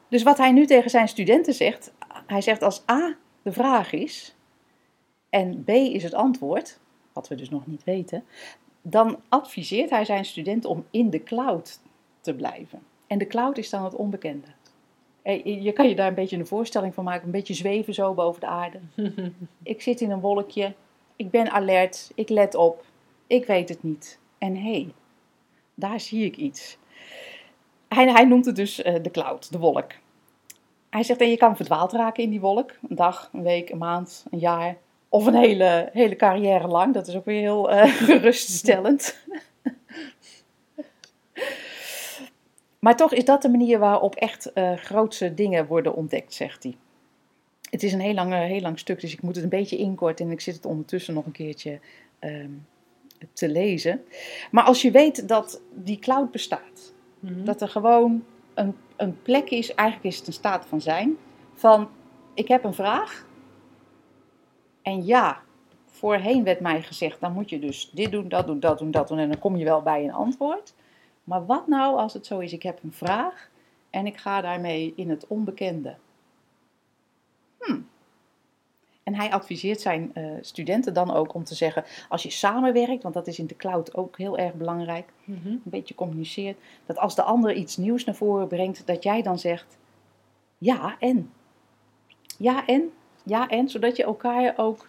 Dus 0.08 0.22
wat 0.22 0.38
hij 0.38 0.52
nu 0.52 0.66
tegen 0.66 0.90
zijn 0.90 1.08
studenten 1.08 1.54
zegt, 1.54 1.92
hij 2.26 2.40
zegt 2.40 2.62
als 2.62 2.82
A 2.90 3.16
de 3.42 3.52
vraag 3.52 3.92
is 3.92 4.34
en 5.28 5.64
B 5.64 5.68
is 5.68 6.02
het 6.02 6.14
antwoord, 6.14 6.78
wat 7.12 7.28
we 7.28 7.34
dus 7.34 7.50
nog 7.50 7.66
niet 7.66 7.84
weten, 7.84 8.24
dan 8.82 9.20
adviseert 9.28 9.90
hij 9.90 10.04
zijn 10.04 10.24
studenten 10.24 10.70
om 10.70 10.86
in 10.90 11.10
de 11.10 11.22
cloud 11.22 11.80
te 12.20 12.34
blijven. 12.34 12.82
En 13.06 13.18
de 13.18 13.26
cloud 13.26 13.58
is 13.58 13.70
dan 13.70 13.84
het 13.84 13.94
onbekende. 13.94 14.46
Je 15.44 15.72
kan 15.72 15.88
je 15.88 15.94
daar 15.94 16.08
een 16.08 16.14
beetje 16.14 16.36
een 16.36 16.46
voorstelling 16.46 16.94
van 16.94 17.04
maken, 17.04 17.24
een 17.24 17.30
beetje 17.30 17.54
zweven 17.54 17.94
zo 17.94 18.14
boven 18.14 18.40
de 18.40 18.46
aarde. 18.46 18.80
ik 19.62 19.82
zit 19.82 20.00
in 20.00 20.10
een 20.10 20.20
wolkje, 20.20 20.74
ik 21.16 21.30
ben 21.30 21.50
alert, 21.50 22.10
ik 22.14 22.28
let 22.28 22.54
op, 22.54 22.84
ik 23.26 23.46
weet 23.46 23.68
het 23.68 23.82
niet. 23.82 24.18
En 24.38 24.56
hé, 24.56 24.70
hey, 24.70 24.92
daar 25.74 26.00
zie 26.00 26.24
ik 26.24 26.36
iets. 26.36 26.78
Hij, 27.88 28.10
hij 28.10 28.24
noemt 28.24 28.46
het 28.46 28.56
dus 28.56 28.84
uh, 28.84 28.94
de 29.02 29.10
cloud, 29.10 29.52
de 29.52 29.58
wolk. 29.58 29.90
Hij 30.90 31.02
zegt, 31.02 31.20
en 31.20 31.30
je 31.30 31.36
kan 31.36 31.56
verdwaald 31.56 31.92
raken 31.92 32.22
in 32.22 32.30
die 32.30 32.40
wolk. 32.40 32.70
Een 32.88 32.96
dag, 32.96 33.30
een 33.32 33.42
week, 33.42 33.70
een 33.70 33.78
maand, 33.78 34.24
een 34.30 34.38
jaar. 34.38 34.76
Of 35.08 35.26
een 35.26 35.34
hele, 35.34 35.88
hele 35.92 36.16
carrière 36.16 36.66
lang. 36.66 36.94
Dat 36.94 37.06
is 37.06 37.16
ook 37.16 37.24
weer 37.24 37.40
heel 37.40 37.72
uh, 37.72 37.84
geruststellend. 38.08 39.24
Maar 42.86 42.96
toch 42.96 43.12
is 43.12 43.24
dat 43.24 43.42
de 43.42 43.48
manier 43.48 43.78
waarop 43.78 44.14
echt 44.14 44.50
uh, 44.54 44.76
grootse 44.76 45.34
dingen 45.34 45.66
worden 45.66 45.94
ontdekt, 45.94 46.34
zegt 46.34 46.62
hij. 46.62 46.76
Het 47.70 47.82
is 47.82 47.92
een 47.92 48.00
heel 48.00 48.14
lang, 48.14 48.32
heel 48.32 48.60
lang 48.60 48.78
stuk, 48.78 49.00
dus 49.00 49.12
ik 49.12 49.22
moet 49.22 49.34
het 49.34 49.44
een 49.44 49.50
beetje 49.50 49.76
inkorten. 49.76 50.26
En 50.26 50.32
ik 50.32 50.40
zit 50.40 50.54
het 50.54 50.66
ondertussen 50.66 51.14
nog 51.14 51.26
een 51.26 51.32
keertje 51.32 51.78
um, 52.20 52.66
te 53.32 53.48
lezen. 53.48 54.04
Maar 54.50 54.64
als 54.64 54.82
je 54.82 54.90
weet 54.90 55.28
dat 55.28 55.60
die 55.74 55.98
cloud 55.98 56.30
bestaat, 56.30 56.92
mhm. 57.20 57.44
dat 57.44 57.60
er 57.60 57.68
gewoon 57.68 58.24
een, 58.54 58.76
een 58.96 59.22
plek 59.22 59.50
is, 59.50 59.74
eigenlijk 59.74 60.12
is 60.12 60.18
het 60.18 60.26
een 60.26 60.32
staat 60.32 60.66
van 60.66 60.80
zijn, 60.80 61.16
van 61.54 61.88
ik 62.34 62.48
heb 62.48 62.64
een 62.64 62.74
vraag 62.74 63.26
en 64.82 65.04
ja, 65.04 65.42
voorheen 65.86 66.44
werd 66.44 66.60
mij 66.60 66.82
gezegd, 66.82 67.20
dan 67.20 67.32
moet 67.32 67.50
je 67.50 67.58
dus 67.58 67.90
dit 67.92 68.10
doen, 68.10 68.28
dat 68.28 68.46
doen, 68.46 68.60
dat 68.60 68.78
doen, 68.78 68.90
dat 68.90 69.08
doen 69.08 69.18
en 69.18 69.28
dan 69.28 69.38
kom 69.38 69.56
je 69.56 69.64
wel 69.64 69.82
bij 69.82 70.04
een 70.04 70.12
antwoord. 70.12 70.74
Maar 71.26 71.46
wat 71.46 71.66
nou 71.66 71.96
als 71.96 72.12
het 72.12 72.26
zo 72.26 72.38
is, 72.38 72.52
ik 72.52 72.62
heb 72.62 72.82
een 72.82 72.92
vraag 72.92 73.48
en 73.90 74.06
ik 74.06 74.16
ga 74.16 74.40
daarmee 74.40 74.92
in 74.96 75.10
het 75.10 75.26
onbekende? 75.26 75.96
Hm. 77.58 77.78
En 79.02 79.14
hij 79.14 79.30
adviseert 79.32 79.80
zijn 79.80 80.10
eh, 80.14 80.24
studenten 80.40 80.94
dan 80.94 81.10
ook 81.14 81.34
om 81.34 81.44
te 81.44 81.54
zeggen, 81.54 81.84
als 82.08 82.22
je 82.22 82.30
samenwerkt, 82.30 83.02
want 83.02 83.14
dat 83.14 83.26
is 83.26 83.38
in 83.38 83.46
de 83.46 83.56
cloud 83.56 83.94
ook 83.96 84.18
heel 84.18 84.38
erg 84.38 84.54
belangrijk, 84.54 85.08
Mhm. 85.24 85.48
een 85.48 85.60
beetje 85.64 85.94
communiceert, 85.94 86.58
dat 86.86 86.98
als 86.98 87.14
de 87.14 87.22
ander 87.22 87.54
iets 87.54 87.76
nieuws 87.76 88.04
naar 88.04 88.14
voren 88.14 88.48
brengt, 88.48 88.86
dat 88.86 89.02
jij 89.02 89.22
dan 89.22 89.38
zegt, 89.38 89.78
ja 90.58 90.96
en. 90.98 91.30
Ja 92.38 92.66
en, 92.66 92.92
ja 93.22 93.48
en, 93.48 93.68
zodat 93.68 93.96
je 93.96 94.02
elkaar 94.04 94.54
ook, 94.56 94.88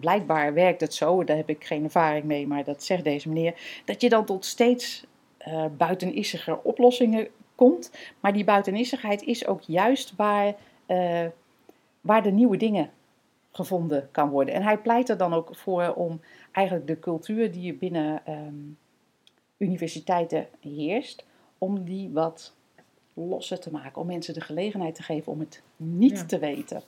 blijkbaar 0.00 0.54
werkt 0.54 0.80
het 0.80 0.94
zo, 0.94 1.24
daar 1.24 1.36
heb 1.36 1.48
ik 1.48 1.64
geen 1.64 1.84
ervaring 1.84 2.24
mee, 2.24 2.46
maar 2.46 2.64
dat 2.64 2.82
zegt 2.82 3.04
deze 3.04 3.28
meneer, 3.28 3.82
dat 3.84 4.00
je 4.00 4.08
dan 4.08 4.24
tot 4.24 4.44
steeds 4.44 5.06
buitenissiger 5.76 6.58
oplossingen 6.62 7.28
komt. 7.54 7.90
Maar 8.20 8.32
die 8.32 8.44
buitenissigheid 8.44 9.22
is 9.22 9.46
ook 9.46 9.62
juist 9.62 10.16
waar, 10.16 10.54
eh, 10.86 11.26
waar 12.00 12.22
de 12.22 12.30
nieuwe 12.30 12.56
dingen 12.56 12.90
gevonden 13.52 14.08
kan 14.10 14.28
worden. 14.28 14.54
En 14.54 14.62
hij 14.62 14.78
pleit 14.78 15.08
er 15.08 15.16
dan 15.16 15.34
ook 15.34 15.56
voor 15.56 15.94
om 15.94 16.20
eigenlijk 16.52 16.86
de 16.86 16.98
cultuur 16.98 17.52
die 17.52 17.74
binnen 17.74 18.26
ehm, 18.26 18.54
universiteiten 19.56 20.46
heerst, 20.60 21.24
om 21.58 21.84
die 21.84 22.10
wat 22.10 22.54
losser 23.14 23.60
te 23.60 23.70
maken. 23.70 24.00
Om 24.00 24.06
mensen 24.06 24.34
de 24.34 24.40
gelegenheid 24.40 24.94
te 24.94 25.02
geven 25.02 25.32
om 25.32 25.40
het 25.40 25.62
niet 25.76 26.18
Ja. 26.18 26.24
te 26.24 26.38
weten. 26.38 26.82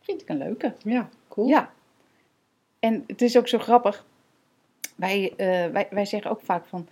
Vind 0.00 0.22
ik 0.22 0.28
een 0.28 0.38
leuke. 0.38 0.74
Ja, 0.82 1.08
cool. 1.28 1.46
Ja. 1.48 1.72
En 2.78 3.04
het 3.06 3.22
is 3.22 3.36
ook 3.38 3.48
zo 3.48 3.58
grappig. 3.58 4.06
Wij, 4.96 5.32
eh, 5.36 5.66
wij, 5.66 5.86
wij 5.90 6.04
zeggen 6.04 6.30
ook 6.30 6.40
vaak 6.40 6.66
van, 6.66 6.88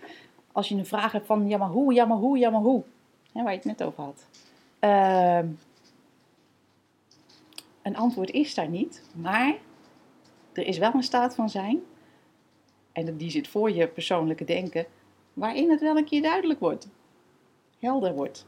als 0.53 0.69
je 0.69 0.75
een 0.75 0.85
vraag 0.85 1.11
hebt 1.11 1.25
van, 1.25 1.47
ja 1.47 1.57
maar 1.57 1.69
hoe, 1.69 1.93
ja 1.93 2.05
maar 2.05 2.17
hoe, 2.17 2.37
ja 2.37 2.49
maar 2.49 2.61
hoe. 2.61 2.83
Waar 3.33 3.43
je 3.43 3.57
het 3.57 3.65
net 3.65 3.83
over 3.83 4.03
had. 4.03 4.27
Ehm, 4.79 5.47
een 7.81 7.95
antwoord 7.95 8.31
is 8.31 8.53
daar 8.53 8.69
niet, 8.69 9.03
maar 9.15 9.55
er 10.53 10.67
is 10.67 10.77
wel 10.77 10.93
een 10.93 11.03
staat 11.03 11.35
van 11.35 11.49
zijn. 11.49 11.81
En 12.91 13.17
die 13.17 13.29
zit 13.29 13.47
voor 13.47 13.71
je 13.71 13.87
persoonlijke 13.87 14.43
denken, 14.43 14.85
waarin 15.33 15.69
het 15.69 15.81
wel 15.81 15.97
een 15.97 16.05
keer 16.05 16.21
duidelijk 16.21 16.59
wordt. 16.59 16.89
Helder 17.79 18.13
wordt. 18.13 18.45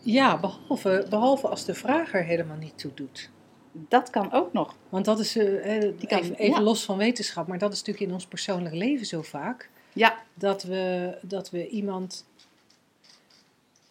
Ja, 0.00 0.40
behalve, 0.40 1.06
behalve 1.10 1.48
als 1.48 1.64
de 1.64 1.74
vraag 1.74 2.14
er 2.14 2.24
helemaal 2.24 2.56
niet 2.56 2.78
toe 2.78 2.94
doet. 2.94 3.30
Dat 3.76 4.10
kan 4.10 4.32
ook 4.32 4.52
nog. 4.52 4.76
Want 4.88 5.04
dat 5.04 5.18
is, 5.18 5.36
eh, 5.36 5.76
eh, 5.76 5.98
Die 5.98 6.08
kan- 6.08 6.18
even, 6.18 6.34
even 6.36 6.54
ja. 6.58 6.62
los 6.62 6.84
van 6.84 6.96
wetenschap, 6.96 7.46
maar 7.46 7.58
dat 7.58 7.72
is 7.72 7.78
natuurlijk 7.78 8.06
in 8.06 8.12
ons 8.12 8.26
persoonlijk 8.26 8.74
leven 8.74 9.06
zo 9.06 9.22
vaak. 9.22 9.70
Ja, 9.92 10.22
Dat 10.34 10.62
we, 10.62 11.14
dat 11.22 11.50
we 11.50 11.68
iemand. 11.68 12.26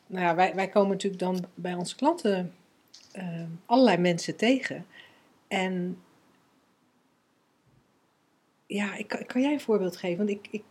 Nou 0.08 0.26
ja, 0.26 0.36
wij, 0.36 0.56
wij 0.56 0.67
komen 0.69 0.89
natuurlijk 0.91 1.22
dan 1.22 1.46
bij 1.54 1.74
onze 1.74 1.96
klanten 1.96 2.54
eh, 3.12 3.41
allerlei 3.65 3.98
mensen 3.98 4.36
tegen. 4.36 4.86
En 5.48 6.02
ja, 8.67 8.96
ik, 8.96 9.08
kan- 9.08 9.26
kan 9.26 9.41
jij 9.41 9.54
een 9.54 9.62
voorbeeld 9.62 9.98
geven? 9.98 10.17
Want 10.17 10.30
ik, 10.30 10.48
ik 10.52 10.63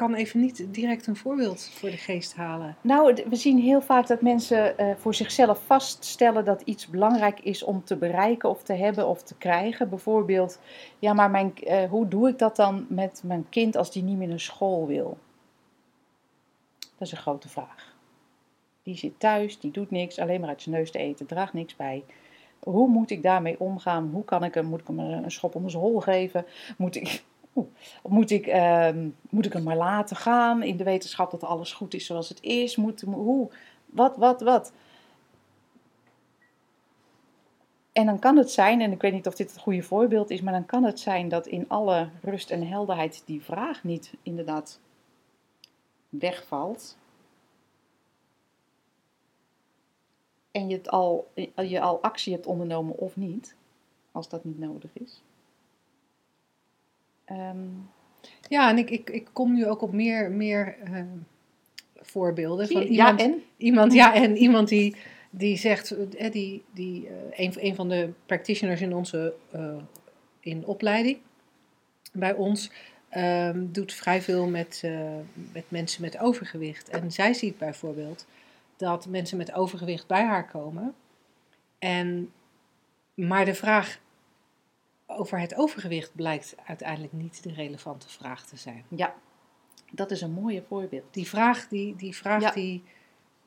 kan 0.00 0.14
even 0.14 0.40
niet 0.40 0.66
direct 0.74 1.06
een 1.06 1.16
voorbeeld 1.16 1.70
voor 1.72 1.90
de 1.90 1.96
geest 1.96 2.34
halen. 2.34 2.76
Nou, 2.80 3.24
we 3.28 3.36
zien 3.36 3.58
heel 3.58 3.80
vaak 3.80 4.06
dat 4.06 4.20
mensen 4.20 4.78
eh, 4.78 4.94
voor 4.96 5.14
zichzelf 5.14 5.62
vaststellen 5.66 6.44
dat 6.44 6.62
iets 6.62 6.86
belangrijk 6.86 7.40
is 7.40 7.62
om 7.62 7.84
te 7.84 7.96
bereiken 7.96 8.48
of 8.48 8.62
te 8.62 8.72
hebben 8.72 9.06
of 9.06 9.22
te 9.22 9.34
krijgen. 9.34 9.88
Bijvoorbeeld, 9.88 10.60
ja, 10.98 11.12
maar 11.12 11.30
mijn, 11.30 11.56
eh, 11.56 11.88
hoe 11.90 12.08
doe 12.08 12.28
ik 12.28 12.38
dat 12.38 12.56
dan 12.56 12.86
met 12.88 13.22
mijn 13.24 13.46
kind 13.48 13.76
als 13.76 13.92
die 13.92 14.02
niet 14.02 14.16
meer 14.16 14.28
naar 14.28 14.40
school 14.40 14.86
wil? 14.86 15.18
Dat 16.78 17.08
is 17.08 17.12
een 17.12 17.18
grote 17.18 17.48
vraag. 17.48 17.94
Die 18.82 18.96
zit 18.96 19.20
thuis, 19.20 19.60
die 19.60 19.70
doet 19.70 19.90
niks, 19.90 20.18
alleen 20.18 20.40
maar 20.40 20.48
uit 20.48 20.62
zijn 20.62 20.74
neus 20.74 20.90
te 20.90 20.98
eten, 20.98 21.26
draagt 21.26 21.52
niks 21.52 21.76
bij. 21.76 22.04
Hoe 22.60 22.88
moet 22.88 23.10
ik 23.10 23.22
daarmee 23.22 23.60
omgaan? 23.60 24.10
Hoe 24.12 24.24
kan 24.24 24.44
ik 24.44 24.54
hem, 24.54 24.66
moet 24.66 24.80
ik 24.80 24.86
hem 24.86 24.98
een 24.98 25.30
schop 25.30 25.54
onder 25.54 25.70
zijn 25.70 25.82
hol 25.82 26.00
geven? 26.00 26.44
Moet 26.76 26.96
ik, 26.96 27.24
Moet 28.02 28.30
ik, 28.30 28.46
ehm, 28.46 29.08
moet 29.30 29.46
ik 29.46 29.52
hem 29.52 29.62
maar 29.62 29.76
laten 29.76 30.16
gaan 30.16 30.62
in 30.62 30.76
de 30.76 30.84
wetenschap 30.84 31.30
dat 31.30 31.44
alles 31.44 31.72
goed 31.72 31.94
is 31.94 32.06
zoals 32.06 32.28
het 32.28 32.42
is? 32.42 32.76
Moet, 32.76 33.00
hoe? 33.00 33.50
Wat, 33.86 34.16
wat, 34.16 34.40
wat? 34.40 34.72
En 37.92 38.06
dan 38.06 38.18
kan 38.18 38.36
het 38.36 38.50
zijn, 38.50 38.80
en 38.80 38.92
ik 38.92 39.00
weet 39.00 39.12
niet 39.12 39.26
of 39.26 39.34
dit 39.34 39.50
het 39.50 39.60
goede 39.60 39.82
voorbeeld 39.82 40.30
is, 40.30 40.40
maar 40.40 40.52
dan 40.52 40.66
kan 40.66 40.84
het 40.84 41.00
zijn 41.00 41.28
dat 41.28 41.46
in 41.46 41.68
alle 41.68 42.08
rust 42.22 42.50
en 42.50 42.66
helderheid 42.66 43.22
die 43.26 43.42
vraag 43.42 43.84
niet 43.84 44.12
inderdaad 44.22 44.80
wegvalt. 46.08 46.96
En 50.50 50.68
je, 50.68 50.76
het 50.76 50.90
al, 50.90 51.30
je 51.56 51.80
al 51.80 52.02
actie 52.02 52.32
hebt 52.32 52.46
ondernomen 52.46 52.98
of 52.98 53.16
niet, 53.16 53.56
als 54.12 54.28
dat 54.28 54.44
niet 54.44 54.58
nodig 54.58 54.90
is. 54.92 55.22
Ehm, 57.30 57.68
Ja, 58.48 58.70
en 58.70 58.78
ik, 58.78 58.90
ik, 58.90 59.10
ik 59.10 59.28
kom 59.32 59.54
nu 59.54 59.66
ook 59.66 59.82
op 59.82 59.92
meer, 59.92 60.30
meer 60.30 60.76
eh, 60.84 61.02
voorbeelden. 61.94 62.68
Van 62.68 62.82
iemand, 62.82 63.20
ja, 63.20 63.26
en? 63.26 63.42
Iemand, 63.56 63.92
ja, 63.92 64.14
en 64.14 64.36
iemand 64.36 64.68
die, 64.68 64.96
die 65.30 65.56
zegt, 65.56 65.90
eh, 65.90 66.32
die, 66.32 66.62
die, 66.72 67.08
eh, 67.08 67.44
een, 67.44 67.52
een 67.56 67.74
van 67.74 67.88
de 67.88 68.10
practitioners 68.26 68.80
in 68.80 68.94
onze 68.94 69.34
in 70.40 70.66
opleiding 70.66 71.18
bij 72.12 72.34
ons, 72.34 72.70
ehm, 73.08 73.66
doet 73.68 73.92
vrij 73.92 74.22
veel 74.22 74.46
met, 74.48 74.82
met 75.52 75.64
mensen 75.68 76.02
met 76.02 76.18
overgewicht. 76.18 76.88
En 76.88 77.12
zij 77.12 77.34
ziet 77.34 77.58
bijvoorbeeld 77.58 78.26
dat 78.76 79.06
mensen 79.06 79.36
met 79.36 79.52
overgewicht 79.52 80.06
bij 80.06 80.24
haar 80.24 80.46
komen. 80.46 80.94
En, 81.78 82.30
maar 83.14 83.44
de 83.44 83.54
vraag 83.54 83.98
over 85.16 85.40
het 85.40 85.54
overgewicht 85.54 86.14
blijkt 86.14 86.54
uiteindelijk 86.64 87.12
niet 87.12 87.42
de 87.42 87.52
relevante 87.52 88.08
vraag 88.08 88.46
te 88.46 88.56
zijn. 88.56 88.84
Ja, 88.88 89.14
dat 89.90 90.10
is 90.10 90.20
een 90.20 90.32
mooie 90.32 90.62
voorbeeld. 90.68 91.04
Die 91.10 91.28
vraag, 91.28 91.68
die, 91.68 91.96
die, 91.96 92.16
vraag 92.16 92.42
Ja. 92.42 92.50
die, 92.50 92.82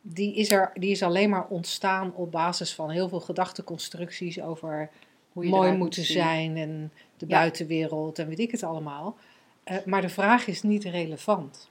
die, 0.01 0.35
is 0.35 0.51
er, 0.51 0.71
die 0.73 0.91
is 0.91 1.03
alleen 1.03 1.29
maar 1.29 1.47
ontstaan 1.47 2.13
op 2.15 2.31
basis 2.31 2.75
van 2.75 2.89
heel 2.89 3.09
veel 3.09 3.19
gedachteconstructies 3.19 4.41
over 4.41 4.89
Hoe 5.31 5.43
je 5.43 5.49
mooi 5.49 5.71
moeten 5.71 6.03
zijn 6.03 6.57
en 6.57 6.91
de 7.17 7.25
Ja. 7.27 7.37
buitenwereld 7.37 8.19
en 8.19 8.27
weet 8.27 8.39
ik 8.39 8.51
het 8.51 8.63
allemaal. 8.63 9.15
Eh, 9.63 9.77
maar 9.85 10.01
de 10.01 10.09
vraag 10.09 10.47
is 10.47 10.61
niet 10.61 10.83
relevant. 10.83 11.69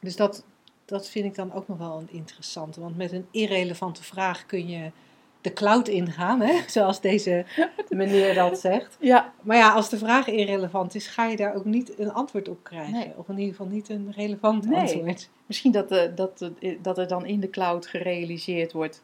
Dus 0.00 0.16
dat, 0.16 0.44
dat 0.84 1.08
vind 1.08 1.24
ik 1.24 1.34
dan 1.34 1.52
ook 1.52 1.68
nog 1.68 1.78
wel 1.78 1.98
een 1.98 2.10
interessante. 2.10 2.80
Want 2.80 2.96
met 2.96 3.12
een 3.12 3.26
irrelevante 3.30 4.02
vraag 4.02 4.46
kun 4.46 4.68
je 4.68 4.90
de 5.46 5.52
cloud 5.52 5.88
ingaan, 5.88 6.40
hè? 6.40 6.54
zoals 6.66 7.00
deze 7.00 7.44
meneer 7.88 8.34
dat 8.34 8.58
zegt. 8.58 8.96
Ja, 9.12 9.32
Maar 9.42 9.56
ja, 9.56 9.70
als 9.72 9.88
de 9.88 9.98
vraag 9.98 10.26
irrelevant 10.28 10.94
is, 10.94 11.06
ga 11.06 11.24
je 11.26 11.36
daar 11.36 11.54
ook 11.54 11.64
niet 11.64 11.98
een 11.98 12.12
antwoord 12.12 12.48
op 12.48 12.64
krijgen. 12.64 12.92
Nee. 12.92 13.12
Of 13.16 13.28
in 13.28 13.38
ieder 13.38 13.54
geval 13.54 13.72
niet 13.72 13.88
een 13.88 14.12
relevant 14.16 14.68
Nee. 14.68 14.78
antwoord. 14.80 15.28
misschien 15.46 15.72
dat, 15.72 15.88
de, 15.88 16.12
dat, 16.14 16.38
de- 16.38 16.78
dat 16.82 16.98
er 16.98 17.08
dan 17.08 17.26
in 17.26 17.40
de 17.40 17.50
cloud 17.50 17.86
gerealiseerd 17.86 18.72
wordt. 18.72 19.02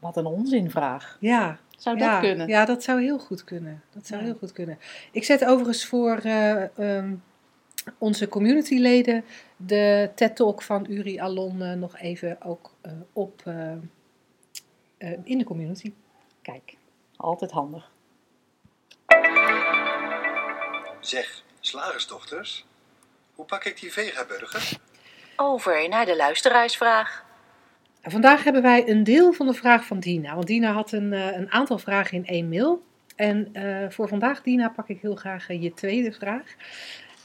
Wat 0.00 0.16
een 0.16 0.26
onzinvraag. 0.26 1.16
Ja, 1.20 1.58
Zou 1.76 1.98
ja, 1.98 2.10
dat 2.12 2.20
kunnen? 2.20 2.48
Ja, 2.48 2.64
dat 2.64 2.82
zou 2.82 3.02
heel 3.02 3.18
goed 3.18 3.44
kunnen. 3.44 3.82
Dat 3.94 4.06
zou 4.06 4.20
Ja. 4.20 4.26
heel 4.26 4.36
goed 4.38 4.52
kunnen. 4.52 4.78
Ik 5.12 5.24
zet 5.24 5.44
overigens 5.44 5.84
voor 5.86 6.16
eh, 6.22 6.78
ehm, 6.78 7.14
onze 7.98 8.28
communityleden 8.28 9.24
de 9.56 10.10
TED-talk 10.14 10.62
van 10.62 10.86
Uri 10.88 11.18
Alon 11.18 11.62
eh, 11.62 11.72
nog 11.72 11.98
even 11.98 12.42
ook 12.42 12.70
eh, 12.80 12.92
op 13.12 13.42
eh, 14.98 15.12
in 15.24 15.38
de 15.38 15.44
community. 15.44 15.92
Kijk, 16.42 16.76
altijd 17.16 17.50
handig. 17.50 17.90
Zeg, 21.00 21.42
slagersdochters, 21.60 22.66
hoe 23.34 23.44
pak 23.44 23.64
ik 23.64 23.80
die 23.80 23.92
vegaburger? 23.92 24.78
Over 25.36 25.88
naar 25.88 26.06
de 26.06 26.16
luisteraarsvraag. 26.16 27.24
Vandaag 28.02 28.44
hebben 28.44 28.62
wij 28.62 28.88
een 28.88 29.04
deel 29.04 29.32
van 29.32 29.46
de 29.46 29.54
vraag 29.54 29.84
van 29.84 30.00
Dina. 30.00 30.34
Want 30.34 30.46
Dina 30.46 30.72
had 30.72 30.92
een, 30.92 31.12
eh, 31.12 31.36
een 31.36 31.52
aantal 31.52 31.78
vragen 31.78 32.16
in 32.16 32.26
één 32.26 32.48
mail. 32.48 32.82
En 33.16 33.48
eh, 33.52 33.90
voor 33.90 34.08
vandaag, 34.08 34.42
Dina, 34.42 34.68
pak 34.68 34.88
ik 34.88 35.00
heel 35.00 35.14
graag 35.14 35.48
je 35.48 35.74
tweede 35.74 36.12
vraag. 36.12 36.54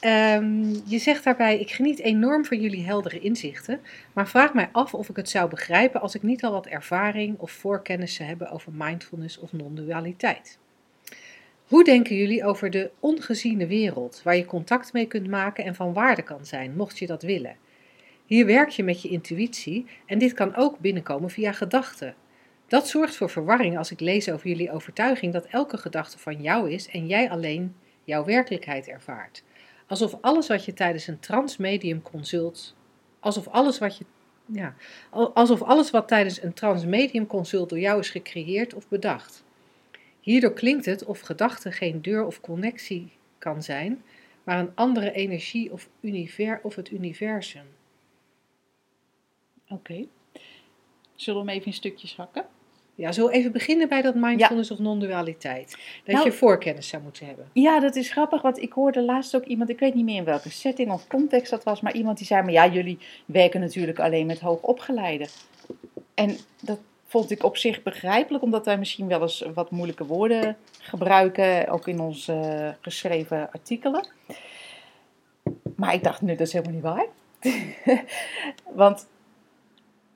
Ehm, 0.01 0.75
je 0.85 0.97
zegt 0.97 1.23
daarbij: 1.23 1.59
Ik 1.59 1.71
geniet 1.71 1.99
enorm 1.99 2.45
van 2.45 2.61
jullie 2.61 2.85
heldere 2.85 3.19
inzichten. 3.19 3.79
Maar 4.13 4.27
vraag 4.27 4.53
mij 4.53 4.69
af 4.71 4.93
of 4.93 5.09
ik 5.09 5.15
het 5.15 5.29
zou 5.29 5.49
begrijpen 5.49 6.01
als 6.01 6.15
ik 6.15 6.23
niet 6.23 6.43
al 6.43 6.51
wat 6.51 6.65
ervaring 6.65 7.39
of 7.39 7.51
voorkennis 7.51 8.13
zou 8.13 8.29
hebben 8.29 8.49
over 8.51 8.71
mindfulness 8.75 9.39
of 9.39 9.53
non-dualiteit. 9.53 10.57
Hoe 11.67 11.83
denken 11.83 12.15
jullie 12.15 12.45
over 12.45 12.69
de 12.69 12.91
ongeziene 12.99 13.67
wereld, 13.67 14.21
waar 14.23 14.35
je 14.35 14.45
contact 14.45 14.93
mee 14.93 15.05
kunt 15.05 15.27
maken 15.27 15.63
en 15.63 15.75
van 15.75 15.93
waarde 15.93 16.21
kan 16.21 16.45
zijn, 16.45 16.75
mocht 16.75 16.99
je 16.99 17.07
dat 17.07 17.23
willen? 17.23 17.55
Hier 18.25 18.45
werk 18.45 18.69
je 18.69 18.83
met 18.83 19.01
je 19.01 19.09
intuïtie 19.09 19.85
en 20.05 20.17
dit 20.17 20.33
kan 20.33 20.55
ook 20.55 20.79
binnenkomen 20.79 21.29
via 21.29 21.51
gedachten. 21.51 22.15
Dat 22.67 22.87
zorgt 22.87 23.15
voor 23.15 23.29
verwarring 23.29 23.77
als 23.77 23.91
ik 23.91 23.99
lees 23.99 24.29
over 24.29 24.47
jullie 24.47 24.71
overtuiging 24.71 25.33
dat 25.33 25.45
elke 25.45 25.77
gedachte 25.77 26.19
van 26.19 26.41
jou 26.41 26.71
is 26.71 26.87
en 26.87 27.07
jij 27.07 27.29
alleen 27.29 27.75
jouw 28.03 28.25
werkelijkheid 28.25 28.87
ervaart. 28.87 29.43
Alsof 29.91 30.17
alles 30.21 30.47
wat 30.47 30.65
je 30.65 30.73
tijdens 30.73 31.07
een 31.07 31.19
transmedium 31.19 32.01
consult, 32.01 32.75
alsof 33.19 33.47
alles 33.47 33.77
wat 33.79 33.97
je, 33.97 34.05
Ja, 34.45 34.75
al- 35.09 35.33
alsof 35.33 35.61
alles 35.61 35.91
wat 35.91 36.07
tijdens 36.07 36.41
een 36.41 36.53
transmedium 36.53 37.27
consult 37.27 37.69
door 37.69 37.79
jou 37.79 37.99
is 37.99 38.09
gecreëerd 38.09 38.73
of 38.73 38.87
bedacht. 38.87 39.43
Hierdoor 40.19 40.53
klinkt 40.53 40.85
het 40.85 41.05
of 41.05 41.19
gedachte 41.19 41.71
geen 41.71 42.01
deur 42.01 42.25
of 42.25 42.41
connectie 42.41 43.11
kan 43.37 43.63
zijn, 43.63 44.03
maar 44.43 44.59
een 44.59 44.71
andere 44.75 45.11
energie 45.11 45.71
of, 45.71 45.89
of 46.61 46.75
het 46.75 46.91
universum. 46.91 47.65
Oké. 49.69 50.05
Zullen 51.15 51.41
we 51.41 51.47
hem 51.47 51.55
even 51.55 51.67
in 51.67 51.73
stukjes 51.73 52.15
hakken? 52.15 52.45
Ja, 53.01 53.11
zo 53.11 53.29
even 53.29 53.51
beginnen 53.51 53.89
bij 53.89 54.01
dat 54.01 54.15
mindfulness 54.15 54.71
of 54.71 54.79
non-dualiteit. 54.79 55.77
Dat 56.03 56.15
Nou- 56.15 56.25
je 56.25 56.31
voorkennis 56.31 56.87
zou 56.87 57.03
moeten 57.03 57.25
hebben. 57.25 57.49
Ja, 57.53 57.79
dat 57.79 57.95
is 57.95 58.11
grappig, 58.11 58.41
want 58.41 58.61
ik 58.61 58.73
hoorde 58.73 59.01
laatst 59.01 59.35
ook 59.35 59.43
iemand, 59.43 59.69
ik 59.69 59.79
weet 59.79 59.93
niet 59.93 60.05
meer 60.05 60.15
in 60.15 60.23
welke 60.23 60.49
setting 60.49 60.91
of 60.91 61.07
context 61.07 61.51
dat 61.51 61.63
was, 61.63 61.81
maar 61.81 61.93
iemand 61.95 62.17
die 62.17 62.27
zei, 62.27 62.41
maar 62.41 62.51
ja, 62.51 62.67
jullie 62.67 62.99
werken 63.25 63.59
natuurlijk 63.59 63.99
alleen 63.99 64.25
met 64.25 64.39
hoogopgeleiden. 64.39 65.27
En 66.13 66.37
dat 66.61 66.79
vond 67.05 67.31
ik 67.31 67.43
op 67.43 67.57
zich 67.57 67.83
begrijpelijk, 67.83 68.43
omdat 68.43 68.65
wij 68.65 68.77
misschien 68.77 69.07
wel 69.07 69.21
eens 69.21 69.45
wat 69.53 69.71
moeilijke 69.71 70.05
woorden 70.05 70.57
gebruiken, 70.79 71.67
ook 71.67 71.87
in 71.87 71.99
onze 71.99 72.75
geschreven 72.81 73.51
artikelen. 73.51 74.07
Maar 75.75 75.93
ik 75.93 76.03
dacht, 76.03 76.21
nee, 76.21 76.35
dat 76.35 76.47
is 76.47 76.53
helemaal 76.53 76.73
niet 76.73 76.83
waar. 76.83 77.05
want 78.83 79.07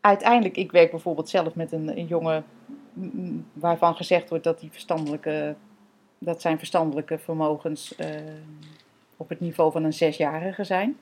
uiteindelijk, 0.01 0.57
ik 0.57 0.71
werk 0.71 0.91
bijvoorbeeld 0.91 1.29
zelf 1.29 1.55
met 1.55 1.71
een, 1.71 1.97
een 1.97 2.07
jongen 2.07 2.45
waarvan 3.53 3.95
gezegd 3.95 4.29
wordt 4.29 4.43
dat 4.43 4.59
hij 4.59 4.69
verstandelijke 4.71 5.55
dat 6.25 6.41
zijn 6.41 6.57
verstandelijke 6.57 7.17
vermogens 7.17 7.95
eh, 7.95 8.09
op 9.17 9.29
het 9.29 9.39
niveau 9.39 9.71
van 9.71 9.83
een 9.83 9.93
zesjarige 9.93 10.63
zijn. 10.63 10.97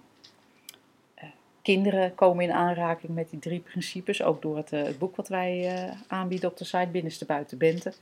Eh, 1.14 1.30
kinderen 1.62 2.16
komen 2.16 2.44
in 2.44 2.52
aanraking 2.52 3.14
met 3.14 3.30
die 3.30 3.40
drie 3.40 3.60
principes, 3.60 4.24
ook 4.24 4.42
door 4.42 4.58
het, 4.58 4.72
eh, 4.72 4.84
het 4.84 4.98
boek 4.98 5.16
wat 5.16 5.28
wij 5.28 5.90
aanbieden 6.08 6.50
op 6.50 6.58
de 6.58 6.64
site 6.64 6.90
Binnenste 6.92 7.26
Buiten 7.26 7.58
Bente. 7.58 7.94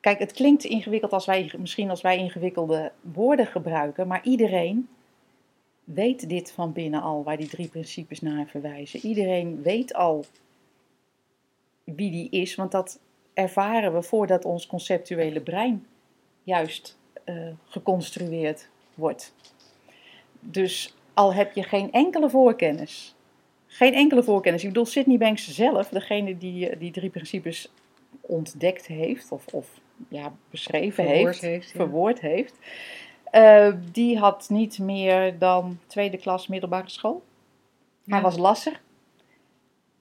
Kijk, 0.00 0.18
het 0.18 0.32
klinkt 0.32 0.64
ingewikkeld 0.64 1.12
als 1.12 1.26
wij, 1.26 1.52
misschien 1.58 1.90
als 1.90 2.00
wij 2.00 2.16
ingewikkelde 2.16 2.92
woorden 3.00 3.46
gebruiken, 3.46 4.06
maar 4.06 4.24
iedereen 4.24 4.88
weet 5.84 6.28
dit 6.28 6.52
van 6.52 6.72
binnen 6.72 7.02
al, 7.02 7.22
waar 7.22 7.36
die 7.36 7.48
drie 7.48 7.68
principes 7.68 8.20
naar 8.20 8.46
verwijzen. 8.46 9.00
Iedereen 9.00 9.62
weet 9.62 9.94
al 9.94 10.24
wie 11.84 12.10
die 12.10 12.30
is, 12.30 12.54
want 12.54 12.72
dat 12.72 13.00
ervaren 13.34 13.94
we 13.94 14.02
voordat 14.02 14.44
ons 14.44 14.66
conceptuele 14.66 15.40
brein 15.40 15.86
juist 16.42 16.98
eh, 17.24 17.36
geconstrueerd 17.64 18.68
wordt. 18.94 19.34
Dus 20.40 20.94
al 21.14 21.34
heb 21.34 21.52
je 21.52 21.62
geen 21.62 21.92
enkele 21.92 22.30
voorkennis, 22.30 23.14
geen 23.66 23.94
enkele 23.94 24.22
voorkennis. 24.22 24.62
Ik 24.62 24.68
bedoel, 24.68 24.86
Sydney 24.86 25.18
Banks 25.18 25.54
zelf, 25.54 25.88
degene 25.88 26.38
die 26.38 26.68
eh, 26.68 26.78
die 26.78 26.90
drie 26.90 27.10
principes 27.10 27.72
ontdekt 28.20 28.86
heeft, 28.86 29.32
of, 29.32 29.46
of 29.46 29.80
ja, 30.08 30.32
beschreven 30.50 31.04
Verwoord 31.04 31.24
heeft, 31.24 31.40
heeft, 31.40 31.70
ja. 31.70 31.76
verwoord 31.76 32.20
heeft, 32.20 32.58
eh, 33.30 33.72
die 33.92 34.18
had 34.18 34.48
niet 34.48 34.78
meer 34.78 35.38
dan 35.38 35.78
tweede 35.86 36.16
klas 36.16 36.46
middelbare 36.46 36.90
school. 36.90 37.22
Hij 38.04 38.20
was 38.20 38.36
lasser. 38.36 38.80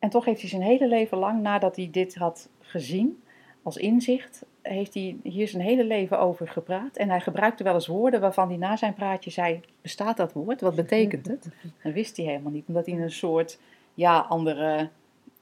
En 0.03 0.09
toch 0.09 0.25
heeft 0.25 0.39
hij 0.41 0.49
zijn 0.49 0.61
hele 0.61 0.87
leven 0.87 1.17
lang, 1.17 1.41
nadat 1.41 1.75
hij 1.75 1.87
dit 1.91 2.15
had 2.15 2.49
gezien 2.59 3.23
als 3.61 3.77
inzicht, 3.77 4.45
heeft 4.61 4.93
hij 4.93 5.15
hier 5.23 5.47
zijn 5.47 5.63
hele 5.63 5.83
leven 5.83 6.19
over 6.19 6.47
gepraat. 6.47 6.97
En 6.97 7.09
hij 7.09 7.19
gebruikte 7.19 7.63
wel 7.63 7.73
eens 7.73 7.87
woorden 7.87 8.21
waarvan 8.21 8.47
hij 8.47 8.57
na 8.57 8.75
zijn 8.75 8.93
praatje 8.93 9.29
zei: 9.29 9.61
Bestaat 9.81 10.17
dat 10.17 10.33
woord? 10.33 10.61
Wat 10.61 10.75
betekent 10.75 11.27
het? 11.27 11.47
Dat 11.83 11.93
wist 11.93 12.17
hij 12.17 12.25
helemaal 12.25 12.51
niet, 12.51 12.63
omdat 12.67 12.85
hij 12.85 12.95
in 12.95 13.01
een 13.01 13.11
soort 13.11 13.59
ja, 13.93 14.19
andere, 14.19 14.89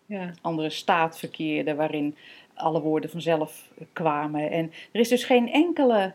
Ja, 0.05 0.31
andere 0.41 0.69
staat 0.69 1.19
verkeerde, 1.19 1.75
waarin 1.75 2.15
alle 2.53 2.81
woorden 2.81 3.09
vanzelf 3.09 3.71
kwamen. 3.93 4.51
En 4.51 4.71
er 4.91 4.99
is 4.99 5.09
dus 5.09 5.23
geen 5.23 5.51
enkele 5.51 6.13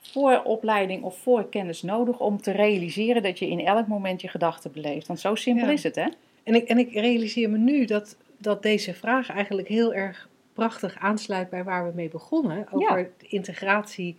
vooropleiding 0.00 1.02
of 1.02 1.18
voorkennis 1.18 1.82
nodig 1.82 2.20
om 2.20 2.40
te 2.40 2.50
realiseren 2.50 3.22
dat 3.22 3.38
je 3.38 3.48
in 3.48 3.66
elk 3.66 3.86
moment 3.86 4.20
je 4.20 4.28
gedachten 4.28 4.72
beleeft. 4.72 5.06
Want 5.06 5.20
zo 5.20 5.34
simpel 5.34 5.66
Ja. 5.66 5.72
is 5.72 5.82
het, 5.82 5.94
hè? 5.94 6.06
En 6.44 6.54
ik, 6.54 6.68
en 6.68 6.78
ik 6.78 6.92
realiseer 6.92 7.50
me 7.50 7.58
nu 7.58 7.84
dat, 7.84 8.16
dat 8.38 8.62
deze 8.62 8.94
vraag 8.94 9.30
eigenlijk 9.30 9.68
heel 9.68 9.94
erg 9.94 10.28
prachtig 10.52 10.98
aansluit 10.98 11.50
bij 11.50 11.64
waar 11.64 11.86
we 11.86 11.92
mee 11.94 12.08
begonnen. 12.08 12.66
Over 12.70 13.10
de 13.18 13.26
integratie 13.26 14.16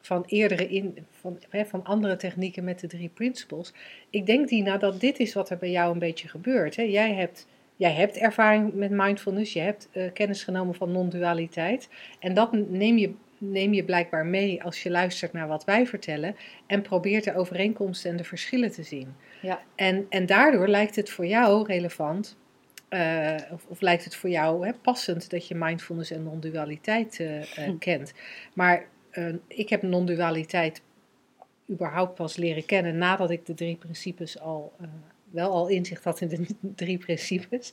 van 0.00 0.24
eerdere 0.26 0.68
in, 0.68 1.06
van, 1.10 1.38
van 1.50 1.84
andere 1.84 2.16
technieken 2.16 2.64
met 2.64 2.80
de 2.80 2.86
drie 2.86 3.08
principles. 3.08 3.72
Ik 4.10 4.26
denk, 4.26 4.48
Dina, 4.48 4.76
dat 4.76 5.00
dit 5.00 5.18
is 5.18 5.34
wat 5.34 5.50
er 5.50 5.56
bij 5.56 5.70
jou 5.70 5.92
een 5.92 5.98
beetje 5.98 6.28
gebeurt. 6.28 6.76
Hè? 6.76 6.82
Jij, 6.82 7.14
hebt, 7.14 7.46
jij 7.76 7.92
hebt 7.92 8.16
ervaring 8.16 8.74
met 8.74 8.90
mindfulness, 8.90 9.52
je 9.52 9.60
hebt 9.60 9.88
eh, 9.92 10.12
kennis 10.12 10.44
genomen 10.44 10.74
van 10.74 10.92
non-dualiteit. 10.92 11.88
En 12.18 12.34
dat 12.34 12.52
neem 12.52 12.98
je, 12.98 13.12
neem 13.38 13.72
je 13.72 13.84
blijkbaar 13.84 14.26
mee 14.26 14.62
als 14.62 14.82
je 14.82 14.90
luistert 14.90 15.32
naar 15.32 15.48
wat 15.48 15.64
wij 15.64 15.86
vertellen. 15.86 16.36
En 16.66 16.82
probeert 16.82 17.24
de 17.24 17.34
overeenkomsten 17.36 18.10
en 18.10 18.16
de 18.16 18.24
verschillen 18.24 18.70
te 18.70 18.82
zien. 18.82 19.14
Ja. 19.42 19.60
En, 19.74 20.06
en 20.08 20.26
daardoor 20.26 20.68
lijkt 20.68 20.96
het 20.96 21.10
voor 21.10 21.26
jou 21.26 21.66
relevant, 21.66 22.36
eh, 22.88 23.34
of, 23.52 23.66
of 23.66 23.80
lijkt 23.80 24.04
het 24.04 24.16
voor 24.16 24.30
jou 24.30 24.66
hè, 24.66 24.72
passend 24.72 25.30
dat 25.30 25.48
je 25.48 25.54
mindfulness 25.54 26.10
en 26.10 26.22
non-dualiteit 26.22 27.20
eh, 27.20 27.40
eh, 27.40 27.64
Hm. 27.64 27.78
kent. 27.78 28.12
Maar 28.54 28.84
ik 29.46 29.68
heb 29.68 29.82
non-dualiteit 29.82 30.82
überhaupt 31.70 32.14
pas 32.14 32.36
leren 32.36 32.64
kennen 32.66 32.98
nadat 32.98 33.30
ik 33.30 33.46
de 33.46 33.54
drie 33.54 33.76
principes 33.76 34.40
al, 34.40 34.72
wel 35.36 35.50
al 35.50 35.68
inzicht 35.68 36.04
had 36.04 36.20
in 36.20 36.28
de 36.28 36.46
drie 36.84 36.98
principes. 36.98 37.72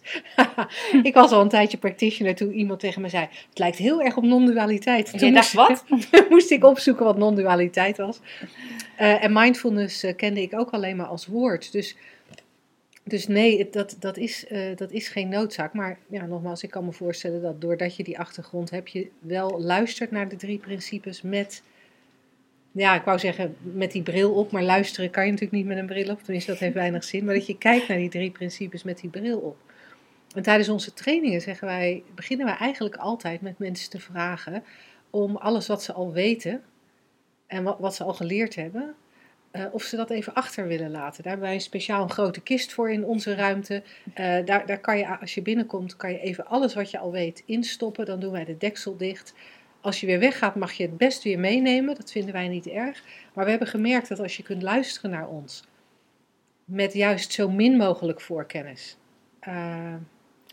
ik 1.03 1.13
was 1.13 1.31
al 1.31 1.41
een 1.41 1.49
tijdje 1.49 1.77
practitioner 1.77 2.35
toen 2.35 2.51
iemand 2.53 2.79
tegen 2.79 3.01
me 3.01 3.09
zei, 3.09 3.27
het 3.49 3.59
lijkt 3.59 3.77
heel 3.77 4.01
erg 4.01 4.17
op 4.17 4.23
non-dualiteit. 4.23 5.11
En 5.11 5.19
Toen 5.19 5.33
dacht, 5.33 5.53
moest- 5.53 5.83
wat? 5.89 6.29
moest 6.29 6.51
ik 6.51 6.63
opzoeken 6.63 7.05
wat 7.05 7.17
non-dualiteit 7.17 7.97
was. 7.97 8.19
Eh, 8.97 9.23
en 9.23 9.33
mindfulness 9.33 10.03
eh, 10.03 10.15
kende 10.15 10.41
ik 10.41 10.53
ook 10.53 10.69
alleen 10.69 10.95
maar 10.95 11.05
als 11.05 11.25
woord. 11.27 11.71
Dus, 11.71 11.95
dus 13.03 13.27
nee, 13.27 13.69
dat, 13.69 13.95
dat, 13.99 14.17
is, 14.17 14.47
eh, 14.47 14.75
dat 14.75 14.91
is 14.91 15.07
geen 15.07 15.29
noodzaak. 15.29 15.73
Maar 15.73 15.97
ja, 16.09 16.25
nogmaals, 16.25 16.63
ik 16.63 16.69
kan 16.69 16.85
me 16.85 16.91
voorstellen 16.91 17.41
dat 17.41 17.61
doordat 17.61 17.95
je 17.95 18.03
die 18.03 18.19
achtergrond 18.19 18.69
hebt, 18.69 18.91
je 18.91 19.07
wel 19.19 19.61
luistert 19.61 20.11
naar 20.11 20.29
de 20.29 20.35
drie 20.35 20.57
principes 20.57 21.21
met. 21.21 21.61
Ja, 22.75 22.95
ik 22.95 23.03
wou 23.03 23.19
zeggen 23.19 23.55
met 23.61 23.91
die 23.91 24.01
bril 24.01 24.33
op, 24.33 24.51
maar 24.51 24.63
luisteren 24.63 25.09
kan 25.09 25.25
je 25.25 25.31
natuurlijk 25.31 25.57
niet 25.57 25.67
met 25.67 25.77
een 25.77 25.85
bril 25.85 26.11
op. 26.11 26.23
Tenminste, 26.23 26.51
dat 26.51 26.59
heeft 26.59 26.73
weinig 26.73 27.03
zin. 27.03 27.25
Maar 27.25 27.33
dat 27.33 27.45
je 27.45 27.57
kijkt 27.57 27.87
naar 27.87 27.97
die 27.97 28.09
drie 28.09 28.31
principes 28.31 28.83
met 28.83 28.97
die 28.97 29.09
bril 29.09 29.39
op. 29.39 29.57
En 30.35 30.43
tijdens 30.43 30.69
onze 30.69 30.93
trainingen 30.93 31.41
zeggen 31.41 31.67
wij, 31.67 32.03
beginnen 32.15 32.45
wij 32.45 32.55
eigenlijk 32.55 32.95
altijd 32.95 33.41
met 33.41 33.59
mensen 33.59 33.89
te 33.89 33.99
vragen 33.99 34.63
om 35.09 35.35
alles 35.35 35.67
wat 35.67 35.83
ze 35.83 35.93
al 35.93 36.11
weten 36.11 36.61
en 37.47 37.63
wat, 37.63 37.79
wat 37.79 37.95
ze 37.95 38.03
al 38.03 38.13
geleerd 38.13 38.55
hebben, 38.55 38.95
eh, 39.51 39.65
of 39.71 39.83
ze 39.83 39.95
dat 39.95 40.09
even 40.09 40.33
achter 40.33 40.67
willen 40.67 40.91
laten. 40.91 41.23
Daar 41.23 41.31
hebben 41.31 41.47
wij 41.47 41.57
een 41.57 41.61
speciaal 41.61 42.03
een 42.03 42.09
grote 42.09 42.41
kist 42.41 42.73
voor 42.73 42.91
in 42.91 43.05
onze 43.05 43.35
ruimte. 43.35 43.83
Eh, 44.13 44.45
daar, 44.45 44.65
daar 44.65 44.79
kan 44.79 44.97
je, 44.97 45.19
als 45.19 45.33
je 45.33 45.41
binnenkomt, 45.41 45.95
kan 45.95 46.11
je 46.11 46.19
even 46.19 46.45
alles 46.45 46.73
wat 46.73 46.91
je 46.91 46.99
al 46.99 47.11
weet 47.11 47.43
instoppen. 47.45 48.05
Dan 48.05 48.19
doen 48.19 48.31
wij 48.31 48.45
de 48.45 48.57
deksel 48.57 48.97
dicht. 48.97 49.33
Als 49.83 49.99
je 49.99 50.05
weer 50.05 50.19
weggaat, 50.19 50.55
mag 50.55 50.71
je 50.71 50.83
het 50.83 50.97
best 50.97 51.23
weer 51.23 51.39
meenemen. 51.39 51.95
Dat 51.95 52.11
vinden 52.11 52.33
wij 52.33 52.47
niet 52.47 52.67
erg. 52.67 53.03
Maar 53.33 53.43
we 53.43 53.49
hebben 53.49 53.67
gemerkt 53.67 54.09
dat 54.09 54.19
als 54.19 54.37
je 54.37 54.43
kunt 54.43 54.61
luisteren 54.61 55.11
naar 55.11 55.27
ons, 55.27 55.63
met 56.65 56.93
juist 56.93 57.31
zo 57.33 57.49
min 57.49 57.77
mogelijk 57.77 58.21
voorkennis. 58.21 58.97
eh, 59.39 59.93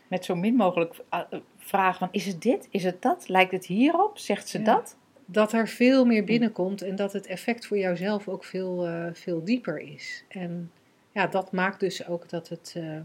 Met 0.08 0.24
zo 0.24 0.34
min 0.34 0.54
mogelijk 0.54 0.94
uh, 1.14 1.20
vragen 1.58 1.98
van, 1.98 2.08
is 2.10 2.26
het 2.26 2.42
dit? 2.42 2.68
Is 2.70 2.84
het 2.84 3.02
dat? 3.02 3.28
Lijkt 3.28 3.52
het 3.52 3.66
hierop? 3.66 4.18
Zegt 4.18 4.48
ze 4.48 4.58
Ja. 4.58 4.64
dat? 4.64 4.96
dat 5.32 5.52
er 5.52 5.68
veel 5.68 6.04
meer 6.04 6.24
binnenkomt 6.24 6.82
en 6.82 6.96
dat 6.96 7.12
het 7.12 7.26
effect 7.26 7.66
voor 7.66 7.78
jouzelf 7.78 8.28
ook 8.28 8.44
veel, 8.44 8.86
eh, 8.86 9.06
veel 9.12 9.44
dieper 9.44 9.78
is. 9.80 10.24
En 10.28 10.72
ja, 11.12 11.26
dat 11.26 11.52
maakt 11.52 11.80
dus 11.80 12.06
ook 12.06 12.28
dat, 12.28 12.48
het, 12.48 12.72
eh, 12.76 13.00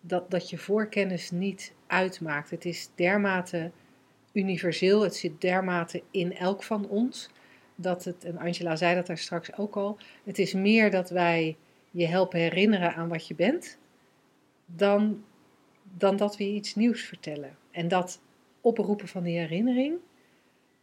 dat, 0.00 0.30
dat 0.30 0.50
je 0.50 0.58
voorkennis 0.58 1.30
niet 1.30 1.72
uitmaakt. 1.86 2.50
Het 2.50 2.64
is 2.64 2.88
dermate 2.94 3.70
universeel, 4.32 5.02
het 5.02 5.16
zit 5.16 5.40
dermate 5.40 6.02
in 6.10 6.36
elk 6.36 6.62
van 6.62 6.88
ons. 6.88 7.30
Dat 7.74 8.04
het, 8.04 8.24
en 8.24 8.38
Angela 8.38 8.76
zei 8.76 8.94
dat 8.94 9.06
daar 9.06 9.18
straks 9.18 9.56
ook 9.56 9.76
al, 9.76 9.98
het 10.24 10.38
is 10.38 10.52
meer 10.52 10.90
dat 10.90 11.10
wij 11.10 11.56
je 11.90 12.06
helpen 12.06 12.40
herinneren 12.40 12.94
aan 12.94 13.08
wat 13.08 13.26
je 13.26 13.34
bent, 13.34 13.78
dan, 14.66 15.24
dan 15.96 16.16
dat 16.16 16.36
we 16.36 16.44
je 16.44 16.54
iets 16.54 16.74
nieuws 16.74 17.02
vertellen. 17.02 17.56
En 17.70 17.88
dat 17.88 18.20
oproepen 18.60 19.08
van 19.08 19.22
die 19.22 19.38
herinnering, 19.38 19.94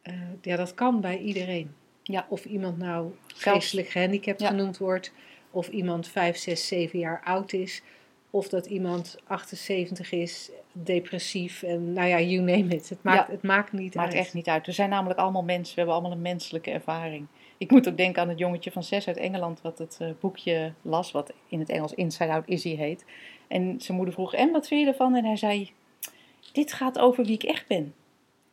eh, 0.01 0.13
ja, 0.41 0.55
dat 0.55 0.73
kan 0.73 1.01
bij 1.01 1.17
iedereen. 1.17 1.73
Ja. 2.03 2.25
Of 2.29 2.45
iemand 2.45 2.77
nou 2.77 3.11
geestelijk 3.27 3.87
gehandicapt 3.87 4.41
Ja. 4.41 4.47
genoemd 4.47 4.77
wordt, 4.77 5.11
of 5.51 5.67
iemand 5.67 6.07
5, 6.07 6.37
6, 6.37 6.67
7 6.67 6.99
jaar 6.99 7.21
oud 7.23 7.53
is. 7.53 7.81
Of 8.31 8.49
dat 8.49 8.65
iemand 8.65 9.17
78 9.27 10.11
is, 10.11 10.49
depressief 10.71 11.63
en 11.63 11.93
nou 11.93 12.07
ja, 12.07 12.19
you 12.19 12.41
name 12.41 12.75
it. 12.75 12.89
Het 12.89 13.03
maakt, 13.03 13.27
Ja. 13.27 13.33
het 13.33 13.43
maakt 13.43 13.71
niet 13.71 13.95
Maakt 13.95 14.13
uit. 14.13 14.17
echt 14.21 14.33
niet 14.33 14.47
uit. 14.47 14.65
We 14.65 14.71
zijn 14.71 14.89
namelijk 14.89 15.19
allemaal 15.19 15.43
mensen. 15.43 15.69
We 15.73 15.81
hebben 15.81 15.93
allemaal 15.93 16.11
een 16.17 16.21
menselijke 16.21 16.71
ervaring. 16.71 17.25
Ik 17.57 17.71
moet 17.71 17.87
ook 17.89 17.97
denken 17.97 18.21
aan 18.21 18.29
het 18.29 18.39
jongetje 18.39 18.71
van 18.71 18.83
zes 18.83 19.07
uit 19.07 19.17
Engeland, 19.17 19.61
wat 19.61 19.77
het 19.77 19.97
eh, 19.99 20.09
boekje 20.19 20.73
las, 20.81 21.11
wat 21.11 21.33
in 21.47 21.59
het 21.59 21.69
Engels 21.69 21.93
Inside 21.93 22.31
Out 22.31 22.47
Izzy 22.47 22.75
heet. 22.75 23.05
En 23.47 23.75
zijn 23.81 23.97
moeder 23.97 24.13
vroeg, 24.15 24.33
en 24.33 24.51
wat 24.51 24.67
vind 24.67 24.81
je 24.81 24.87
ervan? 24.87 25.15
En 25.15 25.25
hij 25.25 25.35
zei, 25.35 25.71
dit 26.51 26.73
gaat 26.73 26.99
over 26.99 27.23
wie 27.25 27.33
ik 27.33 27.43
echt 27.43 27.67
ben. 27.67 27.93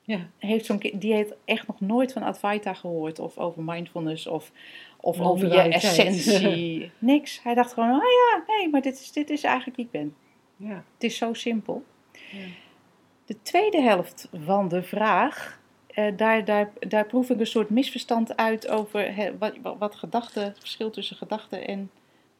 Ja. 0.06 0.26
Heeft 0.38 0.64
zo'n, 0.64 0.80
die 0.92 1.14
heeft 1.14 1.34
echt 1.44 1.66
nog 1.66 1.80
nooit 1.80 2.12
van 2.12 2.22
Advaita 2.22 2.74
gehoord, 2.74 3.18
of 3.18 3.38
over 3.38 3.62
mindfulness, 3.62 4.26
of, 4.26 4.52
of 5.00 5.20
over 5.20 5.52
je 5.52 5.60
essentie. 5.60 6.90
Niks. 6.98 7.42
Hij 7.42 7.54
dacht 7.54 7.72
gewoon, 7.72 7.90
oh 7.90 8.02
ja, 8.02 8.44
nee, 8.46 8.68
maar 8.68 8.82
dit 8.82 9.00
is, 9.00 9.12
dit 9.12 9.30
is 9.30 9.42
eigenlijk 9.42 9.76
wie 9.76 9.84
ik 9.84 9.90
ben. 9.90 10.14
Ja. 10.56 10.84
Het 10.94 11.02
is 11.02 11.16
zo 11.16 11.32
simpel. 11.32 11.84
Ja. 12.12 12.46
De 13.24 13.42
tweede 13.42 13.80
helft 13.80 14.28
van 14.44 14.68
de 14.68 14.82
vraag, 14.82 15.60
eh, 15.86 16.16
daar, 16.16 16.44
daar, 16.44 16.72
daar 16.78 17.06
proef 17.06 17.30
ik 17.30 17.40
een 17.40 17.46
soort 17.46 17.70
misverstand 17.70 18.36
uit 18.36 18.68
over 18.68 19.34
wat, 19.38 19.54
wat 19.78 19.94
gedachten, 19.94 20.44
het 20.44 20.58
verschil 20.58 20.90
tussen 20.90 21.16
gedachten 21.16 21.66
en 21.66 21.90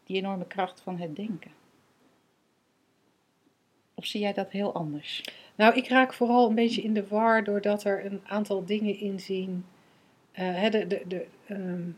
die 0.04 0.16
enorme 0.16 0.46
kracht 0.46 0.80
van 0.80 0.98
het 0.98 1.16
denken. 1.16 1.50
Of 3.94 4.06
zie 4.06 4.20
jij 4.20 4.32
dat 4.32 4.50
heel 4.50 4.74
anders? 4.74 5.24
Nou, 5.56 5.74
ik 5.74 5.88
raak 5.88 6.12
vooral 6.12 6.48
een 6.48 6.54
beetje 6.54 6.82
in 6.82 6.94
de 6.94 7.06
war 7.08 7.44
doordat 7.44 7.84
er 7.84 8.04
een 8.04 8.20
aantal 8.26 8.64
dingen 8.64 9.00
in 9.00 9.20
zien. 9.20 9.64
Eh, 10.32 10.70
de, 10.70 10.86
de, 10.86 11.02
de, 11.08 11.26
ehm, 11.46 11.88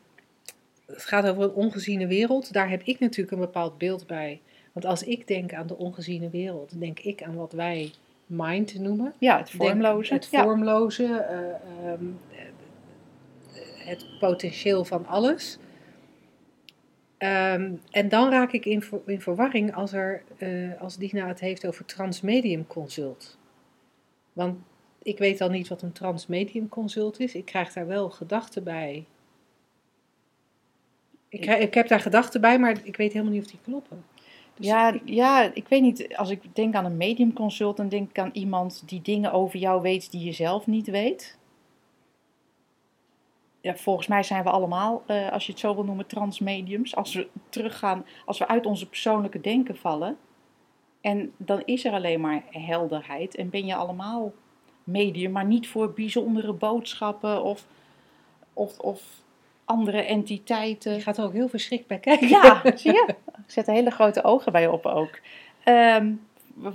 het 0.87 1.05
gaat 1.05 1.27
over 1.27 1.43
een 1.43 1.53
ongeziene 1.53 2.07
wereld. 2.07 2.53
Daar 2.53 2.71
heb 2.71 2.83
ik 2.83 2.99
natuurlijk 2.99 3.33
een 3.33 3.39
bepaald 3.39 3.79
beeld 3.79 4.07
bij. 4.07 4.41
Want 4.73 4.87
als 4.87 5.03
ik 5.03 5.27
denk 5.27 5.53
aan 5.55 5.67
de 5.67 5.77
ongeziene 5.77 6.31
wereld, 6.31 6.81
denk 6.81 7.01
ik 7.01 7.23
aan 7.23 7.35
wat 7.35 7.53
wij 7.53 7.91
mind 8.27 8.79
noemen. 8.79 9.13
Ja, 9.19 9.39
het 9.39 9.47
Denk- 9.51 9.63
vormloze. 9.63 10.15
Het 10.15 10.29
ja. 10.31 10.43
vormloze, 10.43 11.05
eh, 11.05 11.91
ehm, 11.91 12.05
eh, 12.33 13.87
het 13.87 14.07
potentieel 14.19 14.85
van 14.85 15.07
alles. 15.07 15.59
Ehm, 17.19 17.73
en 17.91 18.09
dan 18.09 18.31
raak 18.31 18.53
ik 18.53 18.65
in, 18.65 18.85
in 19.07 19.21
verwarring 19.21 19.75
als, 19.75 19.93
er, 19.93 20.23
eh, 20.37 20.81
als 20.81 20.97
Dina 20.97 21.27
het 21.27 21.41
heeft 21.41 21.67
over 21.67 21.85
transmedium 21.85 22.67
consult. 22.67 23.39
Want 24.39 24.57
ik 25.03 25.19
weet 25.19 25.41
al 25.41 25.49
niet 25.49 25.69
wat 25.69 25.83
een 25.83 25.93
transmedium 25.93 26.69
consult 26.69 27.21
is. 27.21 27.35
Ik 27.35 27.45
krijg 27.45 27.73
daar 27.73 27.87
wel 27.87 28.11
gedachten 28.11 28.65
bij. 28.65 29.05
Ik, 31.29 31.41
krijg, 31.41 31.63
ik 31.63 31.75
heb 31.75 31.89
daar 31.89 32.01
gedachten 32.01 32.41
bij, 32.41 32.59
maar 32.59 32.81
ik 32.85 32.97
weet 32.97 33.13
helemaal 33.13 33.33
niet 33.35 33.45
of 33.45 33.51
die 33.51 33.61
kloppen. 33.65 34.05
Dus 34.55 34.67
ja, 34.67 34.93
ik- 34.93 35.03
ja, 35.05 35.51
ik 35.55 35.69
weet 35.69 35.83
niet. 35.83 36.17
Als 36.17 36.31
ik 36.31 36.43
denk 36.55 36.75
aan 36.75 36.85
een 36.85 36.97
medium 36.97 37.33
consult, 37.33 37.77
dan 37.77 37.89
denk 37.89 38.11
ik 38.11 38.19
aan 38.19 38.31
iemand 38.33 38.83
die 38.87 39.03
dingen 39.03 39.33
over 39.33 39.59
jou 39.59 39.83
weet 39.83 40.11
die 40.11 40.25
je 40.25 40.33
zelf 40.33 40.67
niet 40.67 40.87
weet. 40.91 41.39
Ja, 43.61 43.77
volgens 43.77 44.07
mij 44.07 44.23
zijn 44.23 44.45
we 44.45 44.51
allemaal, 44.51 45.03
eh, 45.07 45.33
als 45.33 45.47
je 45.47 45.53
het 45.53 45.61
zo 45.61 45.75
wil 45.75 45.85
noemen, 45.85 46.07
transmediums. 46.07 46.97
Als 46.97 47.15
we 47.15 47.29
teruggaan, 47.49 48.07
als 48.25 48.39
we 48.39 48.49
uit 48.49 48.67
onze 48.67 48.89
persoonlijke 48.89 49.41
denken 49.41 49.77
vallen. 49.77 50.17
En 51.01 51.33
dan 51.37 51.63
is 51.65 51.85
er 51.85 51.93
alleen 51.93 52.21
maar 52.21 52.43
helderheid. 52.51 53.35
En 53.37 53.51
ben 53.51 53.67
je 53.67 53.75
allemaal 53.75 54.33
medium, 54.85 55.33
maar 55.33 55.45
niet 55.45 55.69
voor 55.69 55.93
bijzondere 55.93 56.53
boodschappen 56.53 57.43
of, 57.43 57.67
of, 58.53 58.79
of 58.79 59.03
andere 59.65 60.01
entiteiten. 60.03 60.93
je 60.93 61.01
gaat 61.01 61.19
er 61.19 61.25
ook 61.25 61.33
heel 61.33 61.49
verschrikt 61.49 61.87
bij 61.87 61.99
kijken. 61.99 62.29
Ja, 62.29 62.63
zie 62.75 62.93
je? 62.93 63.15
Ik 63.27 63.51
zet 63.55 63.67
hele 63.67 63.91
grote 63.91 64.25
ogen 64.25 64.53
bij 64.53 64.69
op 64.69 64.87
ook. 64.87 65.21
Ehm, 65.65 66.13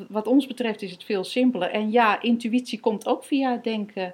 wat- 0.09 0.28
ons 0.28 0.47
betreft 0.47 0.82
is 0.82 0.91
het 0.91 1.03
veel 1.03 1.24
simpeler. 1.24 1.69
En 1.69 1.91
ja, 1.91 2.21
intuïtie 2.21 2.80
komt 2.80 3.07
ook 3.07 3.24
via 3.24 3.51
het 3.51 3.63
denken 3.63 4.13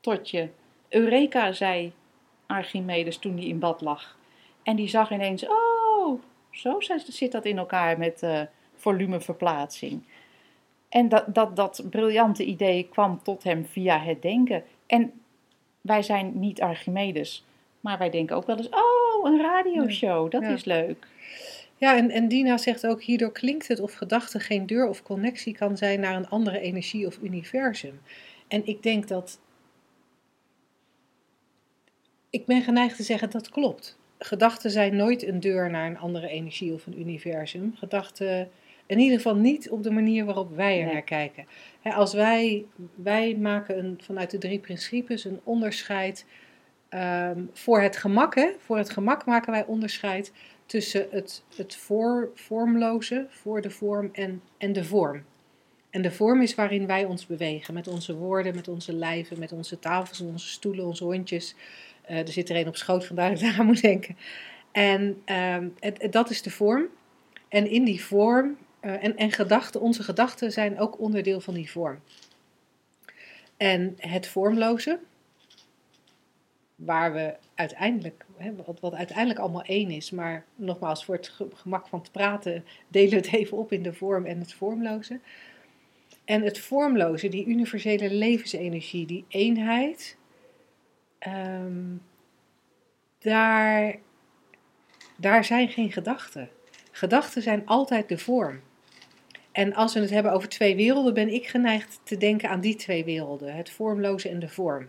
tot 0.00 0.30
je. 0.30 0.48
Eureka, 0.88 1.52
zei 1.52 1.92
Archimedes 2.46 3.18
toen 3.18 3.36
hij 3.36 3.46
in 3.46 3.58
bad 3.58 3.80
lag. 3.80 4.16
En 4.62 4.76
die 4.76 4.88
zag 4.88 5.10
ineens, 5.10 5.46
oh, 5.46 6.20
zo 6.50 6.76
zit 7.06 7.32
dat 7.32 7.44
in 7.44 7.58
elkaar 7.58 7.98
met 7.98 8.22
eh, 8.22 8.40
volumeverplaatsing. 8.78 10.02
En 10.88 11.08
dat, 11.08 11.24
dat, 11.34 11.56
dat 11.56 11.82
briljante 11.90 12.44
idee 12.44 12.88
kwam 12.90 13.22
tot 13.22 13.42
hem 13.42 13.66
via 13.66 13.98
het 13.98 14.22
denken. 14.22 14.64
En 14.86 15.12
wij 15.80 16.02
zijn 16.02 16.38
niet 16.38 16.60
Archimedes, 16.60 17.44
maar 17.80 17.98
wij 17.98 18.10
denken 18.10 18.36
ook 18.36 18.46
wel 18.46 18.56
eens, 18.56 18.68
oh, 18.68 19.24
een 19.30 19.40
radioshow, 19.40 20.30
dat 20.30 20.42
Ja. 20.42 20.48
is 20.48 20.64
leuk. 20.64 21.06
Ja, 21.76 21.96
en, 21.96 22.10
en 22.10 22.28
Dina 22.28 22.56
zegt 22.56 22.86
ook, 22.86 23.02
hierdoor 23.02 23.32
klinkt 23.32 23.68
het 23.68 23.80
of 23.80 23.92
gedachte 23.94 24.40
geen 24.40 24.66
deur 24.66 24.88
of 24.88 25.02
connectie 25.02 25.54
kan 25.56 25.76
zijn 25.76 26.00
naar 26.00 26.16
een 26.16 26.28
andere 26.28 26.60
energie 26.60 27.06
of 27.06 27.18
universum. 27.22 28.00
En 28.48 28.66
ik 28.66 28.82
denk 28.82 29.08
dat, 29.08 29.40
ik 32.30 32.46
ben 32.46 32.62
geneigd 32.62 32.96
te 32.96 33.02
zeggen 33.02 33.30
dat 33.30 33.48
klopt. 33.48 33.98
Gedachten 34.18 34.70
zijn 34.70 34.96
nooit 34.96 35.26
een 35.26 35.40
deur 35.40 35.70
naar 35.70 35.86
een 35.86 35.98
andere 35.98 36.28
energie 36.28 36.72
of 36.72 36.86
een 36.86 37.00
universum. 37.00 37.74
Gedachten, 37.76 38.50
in 38.88 38.98
ieder 38.98 39.16
geval 39.16 39.36
niet 39.36 39.70
op 39.70 39.82
de 39.82 39.90
manier 39.90 40.24
waarop 40.24 40.56
wij 40.56 40.78
er 40.78 40.84
Nee. 40.84 40.92
naar 40.92 41.02
kijken. 41.02 41.46
Als 41.82 42.12
wij, 42.14 42.64
wij 42.94 43.34
maken 43.36 43.78
een, 43.78 43.98
vanuit 44.02 44.30
de 44.30 44.38
drie 44.38 44.58
principes 44.58 45.24
een 45.24 45.40
onderscheid 45.44 46.26
ehm, 46.88 47.40
voor 47.52 47.80
het 47.80 47.96
gemak. 47.96 48.34
Hè? 48.34 48.48
Voor 48.58 48.76
het 48.76 48.90
gemak 48.90 49.26
maken 49.26 49.52
wij 49.52 49.64
onderscheid 49.64 50.32
tussen 50.66 51.06
het, 51.10 51.42
het 51.56 51.76
voor, 51.76 52.30
vormloze, 52.34 53.26
voor 53.28 53.60
de 53.60 53.70
vorm 53.70 54.08
en, 54.12 54.42
en 54.58 54.72
de 54.72 54.84
vorm. 54.84 55.22
En 55.90 56.02
de 56.02 56.10
vorm 56.10 56.42
is 56.42 56.54
waarin 56.54 56.86
wij 56.86 57.04
ons 57.04 57.26
bewegen, 57.26 57.74
met 57.74 57.88
onze 57.88 58.16
woorden, 58.16 58.54
met 58.54 58.68
onze 58.68 58.92
lijven, 58.92 59.38
met 59.38 59.52
onze 59.52 59.78
tafels, 59.78 60.20
onze 60.20 60.48
stoelen, 60.48 60.84
onze 60.86 61.04
hondjes. 61.04 61.54
Eh, 62.02 62.18
er 62.18 62.28
zit 62.28 62.48
er 62.50 62.56
een 62.56 62.68
op 62.68 62.76
schoot, 62.76 63.06
vandaar 63.06 63.30
dat 63.30 63.40
ik 63.40 63.44
daar 63.46 63.58
aan 63.58 63.66
moet 63.66 63.82
denken. 63.82 64.16
En 64.72 65.22
ehm, 65.24 65.68
het, 65.80 66.02
het- 66.02 66.12
dat 66.12 66.30
is 66.30 66.42
de 66.42 66.50
vorm. 66.50 66.84
En 67.48 67.70
in 67.70 67.84
die 67.84 68.04
vorm, 68.04 68.56
eh, 68.80 69.04
en, 69.04 69.16
en 69.16 69.32
gedachten, 69.32 69.80
onze 69.80 70.02
gedachten 70.02 70.52
zijn 70.52 70.78
ook 70.78 71.00
onderdeel 71.00 71.40
van 71.40 71.54
die 71.54 71.70
vorm. 71.70 72.00
En 73.56 73.94
het 73.96 74.26
vormloze, 74.26 74.98
waar 76.74 77.12
we 77.12 77.36
uiteindelijk, 77.54 78.24
hè, 78.36 78.52
wat, 78.80 78.94
uiteindelijk 78.94 79.38
allemaal 79.38 79.62
één 79.62 79.90
is, 79.90 80.10
maar 80.10 80.44
nogmaals, 80.54 81.04
voor 81.04 81.14
het 81.14 81.28
ge- 81.28 81.48
gemak 81.54 81.86
van 81.88 81.98
het 81.98 82.12
praten 82.12 82.64
delen 82.88 83.10
we 83.10 83.16
het 83.16 83.32
even 83.32 83.56
op 83.56 83.72
in 83.72 83.82
de 83.82 83.92
vorm 83.92 84.24
en 84.26 84.38
het 84.38 84.52
vormloze. 84.52 85.20
En 86.24 86.42
het 86.42 86.58
vormloze, 86.58 87.28
die 87.28 87.46
universele 87.46 88.10
levensenergie, 88.14 89.06
die 89.06 89.24
eenheid, 89.28 90.16
ehm, 91.18 91.96
daar, 93.18 93.98
daar 95.16 95.44
zijn 95.44 95.68
geen 95.68 95.92
gedachten. 95.92 96.48
Gedachten 96.90 97.42
zijn 97.42 97.66
altijd 97.66 98.08
de 98.08 98.18
vorm. 98.18 98.60
En 99.58 99.74
als 99.74 99.94
we 99.94 100.00
het 100.00 100.10
hebben 100.10 100.32
over 100.32 100.48
twee 100.48 100.76
werelden, 100.76 101.14
ben 101.14 101.32
ik 101.34 101.46
geneigd 101.46 102.00
te 102.02 102.16
denken 102.16 102.48
aan 102.48 102.60
die 102.60 102.76
twee 102.76 103.04
werelden: 103.04 103.54
het 103.54 103.70
vormloze 103.70 104.28
en 104.28 104.38
de 104.38 104.48
vorm. 104.48 104.88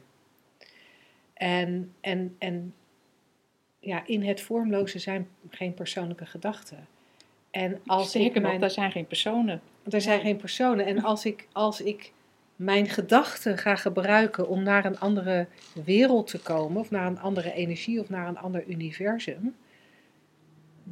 En, 1.34 1.94
en, 2.02 2.36
en 2.40 2.74
ja, 3.80 4.04
in 4.06 4.24
het 4.24 4.42
vormloze 4.42 5.00
zijn 5.00 5.28
geen 5.50 5.74
persoonlijke 5.74 6.26
gedachten. 6.26 6.88
En 7.52 7.80
als 7.86 8.10
Sterker 8.10 8.28
ik 8.28 8.34
nog, 8.34 8.44
mijn, 8.44 8.60
daar 8.60 8.72
zijn 8.72 8.92
geen 8.92 9.08
personen. 9.08 9.62
er 9.90 10.02
zijn 10.02 10.22
geen 10.22 10.38
personen. 10.38 10.86
En 10.86 11.04
als 11.04 11.26
ik, 11.26 11.48
als 11.52 11.82
ik 11.82 12.12
mijn 12.56 12.90
gedachten 12.90 13.58
ga 13.58 13.76
gebruiken 13.76 14.48
om 14.48 14.64
naar 14.64 14.86
een 14.86 15.00
andere 15.00 15.48
wereld 15.84 16.28
te 16.28 16.40
komen, 16.40 16.82
of 16.82 16.92
naar 16.92 17.08
een 17.08 17.20
andere 17.20 17.54
energie, 17.54 18.00
of 18.00 18.10
naar 18.10 18.28
een 18.28 18.40
ander 18.40 18.64
universum, 18.68 19.56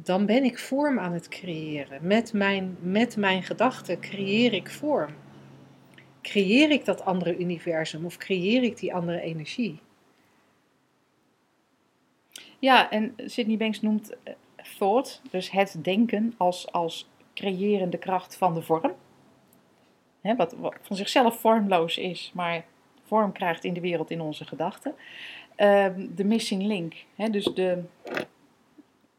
dan 0.02 0.26
ben 0.26 0.44
ik 0.44 0.58
vorm 0.58 0.98
aan 0.98 1.12
het 1.12 1.28
creëren. 1.28 2.06
Met 2.06 2.32
mijn, 2.32 2.76
met 2.80 3.16
mijn 3.16 3.42
gedachten 3.42 4.00
creëer 4.00 4.52
ik 4.52 4.70
vorm. 4.70 5.14
Creëer 6.22 6.70
ik 6.70 6.84
dat 6.84 7.04
andere 7.04 7.38
universum 7.38 8.04
of 8.04 8.16
creëer 8.16 8.62
ik 8.62 8.76
die 8.76 8.94
andere 8.94 9.20
energie? 9.20 9.80
Ja, 12.58 12.90
en 12.90 13.14
Sydney 13.16 13.56
Banks 13.56 13.80
noemt 13.80 14.16
eh, 14.22 14.34
thought, 14.78 15.22
dus 15.30 15.50
het 15.50 15.76
denken, 15.82 16.34
als, 16.36 16.72
als 16.72 17.08
creërende 17.34 17.98
kracht 17.98 18.36
van 18.36 18.54
de 18.54 18.62
vorm. 18.62 18.94
Wat, 20.36 20.54
van 20.82 20.96
zichzelf 20.96 21.40
vormloos 21.40 21.98
is, 21.98 22.32
maar 22.34 22.64
vorm 23.04 23.32
krijgt 23.32 23.64
in 23.64 23.74
de 23.74 23.80
wereld 23.80 24.10
in 24.10 24.20
onze 24.20 24.44
gedachten. 24.44 24.94
Ehm, 25.56 26.06
de 26.14 26.24
missing 26.24 26.62
link, 26.62 26.94
dus 27.30 27.44
de, 27.44 27.82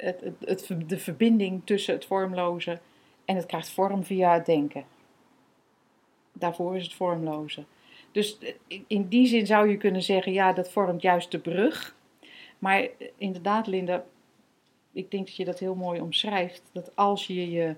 het, 0.05 0.67
de 0.87 0.97
verbinding 0.99 1.61
tussen 1.65 1.93
het 1.93 2.05
vormloze 2.05 2.79
en 3.25 3.35
het 3.35 3.45
krijgt 3.45 3.69
vorm 3.69 4.03
via 4.03 4.33
het 4.33 4.45
denken. 4.45 4.85
Daarvoor 6.33 6.75
is 6.75 6.83
het 6.83 6.93
vormloze. 6.93 7.63
Dus 8.11 8.37
eh, 8.39 8.53
in- 8.67 8.85
in 8.87 9.07
die 9.07 9.27
zin 9.27 9.45
zou 9.45 9.69
je 9.69 9.77
kunnen 9.77 10.03
zeggen, 10.03 10.31
ja, 10.33 10.53
dat 10.53 10.71
vormt 10.71 11.01
juist 11.01 11.31
de 11.31 11.39
brug. 11.39 11.95
Maar 12.59 12.79
eh, 12.81 12.89
inderdaad, 13.17 13.67
Linda, 13.67 14.05
ik 14.91 15.11
denk 15.11 15.25
dat 15.25 15.35
je 15.35 15.45
dat 15.45 15.59
heel 15.59 15.75
mooi 15.75 16.01
omschrijft. 16.01 16.61
Dat 16.71 16.91
als 16.95 17.27
je 17.27 17.51
je 17.51 17.75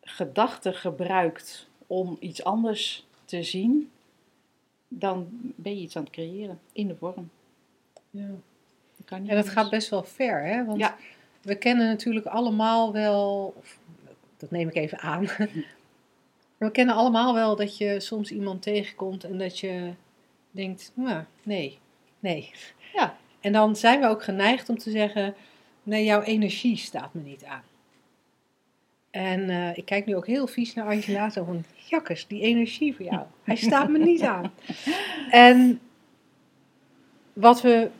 gedachten 0.00 0.74
gebruikt 0.74 1.68
om 1.86 2.16
iets 2.20 2.44
anders 2.44 3.06
te 3.24 3.42
zien, 3.42 3.90
dan 4.88 5.28
ben 5.56 5.74
je 5.76 5.82
iets 5.82 5.96
aan 5.96 6.02
het 6.02 6.12
creëren 6.12 6.60
in 6.72 6.88
de 6.88 6.96
vorm. 6.96 7.30
Ja. 8.10 8.30
Kan 9.08 9.20
niet 9.20 9.28
En 9.30 9.36
dat 9.36 9.44
anders. 9.46 9.62
gaat 9.62 9.70
best 9.70 9.88
wel 9.88 10.02
ver, 10.04 10.44
hè? 10.44 10.64
Want 10.64 10.78
Ja. 10.78 10.96
we 11.42 11.54
kennen 11.54 11.86
natuurlijk 11.86 12.26
allemaal 12.26 12.92
wel, 12.92 13.54
of, 13.56 13.78
dat 14.36 14.50
neem 14.50 14.68
ik 14.68 14.74
even 14.74 14.98
aan. 14.98 15.26
we 16.58 16.70
kennen 16.70 16.94
allemaal 16.94 17.34
wel 17.34 17.56
dat 17.56 17.76
je 17.78 18.00
soms 18.00 18.30
iemand 18.30 18.62
tegenkomt 18.62 19.24
en 19.24 19.38
dat 19.38 19.58
je 19.58 19.92
denkt, 20.50 20.92
nou, 20.94 21.22
nee, 21.42 21.78
nee. 22.20 22.50
Ja. 22.94 23.16
En 23.40 23.52
dan 23.52 23.76
zijn 23.76 24.00
we 24.00 24.06
ook 24.06 24.22
geneigd 24.22 24.68
om 24.68 24.78
te 24.78 24.90
zeggen, 24.90 25.34
nee, 25.82 26.04
jouw 26.04 26.22
energie 26.22 26.76
staat 26.76 27.14
me 27.14 27.20
niet 27.20 27.44
aan. 27.44 27.62
En 29.10 29.50
eh, 29.50 29.76
ik 29.76 29.84
kijk 29.84 30.06
nu 30.06 30.16
ook 30.16 30.26
heel 30.26 30.46
vies 30.46 30.74
naar 30.74 30.86
Angela, 30.86 31.30
zo 31.30 31.44
van, 31.44 31.64
jakkes, 31.86 32.26
die 32.26 32.42
energie 32.42 32.94
voor 32.96 33.04
jou, 33.04 33.22
hij 33.42 33.56
staat 33.56 33.88
me 33.88 33.98
niet 33.98 34.22
aan. 34.22 34.52
En 35.30 35.80
wat 37.32 37.60
we 37.62 37.90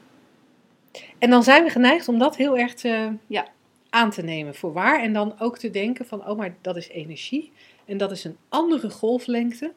en 1.18 1.30
dan 1.30 1.42
zijn 1.42 1.64
we 1.64 1.70
geneigd 1.70 2.08
om 2.08 2.18
dat 2.18 2.36
heel 2.36 2.58
erg 2.58 2.74
te, 2.74 3.12
Ja. 3.26 3.46
aan 3.90 4.10
te 4.10 4.22
nemen 4.22 4.54
voor 4.54 4.72
waar. 4.72 5.02
En 5.02 5.12
dan 5.12 5.40
ook 5.40 5.58
te 5.58 5.70
denken 5.70 6.06
van, 6.06 6.28
oh, 6.28 6.36
maar 6.36 6.56
dat 6.60 6.76
is 6.76 6.88
energie. 6.88 7.52
En 7.84 7.96
dat 7.96 8.10
is 8.10 8.24
een 8.24 8.36
andere 8.48 8.90
golflengte. 8.90 9.72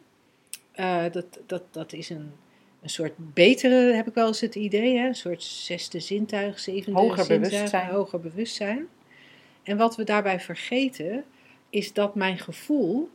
Eh, 0.72 1.04
dat, 1.12 1.40
dat, 1.46 1.64
dat 1.72 1.94
is 1.94 2.10
een, 2.10 2.32
een 2.82 2.90
soort 2.90 3.14
betere, 3.18 3.94
heb 3.94 4.08
ik 4.08 4.14
wel 4.14 4.28
eens 4.28 4.42
het 4.42 4.56
idee. 4.56 4.98
Hè? 4.98 5.08
Een 5.08 5.16
soort 5.16 5.44
zesde 5.44 6.00
zintuig, 6.00 6.60
zevende 6.60 7.00
Hoger 7.00 7.24
zintuig, 7.24 7.42
bewustzijn. 7.52 7.90
Hoger 7.90 8.20
bewustzijn. 8.20 8.88
En 9.64 9.78
wat 9.78 9.96
we 9.96 10.04
daarbij 10.04 10.40
vergeten, 10.40 11.24
is 11.70 11.94
dat 11.94 12.16
mijn 12.16 12.38
gevoel 12.38 13.10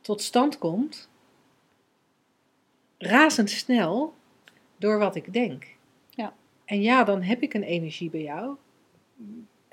tot 0.00 0.22
stand 0.22 0.58
komt 0.58 1.08
razendsnel 2.98 4.14
door 4.76 4.98
wat 4.98 5.16
ik 5.16 5.32
denk. 5.32 5.75
En 6.66 6.82
ja, 6.82 7.04
dan 7.04 7.22
heb 7.22 7.42
ik 7.42 7.54
een 7.54 7.62
energie 7.62 8.10
bij 8.10 8.22
jou. 8.22 8.56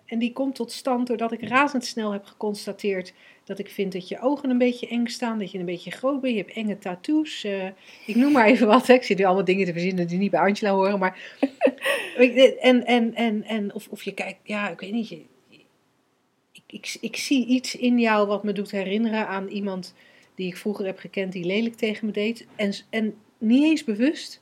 En 0.05 0.19
die 0.19 0.33
komt 0.33 0.55
tot 0.55 0.71
stand 0.71 1.07
doordat 1.07 1.31
ik 1.31 1.47
razendsnel 1.47 2.11
heb 2.11 2.25
geconstateerd 2.25 3.13
dat 3.43 3.59
ik 3.59 3.69
vind 3.69 3.91
dat 3.91 4.07
je 4.07 4.19
ogen 4.19 4.49
een 4.49 4.57
beetje 4.57 4.87
eng 4.87 5.07
staan, 5.07 5.39
dat 5.39 5.51
je 5.51 5.59
een 5.59 5.65
beetje 5.65 5.91
groot 5.91 6.21
bent, 6.21 6.33
je 6.33 6.41
hebt 6.41 6.55
enge 6.55 6.77
tattoos. 6.77 7.43
eh, 7.43 7.67
ik 8.05 8.15
noem 8.15 8.31
maar 8.31 8.45
even 8.45 8.67
wat, 8.67 8.87
hè. 8.87 8.93
ik 8.93 9.03
zit 9.03 9.17
nu 9.17 9.23
allemaal 9.23 9.43
dingen 9.43 9.65
te 9.65 9.71
verzinnen 9.71 10.07
die 10.07 10.17
niet 10.17 10.31
bij 10.31 10.39
Angela 10.39 10.71
horen, 10.71 10.99
maar... 10.99 11.37
en, 12.17 12.85
en, 12.85 13.15
en, 13.15 13.43
en 13.43 13.73
of, 13.73 13.87
of 13.87 14.03
je 14.03 14.13
kijkt, 14.13 14.39
ja, 14.43 14.69
ik 14.69 14.79
weet 14.79 14.91
niet, 14.91 15.09
je, 15.09 15.21
ik, 15.49 16.63
ik, 16.67 16.97
ik 17.01 17.15
zie 17.15 17.45
iets 17.45 17.75
in 17.75 17.99
jou 17.99 18.27
wat 18.27 18.43
me 18.43 18.53
doet 18.53 18.71
herinneren 18.71 19.27
aan 19.27 19.47
iemand 19.47 19.93
die 20.35 20.47
ik 20.47 20.57
vroeger 20.57 20.85
heb 20.85 20.99
gekend 20.99 21.31
die 21.31 21.45
lelijk 21.45 21.75
tegen 21.75 22.05
me 22.05 22.11
deed. 22.11 22.47
En, 22.55 22.73
en 22.89 23.15
niet 23.37 23.63
eens 23.63 23.83
bewust, 23.83 24.41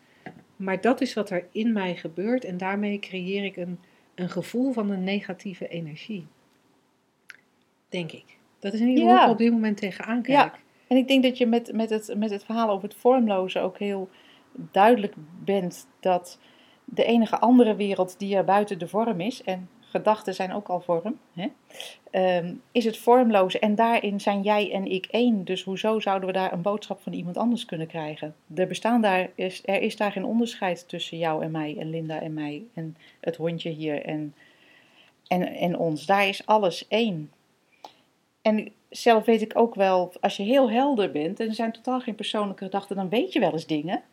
maar 0.61 0.81
dat 0.81 1.01
is 1.01 1.13
wat 1.13 1.29
er 1.29 1.47
in 1.51 1.73
mij 1.73 1.95
gebeurt 1.95 2.45
en 2.45 2.57
daarmee 2.57 2.99
creëer 2.99 3.43
ik 3.43 3.55
een, 3.57 3.79
een 4.15 4.29
gevoel 4.29 4.71
van 4.71 4.89
een 4.89 5.03
negatieve 5.03 5.67
energie. 5.67 6.25
Denk 7.89 8.11
ik. 8.11 8.37
Dat 8.59 8.73
is 8.73 8.79
in 8.79 8.87
ieder 8.87 9.03
geval 9.03 9.25
Ja. 9.25 9.31
op 9.31 9.37
dit 9.37 9.51
moment 9.51 9.77
tegenaan 9.77 10.21
kijk. 10.21 10.37
Ja. 10.37 10.59
En 10.87 10.97
ik 10.97 11.07
denk 11.07 11.23
dat 11.23 11.37
je 11.37 11.45
met, 11.45 11.73
met, 11.73 11.89
het, 11.89 12.13
met 12.17 12.29
het 12.29 12.43
verhaal 12.43 12.69
over 12.69 12.87
het 12.87 12.97
vormloze 12.97 13.59
ook 13.59 13.77
heel 13.77 14.09
duidelijk 14.71 15.13
bent 15.43 15.87
dat 15.99 16.39
de 16.85 17.03
enige 17.03 17.39
andere 17.39 17.75
wereld 17.75 18.19
die 18.19 18.35
er 18.35 18.43
buiten 18.43 18.79
de 18.79 18.87
vorm 18.87 19.21
is, 19.21 19.43
en 19.43 19.69
gedachten 19.91 20.35
zijn 20.35 20.53
ook 20.53 20.67
al 20.67 20.81
vorm, 20.81 21.19
hè, 21.33 21.47
ehm, 22.11 22.53
is 22.71 22.85
het 22.85 22.97
vormloze. 22.97 23.59
En 23.59 23.75
daarin 23.75 24.19
zijn 24.19 24.41
jij 24.41 24.71
en 24.71 24.91
ik 24.91 25.05
één. 25.05 25.43
Dus 25.43 25.63
hoezo 25.63 25.99
zouden 25.99 26.27
we 26.27 26.33
daar 26.33 26.53
een 26.53 26.61
boodschap 26.61 27.01
van 27.01 27.13
iemand 27.13 27.37
anders 27.37 27.65
kunnen 27.65 27.87
krijgen? 27.87 28.35
Er, 28.55 28.67
bestaan 28.67 29.01
daar, 29.01 29.29
is, 29.35 29.61
er 29.65 29.81
is 29.81 29.97
daar 29.97 30.11
geen 30.11 30.25
onderscheid 30.25 30.87
tussen 30.87 31.17
jou 31.17 31.43
en 31.43 31.51
mij, 31.51 31.77
en 31.79 31.89
Linda 31.89 32.21
en 32.21 32.33
mij, 32.33 32.63
en 32.73 32.97
het 33.19 33.35
hondje 33.35 33.69
hier 33.69 34.05
en, 34.05 34.35
en, 35.27 35.47
en 35.47 35.77
ons. 35.77 36.05
Daar 36.05 36.27
is 36.27 36.45
alles 36.45 36.87
één. 36.87 37.31
En 38.41 38.71
zelf 38.89 39.25
weet 39.25 39.41
ik 39.41 39.57
ook 39.57 39.75
wel, 39.75 40.13
als 40.19 40.37
je 40.37 40.43
heel 40.43 40.71
helder 40.71 41.11
bent 41.11 41.39
en 41.39 41.47
er 41.47 41.53
zijn 41.53 41.71
totaal 41.71 41.99
geen 41.99 42.15
persoonlijke 42.15 42.63
gedachten, 42.63 42.95
dan 42.95 43.09
weet 43.09 43.33
je 43.33 43.39
wel 43.39 43.51
eens 43.51 43.67
dingen. 43.67 44.03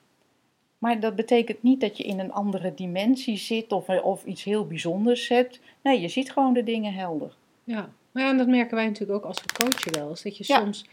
Maar 0.79 1.01
dat 1.01 1.16
betekent 1.16 1.62
niet 1.62 1.81
dat 1.81 1.97
je 1.97 2.05
in 2.05 2.18
een 2.18 2.33
andere 2.33 2.74
dimensie 2.74 3.37
zit 3.37 3.72
of, 3.72 3.89
of 3.89 4.24
iets 4.24 4.45
heel 4.45 4.66
bijzonders 4.66 5.29
hebt. 5.29 5.61
Nee, 5.83 6.01
je 6.01 6.09
ziet 6.09 6.33
gewoon 6.33 6.53
de 6.53 6.62
dingen 6.62 6.93
helder. 6.95 7.33
Ja, 7.64 7.89
maar 8.12 8.22
ja, 8.22 8.29
en 8.31 8.37
dat 8.37 8.47
merken 8.49 8.76
wij 8.76 8.87
natuurlijk 8.87 9.18
ook 9.18 9.24
als 9.24 9.43
we 9.43 9.64
coachen 9.64 9.93
wel 9.93 10.09
eens. 10.09 10.22
Dat 10.22 10.37
je 10.37 10.45
Ja. 10.47 10.59
soms, 10.59 10.87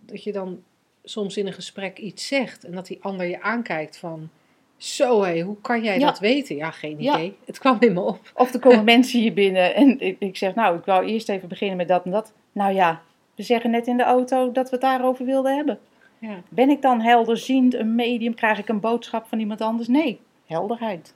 dat 0.00 0.22
je 0.22 0.32
dan 0.32 0.62
soms 1.04 1.36
in 1.36 1.46
een 1.46 1.52
gesprek 1.52 1.98
iets 1.98 2.26
zegt 2.26 2.64
en 2.64 2.72
dat 2.72 2.86
die 2.86 2.98
ander 3.00 3.26
je 3.26 3.42
aankijkt 3.42 3.96
van, 3.96 4.28
zo 4.76 5.22
hé, 5.22 5.40
hoe 5.40 5.60
kan 5.60 5.82
jij 5.82 5.98
Ja. 5.98 6.06
dat 6.06 6.18
weten? 6.18 6.56
Ja, 6.56 6.70
geen 6.70 6.96
Ja. 7.02 7.14
idee. 7.14 7.36
Het 7.44 7.58
kwam 7.58 7.76
in 7.80 7.92
me 7.92 8.00
op. 8.00 8.32
Of 8.34 8.54
er 8.54 8.60
komen 8.60 8.84
mensen 8.94 9.20
hier 9.20 9.32
binnen 9.34 9.74
en 9.74 10.00
ik, 10.00 10.16
ik 10.18 10.36
zeg, 10.36 10.54
nou, 10.54 10.78
ik 10.78 10.84
wou 10.84 11.06
eerst 11.06 11.28
even 11.28 11.48
beginnen 11.48 11.76
met 11.76 11.88
dat 11.88 12.04
en 12.04 12.10
dat. 12.10 12.32
Nou 12.52 12.74
ja, 12.74 13.02
we 13.34 13.42
zeggen 13.42 13.70
net 13.70 13.86
in 13.86 13.96
de 13.96 14.02
auto 14.02 14.52
dat 14.52 14.64
we 14.64 14.70
het 14.70 14.80
daarover 14.84 15.24
wilden 15.24 15.56
hebben. 15.56 15.78
Ja, 16.18 16.42
Ben 16.48 16.70
ik 16.70 16.82
dan 16.82 17.00
helderziend, 17.00 17.74
een 17.74 17.94
medium? 17.94 18.34
Krijg 18.34 18.58
ik 18.58 18.68
een 18.68 18.80
boodschap 18.80 19.26
van 19.26 19.38
iemand 19.38 19.60
anders? 19.60 19.88
Nee, 19.88 20.20
helderheid. 20.46 21.14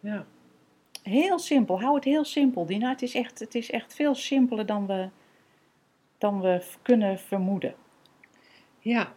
ja. 0.00 0.26
Heel 1.02 1.38
simpel, 1.38 1.80
hou 1.80 1.94
het 1.94 2.04
heel 2.04 2.24
simpel, 2.24 2.66
Dina. 2.66 2.88
Het 2.88 3.02
is 3.02 3.14
echt, 3.14 3.38
het 3.38 3.54
is 3.54 3.70
echt 3.70 3.94
veel 3.94 4.14
simpeler 4.14 4.66
dan 4.66 4.86
we, 4.86 5.08
dan 6.18 6.40
we 6.40 6.62
kunnen 6.82 7.18
vermoeden. 7.18 7.74
ja. 8.80 9.12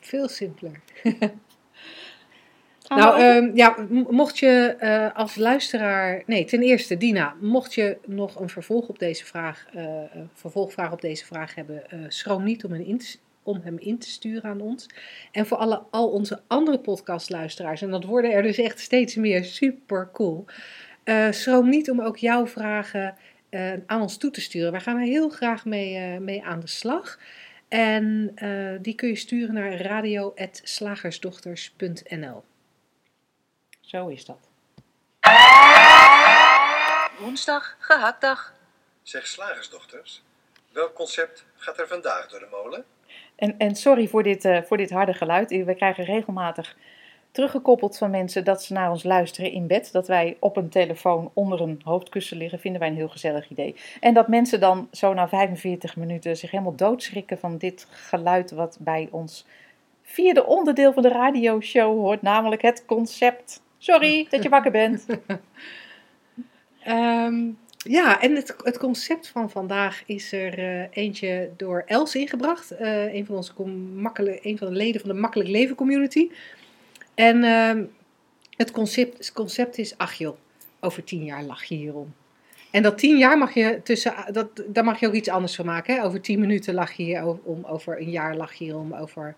veel 0.00 0.28
simpeler. 0.28 0.80
Nou, 2.96 3.20
ehm, 3.20 3.56
ja, 3.56 3.76
mocht 4.10 4.38
je 4.38 4.76
eh, 4.78 5.16
als 5.16 5.36
luisteraar. 5.36 6.22
Nee, 6.26 6.44
ten 6.44 6.62
eerste, 6.62 6.96
Dina, 6.96 7.34
mocht 7.40 7.74
je 7.74 7.98
nog 8.06 8.40
een 8.40 8.48
vervolg 8.48 8.88
op 8.88 8.98
deze 8.98 9.24
vraag, 9.24 9.66
eh, 9.72 9.84
een 10.12 10.30
vervolgvraag 10.34 10.92
op 10.92 11.00
deze 11.00 11.24
vraag 11.24 11.54
hebben, 11.54 11.90
eh, 11.90 11.98
schroom 12.08 12.44
niet 12.44 12.64
om, 12.64 12.72
hem 12.72 12.80
in 12.80 12.98
te, 12.98 13.18
om 13.42 13.60
hem 13.64 13.78
in 13.78 13.98
te 13.98 14.10
sturen 14.10 14.50
aan 14.50 14.60
ons. 14.60 14.86
En 15.32 15.46
voor 15.46 15.56
alle, 15.56 15.82
al 15.90 16.10
onze 16.10 16.40
andere 16.46 16.78
podcastluisteraars, 16.78 17.82
en 17.82 17.90
dat 17.90 18.04
worden 18.04 18.32
er 18.32 18.42
dus 18.42 18.58
echt 18.58 18.80
steeds 18.80 19.14
meer, 19.14 19.44
super 19.44 20.08
cool. 20.12 20.44
eh, 21.04 21.30
schroom 21.30 21.68
niet 21.68 21.90
om 21.90 22.00
ook 22.00 22.16
jouw 22.16 22.46
vragen 22.46 23.14
eh, 23.52 23.72
aan 23.86 24.00
ons 24.00 24.16
toe 24.16 24.30
te 24.30 24.40
sturen. 24.40 24.72
Wij 24.72 24.80
gaan 24.80 24.96
er 24.96 25.02
heel 25.02 25.28
graag 25.28 25.64
mee, 25.64 25.96
eh, 25.96 26.18
mee 26.18 26.44
aan 26.44 26.60
de 26.60 26.66
slag. 26.66 27.18
En 27.68 28.32
eh, 28.34 28.76
die 28.80 28.94
kun 28.94 29.08
je 29.08 29.16
sturen 29.16 29.54
naar 29.54 29.80
radio.slagersdochters.nl. 29.80 32.44
Zo 33.80 34.08
is 34.08 34.24
dat. 34.24 34.48
Woensdag, 37.18 37.76
gehaktdag. 37.78 38.54
Zeg 39.02 39.26
slagersdochters, 39.26 40.22
welk 40.72 40.94
concept 40.94 41.44
gaat 41.56 41.78
er 41.78 41.88
vandaag 41.88 42.28
door 42.28 42.40
de 42.40 42.48
molen? 42.50 42.84
En, 43.36 43.54
en 43.58 43.74
sorry 43.74 44.08
voor 44.08 44.22
dit, 44.22 44.44
eh, 44.44 44.62
voor 44.62 44.76
dit 44.76 44.90
harde 44.90 45.14
geluid. 45.14 45.50
We 45.50 45.74
krijgen 45.74 46.04
regelmatig 46.04 46.76
teruggekoppeld 47.30 47.98
van 47.98 48.10
mensen 48.10 48.44
dat 48.44 48.62
ze 48.62 48.72
naar 48.72 48.90
ons 48.90 49.02
luisteren 49.02 49.52
in 49.52 49.66
bed. 49.66 49.92
Dat 49.92 50.06
wij 50.06 50.36
op 50.40 50.56
een 50.56 50.68
telefoon 50.68 51.30
onder 51.34 51.60
een 51.60 51.80
hoofdkussen 51.84 52.36
liggen, 52.36 52.58
vinden 52.58 52.80
wij 52.80 52.90
een 52.90 52.96
heel 52.96 53.08
gezellig 53.08 53.50
idee. 53.50 53.74
En 54.00 54.14
dat 54.14 54.28
mensen 54.28 54.60
dan 54.60 54.88
zo 54.90 55.14
na 55.14 55.28
45 55.28 55.96
minuten 55.96 56.36
zich 56.36 56.50
helemaal 56.50 56.76
doodschrikken 56.76 57.38
van 57.38 57.58
dit 57.58 57.86
geluid 57.90 58.50
wat 58.50 58.78
bij 58.80 59.08
ons 59.10 59.46
vierde 60.02 60.46
onderdeel 60.46 60.92
van 60.92 61.02
de 61.02 61.08
radioshow 61.08 61.98
hoort, 61.98 62.22
namelijk 62.22 62.62
het 62.62 62.84
concept. 62.84 63.62
Sorry 63.78 64.26
dat 64.30 64.42
je 64.42 64.48
wakker 64.48 64.70
bent. 64.70 65.06
Ehm, 66.82 67.50
ja, 67.84 68.20
en 68.20 68.34
het, 68.34 68.54
het 68.62 68.78
concept 68.78 69.28
van 69.28 69.50
vandaag 69.50 70.02
is 70.06 70.32
er 70.32 70.58
eh, 70.58 70.86
eentje 70.90 71.50
door 71.56 71.82
Els 71.86 72.14
ingebracht. 72.14 72.70
eh, 72.70 73.14
een, 73.14 73.26
van 73.26 73.36
onze 73.36 73.52
een 74.42 74.58
van 74.58 74.66
de 74.66 74.76
leden 74.76 75.00
van 75.00 75.10
de 75.10 75.16
Makkelijk 75.16 75.48
Leven 75.48 75.76
Community. 75.76 76.30
En 77.14 77.44
ehm, 77.44 77.84
het, 78.56 78.70
concept, 78.70 79.18
het 79.18 79.32
concept 79.32 79.78
is, 79.78 79.98
ach 79.98 80.14
joh, 80.14 80.36
over 80.80 81.04
tien 81.04 81.24
jaar 81.24 81.42
lach 81.42 81.64
je 81.64 81.74
hierom. 81.74 82.14
En 82.70 82.82
dat 82.82 82.98
tien 82.98 83.18
jaar 83.18 83.38
mag 83.38 83.54
je 83.54 83.80
tussen, 83.84 84.14
dat, 84.32 84.62
daar 84.66 84.84
mag 84.84 85.00
je 85.00 85.06
ook 85.06 85.12
iets 85.12 85.28
anders 85.28 85.54
van 85.54 85.66
maken. 85.66 85.94
Hè? 85.94 86.04
Over 86.04 86.20
tien 86.20 86.40
minuten 86.40 86.74
lach 86.74 86.92
je 86.92 87.02
hier 87.02 87.38
om, 87.44 87.64
over 87.64 88.00
een 88.00 88.10
jaar 88.10 88.36
lach 88.36 88.54
je 88.54 88.64
hierom, 88.64 88.94
over 88.94 89.34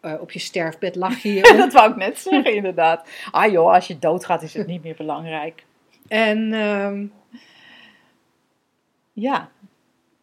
eh, 0.00 0.14
op 0.20 0.30
je 0.30 0.38
sterfbed 0.38 0.96
lach 0.96 1.18
je 1.18 1.28
hierom. 1.28 1.56
dat 1.66 1.72
wou 1.72 1.90
ik 1.90 1.96
net 1.96 2.18
zeggen, 2.18 2.54
inderdaad. 2.54 3.08
Ah 3.30 3.52
joh, 3.52 3.72
als 3.72 3.86
je 3.86 3.98
doodgaat 3.98 4.42
is 4.42 4.54
het 4.54 4.66
niet 4.66 4.82
meer 4.82 4.94
belangrijk. 4.96 5.64
en 6.08 6.52
ehm, 6.52 7.06
Ja, 9.18 9.50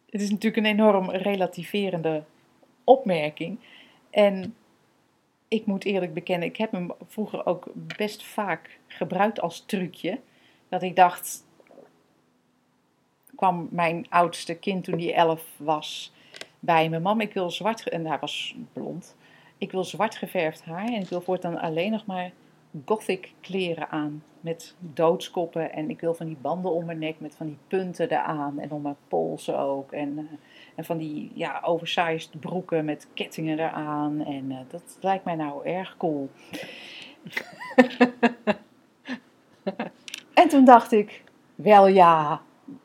het 0.10 0.22
is 0.22 0.30
natuurlijk 0.30 0.66
een 0.66 0.72
enorm 0.72 1.10
relativerende 1.10 2.24
opmerking. 2.84 3.60
En 4.10 4.56
ik 5.48 5.66
moet 5.66 5.84
eerlijk 5.84 6.14
bekennen, 6.14 6.48
ik 6.48 6.58
heb 6.58 6.72
hem 6.72 6.91
vroeger 7.08 7.46
ook 7.46 7.68
best 7.74 8.24
vaak 8.24 8.80
gebruikt 8.88 9.41
als 9.41 9.64
trucje. 9.66 10.20
Dat 10.70 10.82
ik 10.82 10.96
dacht, 10.96 11.46
kwam 13.36 13.68
mijn 13.72 14.06
oudste 14.10 14.56
kind 14.56 14.84
toen 14.84 14.98
die 14.98 15.14
elf 15.14 15.46
was 15.58 16.14
bij 16.60 16.89
me. 16.89 17.00
Mam, 17.00 17.22
ik 17.22 17.34
wil 17.34 17.52
zwart... 17.52 17.82
ge-" 17.82 17.89
En 17.89 18.06
hij 18.06 18.20
was 18.20 18.56
blond. 18.74 19.16
Ik 19.58 19.72
wil 19.72 19.84
zwart 19.84 20.16
geverfd 20.16 20.64
haar 20.64 20.88
en 20.88 21.02
ik 21.02 21.10
wil 21.10 21.22
voortaan 21.22 21.60
alleen 21.60 21.91
nog 21.91 22.06
maar 22.06 22.32
gothic 22.86 23.34
kleren 23.41 23.89
aan. 23.89 24.24
Met 24.44 24.76
doodskoppen 24.80 25.74
en 25.74 25.89
ik 25.89 26.00
wil 26.00 26.14
van 26.14 26.26
die 26.26 26.38
banden 26.41 26.72
om 26.72 26.86
mijn 26.86 27.00
nek 27.00 27.20
met 27.20 27.36
van 27.36 27.46
die 27.46 27.58
punten 27.68 28.12
eraan. 28.12 28.60
En 28.60 28.72
om 28.72 28.82
mijn 28.82 28.96
polsen 29.08 29.60
ook. 29.60 29.91
En, 29.91 30.18
eh, 30.18 30.38
en 30.76 30.86
van 30.86 30.98
die 30.98 31.32
ja, 31.34 31.62
oversized 31.66 32.39
broeken 32.39 32.86
met 32.86 33.08
kettingen 33.14 33.60
eraan. 33.60 34.26
En 34.26 34.52
eh, 34.52 34.58
dat 34.68 34.98
lijkt 35.02 35.26
mij 35.26 35.36
nou 35.36 35.66
erg 35.66 35.98
cool. 35.98 36.30
en 40.34 40.48
toen 40.48 40.66
dacht 40.66 40.91
ik, 40.91 41.24
wel 41.56 41.88
ja, 41.88 42.41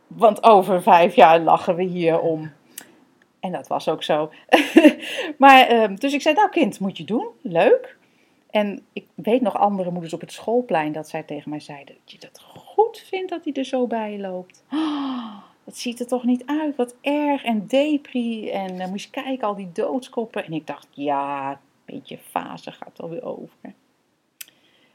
want 0.06 0.42
over 0.42 0.82
vijf 0.82 1.14
jaar 1.14 1.40
lachen 1.40 1.74
we 1.74 1.82
hier 1.82 2.20
om. 2.20 2.52
En 3.40 3.52
dat 3.52 3.66
was 3.66 3.88
ook 3.88 4.02
zo. 4.02 4.30
maar, 5.38 5.66
ehm, 5.66 5.94
dus 5.94 6.12
ik 6.12 6.22
zei, 6.22 6.34
nou 6.34 6.50
kind, 6.50 6.80
moet 6.80 6.96
je 6.96 7.04
doen. 7.04 7.26
Leuk. 7.42 7.97
En 8.50 8.82
ik 8.92 9.06
weet 9.14 9.40
nog 9.40 9.56
andere 9.56 9.90
moeders 9.90 10.12
op 10.12 10.20
het 10.20 10.32
schoolplein 10.32 10.92
dat 10.92 11.08
zij 11.08 11.22
tegen 11.22 11.50
mij 11.50 11.60
zeiden, 11.60 11.94
dat 11.94 12.12
je 12.12 12.18
dat 12.18 12.40
goed 12.40 12.98
vindt 12.98 13.30
dat 13.30 13.44
hij 13.44 13.52
er 13.52 13.64
zo 13.64 13.86
bij 13.86 14.18
loopt. 14.18 14.64
Oh, 14.72 15.36
dat 15.64 15.76
ziet 15.76 16.00
er 16.00 16.06
toch 16.06 16.24
niet 16.24 16.42
uit, 16.46 16.76
wat 16.76 16.94
erg 17.00 17.44
en 17.44 17.66
depri. 17.66 18.50
En 18.50 18.78
dan 18.78 18.90
moest 18.90 19.04
je 19.04 19.22
kijken, 19.22 19.46
al 19.46 19.54
die 19.54 19.72
doodskoppen. 19.72 20.44
En 20.44 20.52
ik 20.52 20.66
dacht, 20.66 20.86
ja, 20.90 21.50
een 21.50 21.58
beetje 21.84 22.18
fase 22.18 22.72
gaat 22.72 23.00
alweer 23.00 23.24
over. 23.24 23.74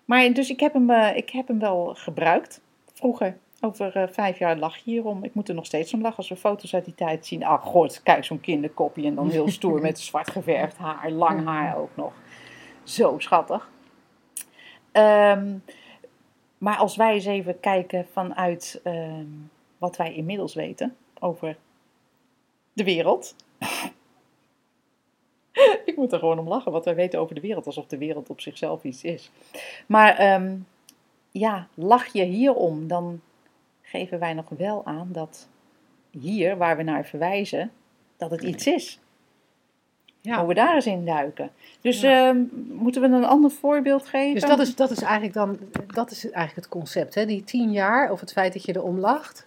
Maar 0.06 0.34
dus 0.34 0.50
ik 0.50 0.60
heb 0.60 0.74
hem, 0.74 0.90
eh, 0.90 1.16
ik 1.16 1.30
heb 1.30 1.48
hem 1.48 1.60
wel 1.60 1.96
gebruikt 1.96 2.62
vroeger. 2.94 3.38
Over 3.62 3.96
eh, 3.96 4.08
vijf 4.12 4.40
jaar 4.40 4.58
lach 4.58 4.78
je 4.78 4.92
hierom. 4.92 5.24
Ik 5.24 5.34
moet 5.34 5.50
er 5.50 5.56
nog 5.56 5.66
steeds 5.66 5.94
om 5.94 6.02
lachen 6.02 6.18
als 6.18 6.30
we 6.30 6.36
foto's 6.36 6.74
uit 6.74 6.86
die 6.86 6.96
tijd 6.96 7.26
zien. 7.26 7.44
Ach 7.44 7.62
god, 7.62 8.04
kijk 8.04 8.26
zo'n 8.26 8.42
kinderkopje 8.42 9.06
en 9.06 9.16
dan 9.16 9.30
heel 9.30 9.50
stoer 9.50 9.82
met 9.90 10.00
zwart 10.00 10.32
geverfd 10.32 10.78
haar, 10.78 11.12
lang 11.12 11.46
haar 11.46 11.78
ook 11.78 11.96
nog. 11.96 12.14
Zo 12.84 13.20
schattig. 13.20 13.70
Ehm, 14.92 15.58
maar 16.58 16.78
als 16.78 16.96
wij 16.96 17.14
eens 17.14 17.26
even 17.26 17.60
kijken 17.60 18.08
vanuit 18.12 18.80
ehm, 18.84 19.26
wat 19.78 19.98
wij 19.98 20.14
inmiddels 20.14 20.54
weten 20.54 20.96
over 21.20 21.58
de 22.74 22.84
wereld. 22.84 23.36
Ik 25.86 25.96
moet 25.96 26.12
er 26.12 26.20
gewoon 26.20 26.40
om 26.40 26.48
lachen, 26.48 26.72
wat 26.72 26.86
wij 26.86 26.96
weten 26.96 27.20
over 27.20 27.36
de 27.36 27.42
wereld, 27.42 27.66
alsof 27.66 27.86
de 27.86 27.98
wereld 27.98 28.30
op 28.30 28.42
zichzelf 28.42 28.84
iets 28.84 29.04
is. 29.04 29.32
Maar 29.86 30.16
ehm, 30.16 30.56
ja, 31.32 31.68
lach 31.74 32.14
je 32.14 32.24
hierom, 32.24 32.88
dan 32.88 33.22
geven 33.82 34.20
wij 34.20 34.34
nog 34.34 34.50
wel 34.50 34.86
aan 34.86 35.10
dat 35.12 35.48
hier, 36.10 36.58
waar 36.58 36.78
we 36.78 36.84
naar 36.84 37.06
verwijzen, 37.06 37.72
dat 38.18 38.32
het 38.32 38.44
iets 38.44 38.68
is. 38.68 39.00
Ja. 40.26 40.46
We 40.46 40.54
daar 40.54 40.76
eens 40.76 40.86
in 40.86 41.06
duiken. 41.06 41.52
Dus 41.82 42.02
Ja. 42.02 42.28
ehm, 42.28 42.42
moeten 42.70 43.02
we 43.02 43.08
een 43.08 43.24
ander 43.26 43.52
voorbeeld 43.52 44.06
geven? 44.08 44.34
Dus 44.34 44.50
dat 44.50 44.60
is, 44.60 44.76
dat 44.76 44.92
is 44.92 45.02
eigenlijk 45.02 45.34
dan, 45.34 45.58
dat 45.88 46.12
is 46.12 46.24
eigenlijk 46.24 46.56
het 46.56 46.68
concept. 46.70 47.16
Hè? 47.16 47.26
Die 47.26 47.44
tien 47.44 47.72
jaar, 47.72 48.12
of 48.12 48.20
het 48.20 48.32
feit 48.32 48.54
dat 48.54 48.66
je 48.66 48.76
erom 48.76 49.00
lacht, 49.00 49.46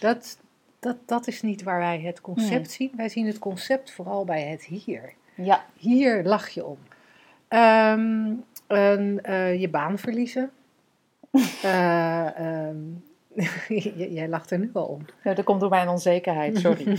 dat, 0.00 0.38
dat, 0.80 0.96
dat 1.06 1.26
is 1.26 1.42
niet 1.42 1.62
waar 1.62 1.78
wij 1.78 2.00
het 2.00 2.20
concept 2.20 2.50
Nee. 2.50 2.64
zien. 2.70 2.92
Wij 2.96 3.08
zien 3.08 3.26
het 3.26 3.38
concept 3.38 3.90
vooral 3.92 4.24
bij 4.24 4.42
het 4.42 4.64
hier. 4.64 5.12
Ja, 5.34 5.64
Hier 5.76 6.24
lach 6.24 6.48
je 6.48 6.64
om. 6.66 6.78
Ehm, 7.48 8.32
een, 8.66 9.20
eh, 9.22 9.60
je 9.60 9.68
baan 9.68 9.98
verliezen. 9.98 10.50
J- 13.68 13.92
jij 14.08 14.28
lacht 14.28 14.50
er 14.50 14.58
nu 14.58 14.70
al 14.72 14.84
om. 14.84 15.04
nou, 15.24 15.36
dat 15.36 15.44
komt 15.44 15.60
door 15.60 15.70
mijn 15.70 15.88
onzekerheid, 15.88 16.58
sorry. 16.58 16.98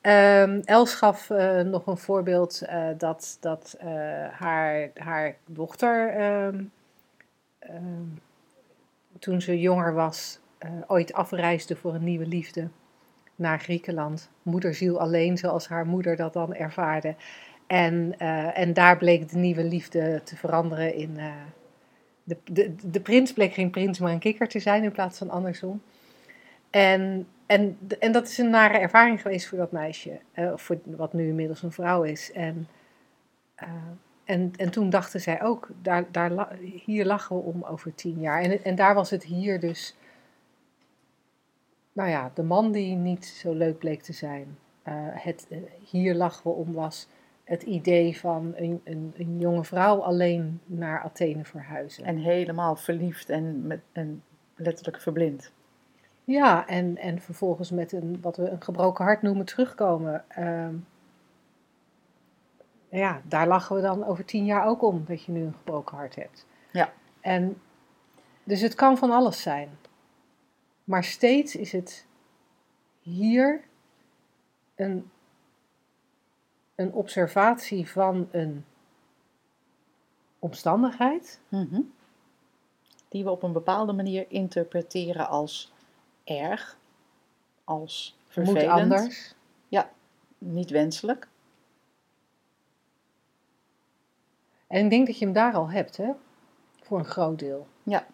Ehm, 0.00 0.60
Els 0.64 0.94
gaf 0.94 1.30
eh, 1.30 1.60
nog 1.60 1.86
een 1.86 1.96
voorbeeld 1.96 2.62
eh, 2.62 2.88
dat, 2.98 3.36
dat 3.40 3.76
eh, 3.78 3.88
haar, 4.30 4.90
haar 4.94 5.36
dochter, 5.46 6.08
ehm, 6.08 6.62
ehm, 7.58 8.06
toen 9.18 9.40
ze 9.40 9.60
jonger 9.60 9.94
was, 9.94 10.38
ooit 10.86 11.12
afreisde 11.12 11.76
voor 11.76 11.94
een 11.94 12.04
nieuwe 12.04 12.26
liefde 12.26 12.68
naar 13.36 13.60
Griekenland. 13.60 14.30
Moederziel 14.42 15.00
alleen, 15.00 15.38
zoals 15.38 15.68
haar 15.68 15.86
moeder 15.86 16.16
dat 16.16 16.32
dan 16.32 16.54
ervaarde. 16.54 17.14
En, 17.66 18.18
en 18.54 18.72
daar 18.72 18.96
bleek 18.96 19.28
de 19.28 19.36
nieuwe 19.36 19.64
liefde 19.64 20.20
te 20.24 20.36
veranderen 20.36 20.94
in. 20.94 21.18
de, 22.24 22.36
de, 22.44 22.74
de 22.90 23.00
prins 23.00 23.32
bleek 23.32 23.52
geen 23.52 23.70
prins, 23.70 23.98
maar 23.98 24.12
een 24.12 24.18
kikker 24.18 24.48
te 24.48 24.60
zijn 24.60 24.82
in 24.82 24.92
plaats 24.92 25.18
van 25.18 25.30
andersom. 25.30 25.82
En, 26.70 27.26
en, 27.46 27.78
en 27.98 28.12
dat 28.12 28.28
is 28.28 28.38
een 28.38 28.50
nare 28.50 28.78
ervaring 28.78 29.22
geweest 29.22 29.46
voor 29.46 29.58
dat 29.58 29.72
meisje, 29.72 30.20
eh, 30.32 30.52
voor 30.56 30.78
wat 30.84 31.12
nu 31.12 31.28
inmiddels 31.28 31.62
een 31.62 31.72
vrouw 31.72 32.02
is. 32.02 32.32
En, 32.32 32.68
eh, 33.54 33.68
en, 34.24 34.52
en 34.56 34.70
toen 34.70 34.90
dachten 34.90 35.20
zij 35.20 35.42
ook, 35.42 35.68
daar, 35.82 36.04
daar, 36.10 36.56
hier 36.84 37.04
lachen 37.04 37.36
we 37.36 37.42
om 37.42 37.62
over 37.62 37.94
tien 37.94 38.20
jaar. 38.20 38.42
En, 38.42 38.64
en 38.64 38.74
daar 38.74 38.94
was 38.94 39.10
het 39.10 39.24
hier 39.24 39.60
dus, 39.60 39.96
nou 41.92 42.10
ja, 42.10 42.30
de 42.34 42.42
man 42.42 42.72
die 42.72 42.94
niet 42.96 43.26
zo 43.26 43.52
leuk 43.52 43.78
bleek 43.78 44.02
te 44.02 44.12
zijn. 44.12 44.58
Eh, 44.82 44.94
het, 44.98 45.46
hier 45.84 46.14
lachen 46.14 46.42
we 46.42 46.56
om 46.56 46.72
was 46.72 47.08
het 47.44 47.62
idee 47.62 48.18
van 48.18 48.52
een, 48.56 48.80
een, 48.84 49.12
een 49.16 49.38
jonge 49.38 49.64
vrouw 49.64 50.02
alleen 50.02 50.60
naar 50.66 51.02
Athene 51.02 51.44
verhuizen. 51.44 52.04
en 52.04 52.16
helemaal 52.16 52.76
verliefd 52.76 53.28
en, 53.28 53.66
met, 53.66 53.80
en 53.92 54.22
letterlijk 54.56 55.00
verblind. 55.00 55.52
Ja, 56.24 56.66
en, 56.66 56.96
en 56.96 57.20
vervolgens 57.20 57.70
met 57.70 57.92
een, 57.92 58.20
wat 58.20 58.36
we 58.36 58.48
een 58.48 58.62
gebroken 58.62 59.04
hart 59.04 59.22
noemen, 59.22 59.46
terugkomen. 59.46 60.24
Ehm, 60.28 60.74
ja, 62.88 63.20
daar 63.24 63.46
lachen 63.46 63.76
we 63.76 63.82
dan 63.82 64.04
over 64.04 64.24
tien 64.24 64.44
jaar 64.44 64.66
ook 64.66 64.82
om, 64.82 65.04
dat 65.06 65.24
je 65.24 65.32
nu 65.32 65.44
een 65.44 65.54
gebroken 65.54 65.96
hart 65.96 66.14
hebt. 66.14 66.46
Ja. 66.72 66.92
En 67.20 67.60
dus 68.44 68.60
het 68.60 68.74
kan 68.74 68.98
van 68.98 69.10
alles 69.10 69.42
zijn. 69.42 69.68
Maar 70.84 71.04
steeds 71.04 71.56
is 71.56 71.72
het 71.72 72.06
hier 73.00 73.64
een, 74.74 75.10
een 76.74 76.92
observatie 76.92 77.90
van 77.90 78.28
een 78.30 78.64
omstandigheid. 80.38 81.40
Mhm. 81.48 81.80
Die 83.08 83.24
we 83.24 83.30
op 83.30 83.42
een 83.42 83.52
bepaalde 83.52 83.92
manier 83.92 84.26
interpreteren 84.28 85.28
als 85.28 85.73
erg, 86.24 86.78
als 87.64 88.16
vervelend, 88.28 88.66
Moet 88.66 88.70
anders. 88.70 89.34
niet 90.38 90.70
wenselijk. 90.70 91.28
En 94.66 94.84
ik 94.84 94.90
denk 94.90 95.06
dat 95.06 95.18
je 95.18 95.24
hem 95.24 95.34
daar 95.34 95.54
al 95.54 95.70
hebt, 95.70 95.96
hè? 95.96 96.10
Voor 96.82 96.98
een 96.98 97.04
groot 97.04 97.38
deel. 97.38 97.66
Ja. 97.82 98.06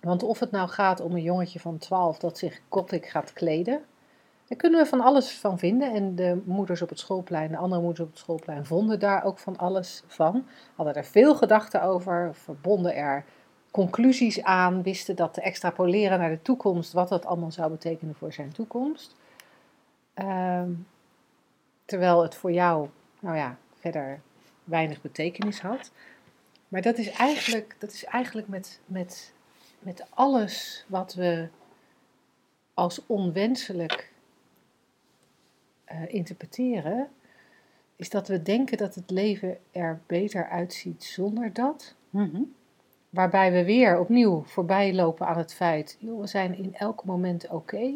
Want 0.00 0.22
of 0.22 0.38
het 0.38 0.50
nou 0.50 0.68
gaat 0.68 1.00
om 1.00 1.12
een 1.12 1.22
jongetje 1.22 1.60
van 1.60 1.78
12 1.78 2.18
dat 2.18 2.38
zich 2.38 2.60
gothic 2.68 3.06
gaat 3.06 3.32
kleden, 3.32 3.84
daar 4.46 4.58
kunnen 4.58 4.82
we 4.82 4.86
van 4.86 5.00
alles 5.00 5.38
van 5.38 5.58
vinden. 5.58 5.92
En 5.94 6.14
de 6.14 6.42
moeders 6.44 6.82
op 6.82 6.88
het 6.88 6.98
schoolplein, 6.98 7.50
de 7.50 7.56
andere 7.56 7.80
moeders 7.80 8.00
op 8.00 8.10
het 8.10 8.18
schoolplein, 8.18 8.66
vonden 8.66 8.98
daar 8.98 9.24
ook 9.24 9.38
van 9.38 9.56
alles 9.56 10.02
van. 10.06 10.46
Hadden 10.74 10.94
er 10.94 11.04
veel 11.04 11.34
gedachten 11.34 11.82
over, 11.82 12.34
verbonden 12.34 12.94
er 12.94 13.24
conclusies 13.70 14.42
aan, 14.42 14.82
wisten 14.82 15.16
dat 15.16 15.34
te 15.34 15.40
extrapoleren 15.40 16.18
naar 16.18 16.30
de 16.30 16.42
toekomst, 16.42 16.92
wat 16.92 17.08
dat 17.08 17.26
allemaal 17.26 17.52
zou 17.52 17.70
betekenen 17.70 18.14
voor 18.14 18.32
zijn 18.32 18.52
toekomst. 18.52 19.14
Ehm, 20.14 20.70
terwijl 21.84 22.22
het 22.22 22.34
voor 22.34 22.52
jou, 22.52 22.88
nou 23.20 23.36
ja, 23.36 23.58
verder 23.78 24.20
weinig 24.64 25.00
betekenis 25.00 25.60
had. 25.60 25.90
Maar 26.68 26.82
dat 26.82 26.98
is 26.98 27.10
eigenlijk, 27.10 27.76
dat 27.78 27.92
is 27.92 28.04
eigenlijk 28.04 28.48
met, 28.48 28.80
met, 28.86 29.32
met 29.78 30.04
alles 30.10 30.84
wat 30.88 31.14
we 31.14 31.48
als 32.74 33.06
onwenselijk 33.06 34.12
eh, 35.84 36.14
interpreteren, 36.14 37.08
is 37.96 38.10
dat 38.10 38.28
we 38.28 38.42
denken 38.42 38.76
dat 38.76 38.94
het 38.94 39.10
leven 39.10 39.58
er 39.70 40.00
beter 40.06 40.48
uitziet 40.48 41.04
zonder 41.04 41.52
dat. 41.52 41.94
Mhm. 42.10 42.42
Waarbij 43.10 43.52
we 43.52 43.64
weer 43.64 43.98
opnieuw 43.98 44.42
voorbij 44.46 44.94
lopen 44.94 45.26
aan 45.26 45.38
het 45.38 45.54
feit, 45.54 45.96
joh, 46.00 46.20
we 46.20 46.26
zijn 46.26 46.56
in 46.58 46.74
elk 46.74 47.04
moment 47.04 47.48
oké. 47.48 47.92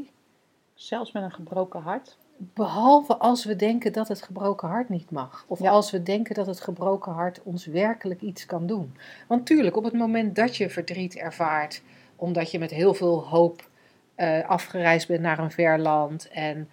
Zelfs 0.74 1.12
met 1.12 1.22
een 1.22 1.32
gebroken 1.32 1.80
hart. 1.80 2.18
Behalve 2.36 3.16
als 3.16 3.44
we 3.44 3.56
denken 3.56 3.92
dat 3.92 4.08
het 4.08 4.22
gebroken 4.22 4.68
hart 4.68 4.88
niet 4.88 5.10
mag. 5.10 5.44
Of 5.48 5.58
Ja. 5.60 5.70
als 5.70 5.90
we 5.90 6.02
denken 6.02 6.34
dat 6.34 6.46
het 6.46 6.60
gebroken 6.60 7.12
hart 7.12 7.42
ons 7.42 7.66
werkelijk 7.66 8.20
iets 8.20 8.46
kan 8.46 8.66
doen. 8.66 8.96
Want 9.28 9.46
tuurlijk, 9.46 9.76
op 9.76 9.84
het 9.84 9.92
moment 9.92 10.36
dat 10.36 10.56
je 10.56 10.70
verdriet 10.70 11.16
ervaart, 11.16 11.82
omdat 12.16 12.50
je 12.50 12.58
met 12.58 12.70
heel 12.70 12.94
veel 12.94 13.26
hoop 13.28 13.68
eh, 14.14 14.48
afgereisd 14.48 15.08
bent 15.08 15.20
naar 15.20 15.38
een 15.38 15.50
ver 15.50 15.78
land 15.78 16.28
en, 16.28 16.68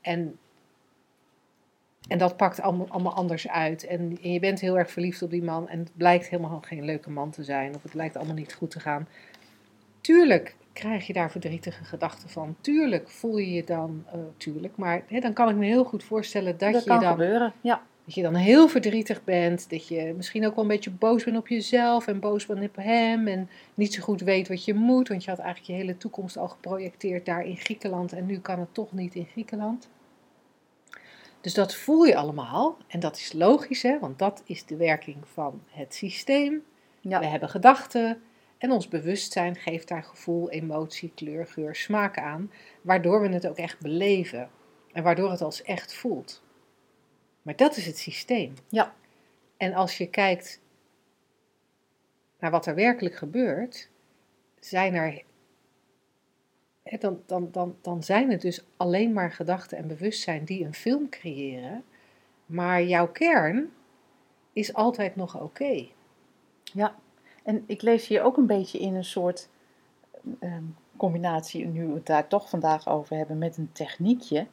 en, 0.00 0.38
en 2.08 2.18
dat 2.18 2.36
pakt 2.36 2.60
allemaal, 2.60 2.88
allemaal 2.88 3.14
anders 3.14 3.48
uit. 3.48 3.86
En, 3.86 4.18
en 4.22 4.32
je 4.32 4.40
bent 4.40 4.60
heel 4.60 4.78
erg 4.78 4.90
verliefd 4.90 5.22
op 5.22 5.30
die 5.30 5.42
man 5.42 5.68
en 5.68 5.78
het 5.78 5.90
blijkt 5.96 6.28
helemaal 6.28 6.60
geen 6.60 6.84
leuke 6.84 7.10
man 7.10 7.30
te 7.30 7.44
zijn 7.44 7.74
of 7.74 7.82
het 7.82 7.94
lijkt 7.94 8.16
allemaal 8.16 8.34
niet 8.34 8.54
goed 8.54 8.70
te 8.70 8.80
gaan. 8.80 9.08
Tuurlijk 10.00 10.56
krijg 10.72 11.06
je 11.06 11.12
daar 11.12 11.30
verdrietige 11.30 11.84
gedachten 11.84 12.28
van. 12.28 12.56
Tuurlijk 12.60 13.10
voel 13.10 13.38
je 13.38 13.52
je 13.52 13.64
dan, 13.64 14.04
eh, 14.06 14.18
tuurlijk, 14.36 14.76
maar 14.76 15.02
hè, 15.06 15.20
dan 15.20 15.32
kan 15.32 15.48
ik 15.48 15.56
me 15.56 15.64
heel 15.64 15.84
goed 15.84 16.04
voorstellen 16.04 16.58
dat, 16.58 16.72
Dat, 16.72 16.82
je 16.82 16.88
kan 16.88 17.00
dan 17.00 17.10
gebeuren, 17.10 17.52
ja. 17.60 17.82
Dat 18.04 18.14
je 18.14 18.22
dan 18.22 18.34
heel 18.34 18.68
verdrietig 18.68 19.24
bent. 19.24 19.70
Dat 19.70 19.88
je 19.88 20.14
misschien 20.16 20.46
ook 20.46 20.54
wel 20.54 20.64
een 20.64 20.70
beetje 20.70 20.90
boos 20.90 21.24
bent 21.24 21.36
op 21.36 21.48
jezelf 21.48 22.06
en 22.06 22.20
boos 22.20 22.46
bent 22.46 22.62
op 22.62 22.76
hem. 22.76 23.26
En 23.26 23.48
niet 23.74 23.94
zo 23.94 24.02
goed 24.02 24.20
weet 24.20 24.48
wat 24.48 24.64
je 24.64 24.74
moet. 24.74 25.08
Want 25.08 25.24
je 25.24 25.30
had 25.30 25.38
eigenlijk 25.38 25.70
je 25.70 25.76
hele 25.76 25.96
toekomst 25.96 26.36
al 26.36 26.48
geprojecteerd 26.48 27.26
daar 27.26 27.46
in 27.46 27.56
Griekenland. 27.56 28.12
En 28.12 28.26
nu 28.26 28.38
kan 28.38 28.58
het 28.58 28.74
toch 28.74 28.92
niet 28.92 29.14
in 29.14 29.26
Griekenland. 29.30 29.88
Dus 31.44 31.54
dat 31.54 31.74
voel 31.74 32.04
je 32.04 32.16
allemaal. 32.16 32.78
En 32.88 33.00
dat 33.00 33.16
is 33.16 33.32
logisch, 33.32 33.82
hè? 33.82 33.98
want 33.98 34.18
dat 34.18 34.42
is 34.46 34.66
de 34.66 34.76
werking 34.76 35.28
van 35.28 35.62
het 35.66 35.94
systeem. 35.94 36.64
Ja. 37.00 37.18
We 37.18 37.26
hebben 37.26 37.48
gedachten. 37.48 38.22
En 38.58 38.70
ons 38.70 38.88
bewustzijn 38.88 39.56
geeft 39.56 39.88
daar 39.88 40.02
gevoel, 40.02 40.50
emotie, 40.50 41.12
kleur, 41.14 41.46
geur, 41.46 41.74
smaak 41.74 42.18
aan. 42.18 42.50
Waardoor 42.80 43.20
we 43.20 43.28
het 43.28 43.46
ook 43.46 43.56
echt 43.56 43.80
beleven. 43.80 44.50
En 44.92 45.02
waardoor 45.02 45.30
het 45.30 45.40
als 45.40 45.62
echt 45.62 45.94
voelt. 45.94 46.42
Maar 47.42 47.56
dat 47.56 47.76
is 47.76 47.86
het 47.86 47.98
systeem. 47.98 48.54
Ja. 48.68 48.94
En 49.56 49.74
als 49.74 49.98
je 49.98 50.06
kijkt 50.06 50.60
naar 52.38 52.50
wat 52.50 52.66
er 52.66 52.74
werkelijk 52.74 53.14
gebeurt, 53.14 53.90
zijn 54.60 54.94
er. 54.94 55.22
Dan, 56.98 57.22
dan, 57.26 57.48
dan, 57.52 57.76
dan 57.80 58.02
zijn 58.02 58.30
het 58.30 58.40
dus 58.40 58.64
alleen 58.76 59.12
maar 59.12 59.32
gedachten 59.32 59.78
en 59.78 59.88
bewustzijn 59.88 60.44
die 60.44 60.64
een 60.64 60.74
film 60.74 61.08
creëren. 61.08 61.84
Maar 62.46 62.82
jouw 62.82 63.08
kern 63.08 63.72
is 64.52 64.74
altijd 64.74 65.16
nog 65.16 65.40
oké. 65.40 65.86
Ja, 66.62 66.94
en 67.42 67.64
ik 67.66 67.82
lees 67.82 68.06
hier 68.06 68.22
ook 68.22 68.36
een 68.36 68.46
beetje 68.46 68.78
in 68.78 68.94
een 68.94 69.04
soort 69.04 69.48
ehm, 70.40 70.62
combinatie, 70.96 71.66
nu 71.66 71.86
we 71.86 71.94
het 71.94 72.06
daar 72.06 72.28
toch 72.28 72.48
vandaag 72.48 72.88
over 72.88 73.16
hebben, 73.16 73.38
met 73.38 73.56
een 73.56 73.72
techniekje. 73.72 74.46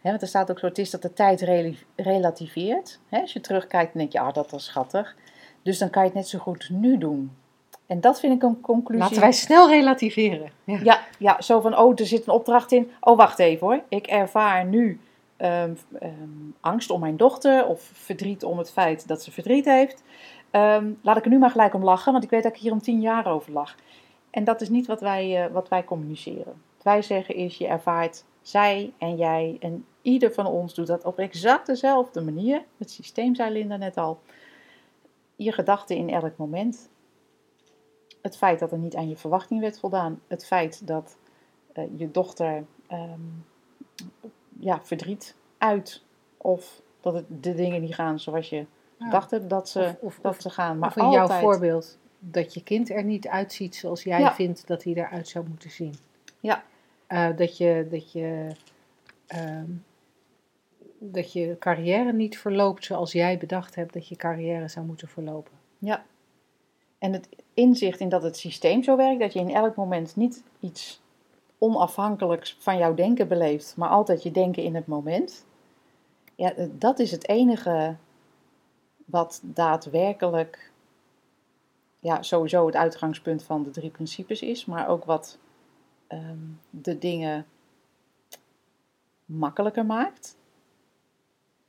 Want 0.00 0.22
er 0.22 0.28
staat 0.28 0.50
ook 0.50 0.58
zo, 0.58 0.66
het 0.66 0.78
is 0.78 0.90
dat 0.90 1.02
de 1.02 1.12
tijd 1.12 1.40
rela- 1.40 1.76
relativeert. 1.96 3.00
Als 3.10 3.32
je 3.32 3.40
terugkijkt, 3.40 3.94
denk 3.94 4.12
je, 4.12 4.20
ah, 4.20 4.34
dat 4.34 4.50
was 4.50 4.64
schattig. 4.64 5.16
Dus 5.62 5.78
dan 5.78 5.90
kan 5.90 6.02
je 6.02 6.08
het 6.08 6.18
net 6.18 6.28
zo 6.28 6.38
goed 6.38 6.70
nu 6.70 6.98
doen. 6.98 7.36
En 7.86 8.00
dat 8.00 8.20
vind 8.20 8.34
ik 8.34 8.42
een 8.42 8.60
conclusie. 8.60 9.02
Laten 9.02 9.20
wij 9.20 9.32
snel 9.32 9.68
relativeren. 9.68 10.50
Ja. 10.64 10.78
Ja, 10.82 11.00
ja, 11.18 11.40
zo 11.40 11.60
van, 11.60 11.78
oh, 11.78 11.92
er 11.96 12.06
zit 12.06 12.26
een 12.26 12.32
opdracht 12.32 12.72
in. 12.72 12.90
Oh, 13.00 13.16
wacht 13.16 13.38
even 13.38 13.66
hoor. 13.66 13.80
Ik 13.88 14.06
ervaar 14.06 14.64
nu 14.64 15.00
ehm, 15.36 15.74
ehm, 15.98 16.12
angst 16.60 16.90
om 16.90 17.00
mijn 17.00 17.16
dochter 17.16 17.66
of 17.66 17.90
verdriet 17.92 18.44
om 18.44 18.58
het 18.58 18.72
feit 18.72 19.08
dat 19.08 19.22
ze 19.22 19.32
verdriet 19.32 19.64
heeft. 19.64 20.02
Ehm, 20.50 20.90
laat 21.00 21.16
ik 21.16 21.24
er 21.24 21.30
nu 21.30 21.38
maar 21.38 21.50
gelijk 21.50 21.74
om 21.74 21.84
lachen, 21.84 22.12
want 22.12 22.24
ik 22.24 22.30
weet 22.30 22.42
dat 22.42 22.54
ik 22.54 22.60
hier 22.60 22.72
om 22.72 22.82
tien 22.82 23.00
jaar 23.00 23.26
over 23.26 23.52
lach. 23.52 23.76
En 24.30 24.44
dat 24.44 24.60
is 24.60 24.68
niet 24.68 24.86
wat 24.86 25.00
wij, 25.00 25.44
eh, 25.44 25.52
wat 25.52 25.68
wij 25.68 25.84
communiceren. 25.84 26.54
Wat 26.74 26.82
wij 26.82 27.02
zeggen 27.02 27.34
is, 27.34 27.56
je 27.56 27.66
ervaart 27.66 28.24
zij 28.42 28.92
en 28.98 29.16
jij 29.16 29.56
en 29.60 29.84
ieder 30.02 30.32
van 30.32 30.46
ons 30.46 30.74
doet 30.74 30.86
dat 30.86 31.04
op 31.04 31.18
exact 31.18 31.66
dezelfde 31.66 32.20
manier. 32.20 32.62
Het 32.78 32.90
systeem 32.90 33.34
zei 33.34 33.52
Linda 33.52 33.76
net 33.76 33.96
al. 33.96 34.20
Je 35.36 35.52
gedachten 35.52 35.96
in 35.96 36.10
elk 36.10 36.36
moment 36.36 36.88
het 38.24 38.36
feit 38.36 38.58
dat 38.58 38.72
er 38.72 38.78
niet 38.78 38.96
aan 38.96 39.08
je 39.08 39.16
verwachting 39.16 39.60
werd 39.60 39.78
voldaan, 39.78 40.20
het 40.26 40.46
feit 40.46 40.86
dat 40.86 41.16
eh, 41.72 41.84
je 41.96 42.10
dochter 42.10 42.64
ehm, 42.88 43.20
ja, 44.58 44.80
verdriet 44.82 45.34
uit 45.58 46.04
of 46.36 46.80
dat 47.00 47.14
het, 47.14 47.24
de 47.28 47.54
dingen 47.54 47.80
niet 47.80 47.94
gaan 47.94 48.20
zoals 48.20 48.48
je 48.48 48.66
Ja. 48.98 49.10
dacht 49.10 49.30
hebt 49.30 49.50
dat 49.50 49.68
ze, 49.68 49.80
Of- 49.80 49.96
of- 50.00 50.18
dat 50.22 50.42
ze 50.42 50.50
gaan. 50.50 50.78
Maar 50.78 50.88
Of 50.88 50.96
in 50.96 51.10
jouw 51.10 51.28
voorbeeld, 51.28 51.98
dat 52.18 52.54
je 52.54 52.62
kind 52.62 52.90
er 52.90 53.04
niet 53.04 53.28
uitziet 53.28 53.76
zoals 53.76 54.02
jij 54.02 54.20
Ja. 54.20 54.34
vindt 54.34 54.66
dat 54.66 54.84
hij 54.84 54.92
eruit 54.94 55.28
zou 55.28 55.48
moeten 55.48 55.70
zien. 55.70 55.94
Ja. 56.40 56.64
Eh, 57.06 57.36
dat 57.36 57.56
je, 57.56 57.86
dat 57.90 58.12
je, 58.12 58.48
ehm, 59.26 59.70
dat 60.98 61.32
je 61.32 61.56
carrière 61.58 62.12
niet 62.12 62.38
verloopt 62.38 62.84
zoals 62.84 63.12
jij 63.12 63.38
bedacht 63.38 63.74
hebt 63.74 63.92
dat 63.92 64.08
je 64.08 64.16
carrière 64.16 64.68
zou 64.68 64.86
moeten 64.86 65.08
verlopen. 65.08 65.52
Ja. 65.78 66.04
En 67.04 67.12
het 67.12 67.28
inzicht 67.54 68.00
in 68.00 68.08
dat 68.08 68.22
het 68.22 68.36
systeem 68.36 68.82
zo 68.82 68.96
werkt, 68.96 69.20
dat 69.20 69.32
je 69.32 69.38
in 69.38 69.54
elk 69.54 69.76
moment 69.76 70.16
niet 70.16 70.42
iets 70.60 71.02
onafhankelijks 71.58 72.56
van 72.58 72.76
jouw 72.76 72.94
denken 72.94 73.28
beleeft, 73.28 73.76
maar 73.76 73.88
altijd 73.88 74.22
je 74.22 74.30
denken 74.30 74.62
in 74.62 74.74
het 74.74 74.86
moment. 74.86 75.46
Ja, 76.34 76.54
eh, 76.54 76.66
dat 76.72 76.98
is 76.98 77.10
het 77.10 77.28
enige 77.28 77.96
wat 79.04 79.40
daadwerkelijk, 79.42 80.72
ja, 82.00 82.22
sowieso 82.22 82.66
het 82.66 82.76
uitgangspunt 82.76 83.42
van 83.42 83.62
de 83.62 83.70
drie 83.70 83.90
principes 83.90 84.42
is, 84.42 84.64
maar 84.64 84.88
ook 84.88 85.04
wat 85.04 85.38
ehm, 86.06 86.38
de 86.70 86.98
dingen 86.98 87.46
makkelijker 89.24 89.86
maakt. 89.86 90.36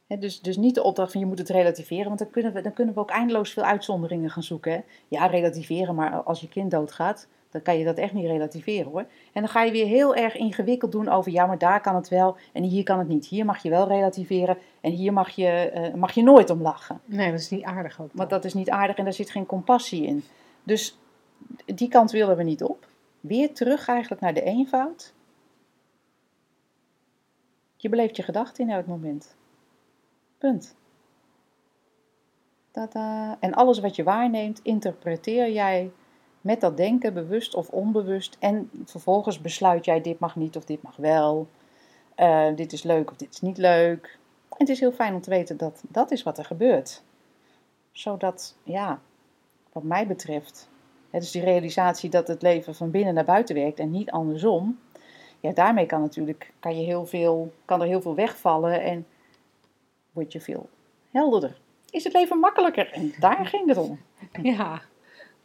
Dus, 0.08 0.42
dus 0.42 0.58
niet 0.58 0.76
de 0.76 0.84
opdracht 0.84 1.12
van 1.12 1.22
je 1.22 1.28
moet 1.28 1.38
het 1.38 1.50
relativeren, 1.50 2.06
want 2.06 2.20
dan 2.20 2.30
kunnen 2.30 2.54
we, 2.54 2.62
dan 2.62 2.74
kunnen 2.74 2.94
we 2.94 3.00
ook 3.00 3.10
eindeloos 3.10 3.54
veel 3.54 3.64
uitzonderingen 3.64 4.30
gaan 4.30 4.44
zoeken. 4.44 4.72
Hè? 4.72 4.80
Ja, 5.08 5.26
relativeren, 5.26 5.96
maar 5.96 6.24
als 6.24 6.42
je 6.42 6.48
kind 6.48 6.72
doodgaat, 6.72 7.28
dan 7.50 7.62
kan 7.62 7.78
je 7.78 7.86
dat 7.86 7.98
echt 7.98 8.14
niet 8.14 8.26
relativeren 8.26 8.92
hoor. 8.92 9.06
En 9.34 9.42
dan 9.42 9.48
ga 9.48 9.64
je 9.64 9.72
weer 9.72 9.86
heel 9.86 10.16
erg 10.16 10.36
ingewikkeld 10.36 10.92
doen 10.92 11.08
over, 11.08 11.32
ja, 11.32 11.46
maar 11.46 11.58
daar 11.58 11.82
kan 11.82 11.96
het 11.96 12.10
wel 12.10 12.38
en 12.54 12.64
hier 12.64 12.84
kan 12.84 13.00
het 13.00 13.08
niet. 13.08 13.28
Hier 13.28 13.46
mag 13.46 13.64
je 13.64 13.70
wel 13.70 13.88
relativeren 13.88 14.58
en 14.82 14.92
hier 14.92 15.14
mag 15.14 15.30
je, 15.30 15.48
eh, 15.48 15.94
mag 15.94 16.12
je 16.12 16.24
nooit 16.24 16.50
om 16.50 16.62
lachen. 16.62 17.02
Nee, 17.06 17.32
dat 17.32 17.40
is 17.40 17.50
niet 17.50 17.64
aardig 17.64 18.02
ook. 18.02 18.10
Want 18.14 18.30
dat 18.30 18.46
is 18.46 18.54
niet 18.54 18.70
aardig 18.70 18.96
en 18.96 19.04
daar 19.04 19.14
zit 19.14 19.30
geen 19.30 19.46
compassie 19.46 20.06
in. 20.06 20.24
Dus 20.64 20.98
die 21.66 21.90
kant 21.90 22.12
willen 22.12 22.38
we 22.38 22.44
niet 22.44 22.64
op. 22.64 22.88
Weer 23.20 23.54
terug 23.54 23.88
eigenlijk 23.88 24.22
naar 24.22 24.34
de 24.34 24.44
eenvoud. 24.44 25.14
Je 27.76 27.90
beleeft 27.90 28.16
je 28.16 28.24
gedachten 28.24 28.68
in 28.68 28.74
elk 28.74 28.86
moment. 28.86 29.36
Punt. 30.38 30.76
Tada. 32.72 33.38
En 33.40 33.54
alles 33.54 33.80
wat 33.80 33.96
je 33.96 34.04
waarneemt, 34.04 34.60
interpreteer 34.64 35.52
jij 35.52 35.92
met 36.42 36.62
dat 36.62 36.78
denken, 36.78 37.14
bewust 37.14 37.56
of 37.56 37.70
onbewust. 37.70 38.38
En 38.40 38.70
vervolgens 38.86 39.42
besluit 39.42 39.86
jij, 39.86 40.02
dit 40.02 40.20
mag 40.20 40.36
niet 40.36 40.58
of 40.58 40.66
dit 40.66 40.82
mag 40.82 40.96
wel. 40.96 41.48
Eh, 42.16 42.56
dit 42.56 42.74
is 42.74 42.84
leuk 42.84 43.12
of 43.12 43.18
dit 43.18 43.34
is 43.34 43.42
niet 43.42 43.58
leuk. 43.58 44.18
En 44.50 44.58
het 44.58 44.70
is 44.70 44.80
heel 44.80 44.92
fijn 44.92 45.14
om 45.14 45.22
te 45.22 45.30
weten 45.30 45.58
dat 45.58 45.84
dat 45.88 46.12
is 46.12 46.24
wat 46.24 46.38
er 46.38 46.46
gebeurt. 46.46 47.04
Zodat, 47.92 48.56
ja, 48.64 49.00
wat 49.72 49.84
mij 49.84 50.08
betreft, 50.08 50.70
het 51.10 51.24
is 51.24 51.32
die 51.32 51.44
realisatie 51.44 52.10
dat 52.10 52.28
het 52.28 52.42
leven 52.42 52.76
van 52.76 52.92
binnen 52.92 53.14
naar 53.14 53.26
buiten 53.26 53.56
werkt 53.56 53.80
en 53.80 53.92
niet 53.92 54.12
andersom. 54.12 54.80
Ja, 55.40 55.52
daarmee 55.52 55.86
kan 55.86 56.02
natuurlijk 56.02 56.54
kan 56.60 56.80
je 56.80 56.86
heel 56.86 57.06
veel, 57.06 57.54
kan 57.66 57.82
er 57.82 57.88
heel 57.88 58.02
veel 58.02 58.16
wegvallen 58.16 58.82
en 58.82 59.06
word 60.16 60.32
je 60.32 60.42
veel 60.42 60.70
helderder. 61.12 61.58
Is 61.90 62.04
het 62.04 62.14
leven 62.14 62.40
makkelijker? 62.40 62.92
En 62.92 63.14
daar 63.20 63.46
ging 63.46 63.68
het 63.68 63.78
om. 63.78 64.00
Ja, 64.42 64.82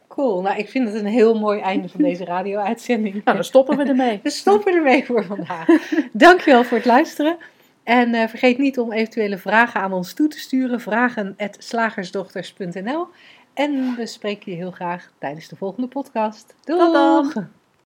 cool. 0.07 0.41
Nou, 0.41 0.57
ik 0.57 0.69
vind 0.69 0.87
het 0.87 0.95
een 0.95 1.05
heel 1.05 1.39
mooi 1.39 1.59
einde 1.59 1.89
van 1.89 2.01
deze 2.01 2.25
radio-uitzending. 2.25 3.23
Nou, 3.23 3.37
dan 3.37 3.45
stoppen 3.45 3.77
we 3.77 3.83
ermee. 3.83 4.19
We 4.23 4.29
stoppen 4.29 4.73
ermee 4.73 5.05
voor 5.05 5.25
vandaag. 5.25 5.67
Dankjewel 6.11 6.63
voor 6.63 6.77
het 6.77 6.85
luisteren. 6.85 7.37
En 7.83 8.13
eh, 8.13 8.27
vergeet 8.27 8.57
niet 8.57 8.79
om 8.79 8.91
eventuele 8.91 9.37
vragen 9.37 9.81
aan 9.81 9.93
ons 9.93 10.13
toe 10.13 10.27
te 10.27 10.39
sturen. 10.39 10.81
Vragen@slagersdochters.nl 10.81 13.07
En 13.53 13.95
we 13.95 14.05
spreken 14.05 14.51
je 14.51 14.57
heel 14.57 14.71
graag 14.71 15.11
tijdens 15.19 15.47
de 15.47 15.55
volgende 15.55 15.87
podcast. 15.87 16.55
Doeg! 16.63 17.60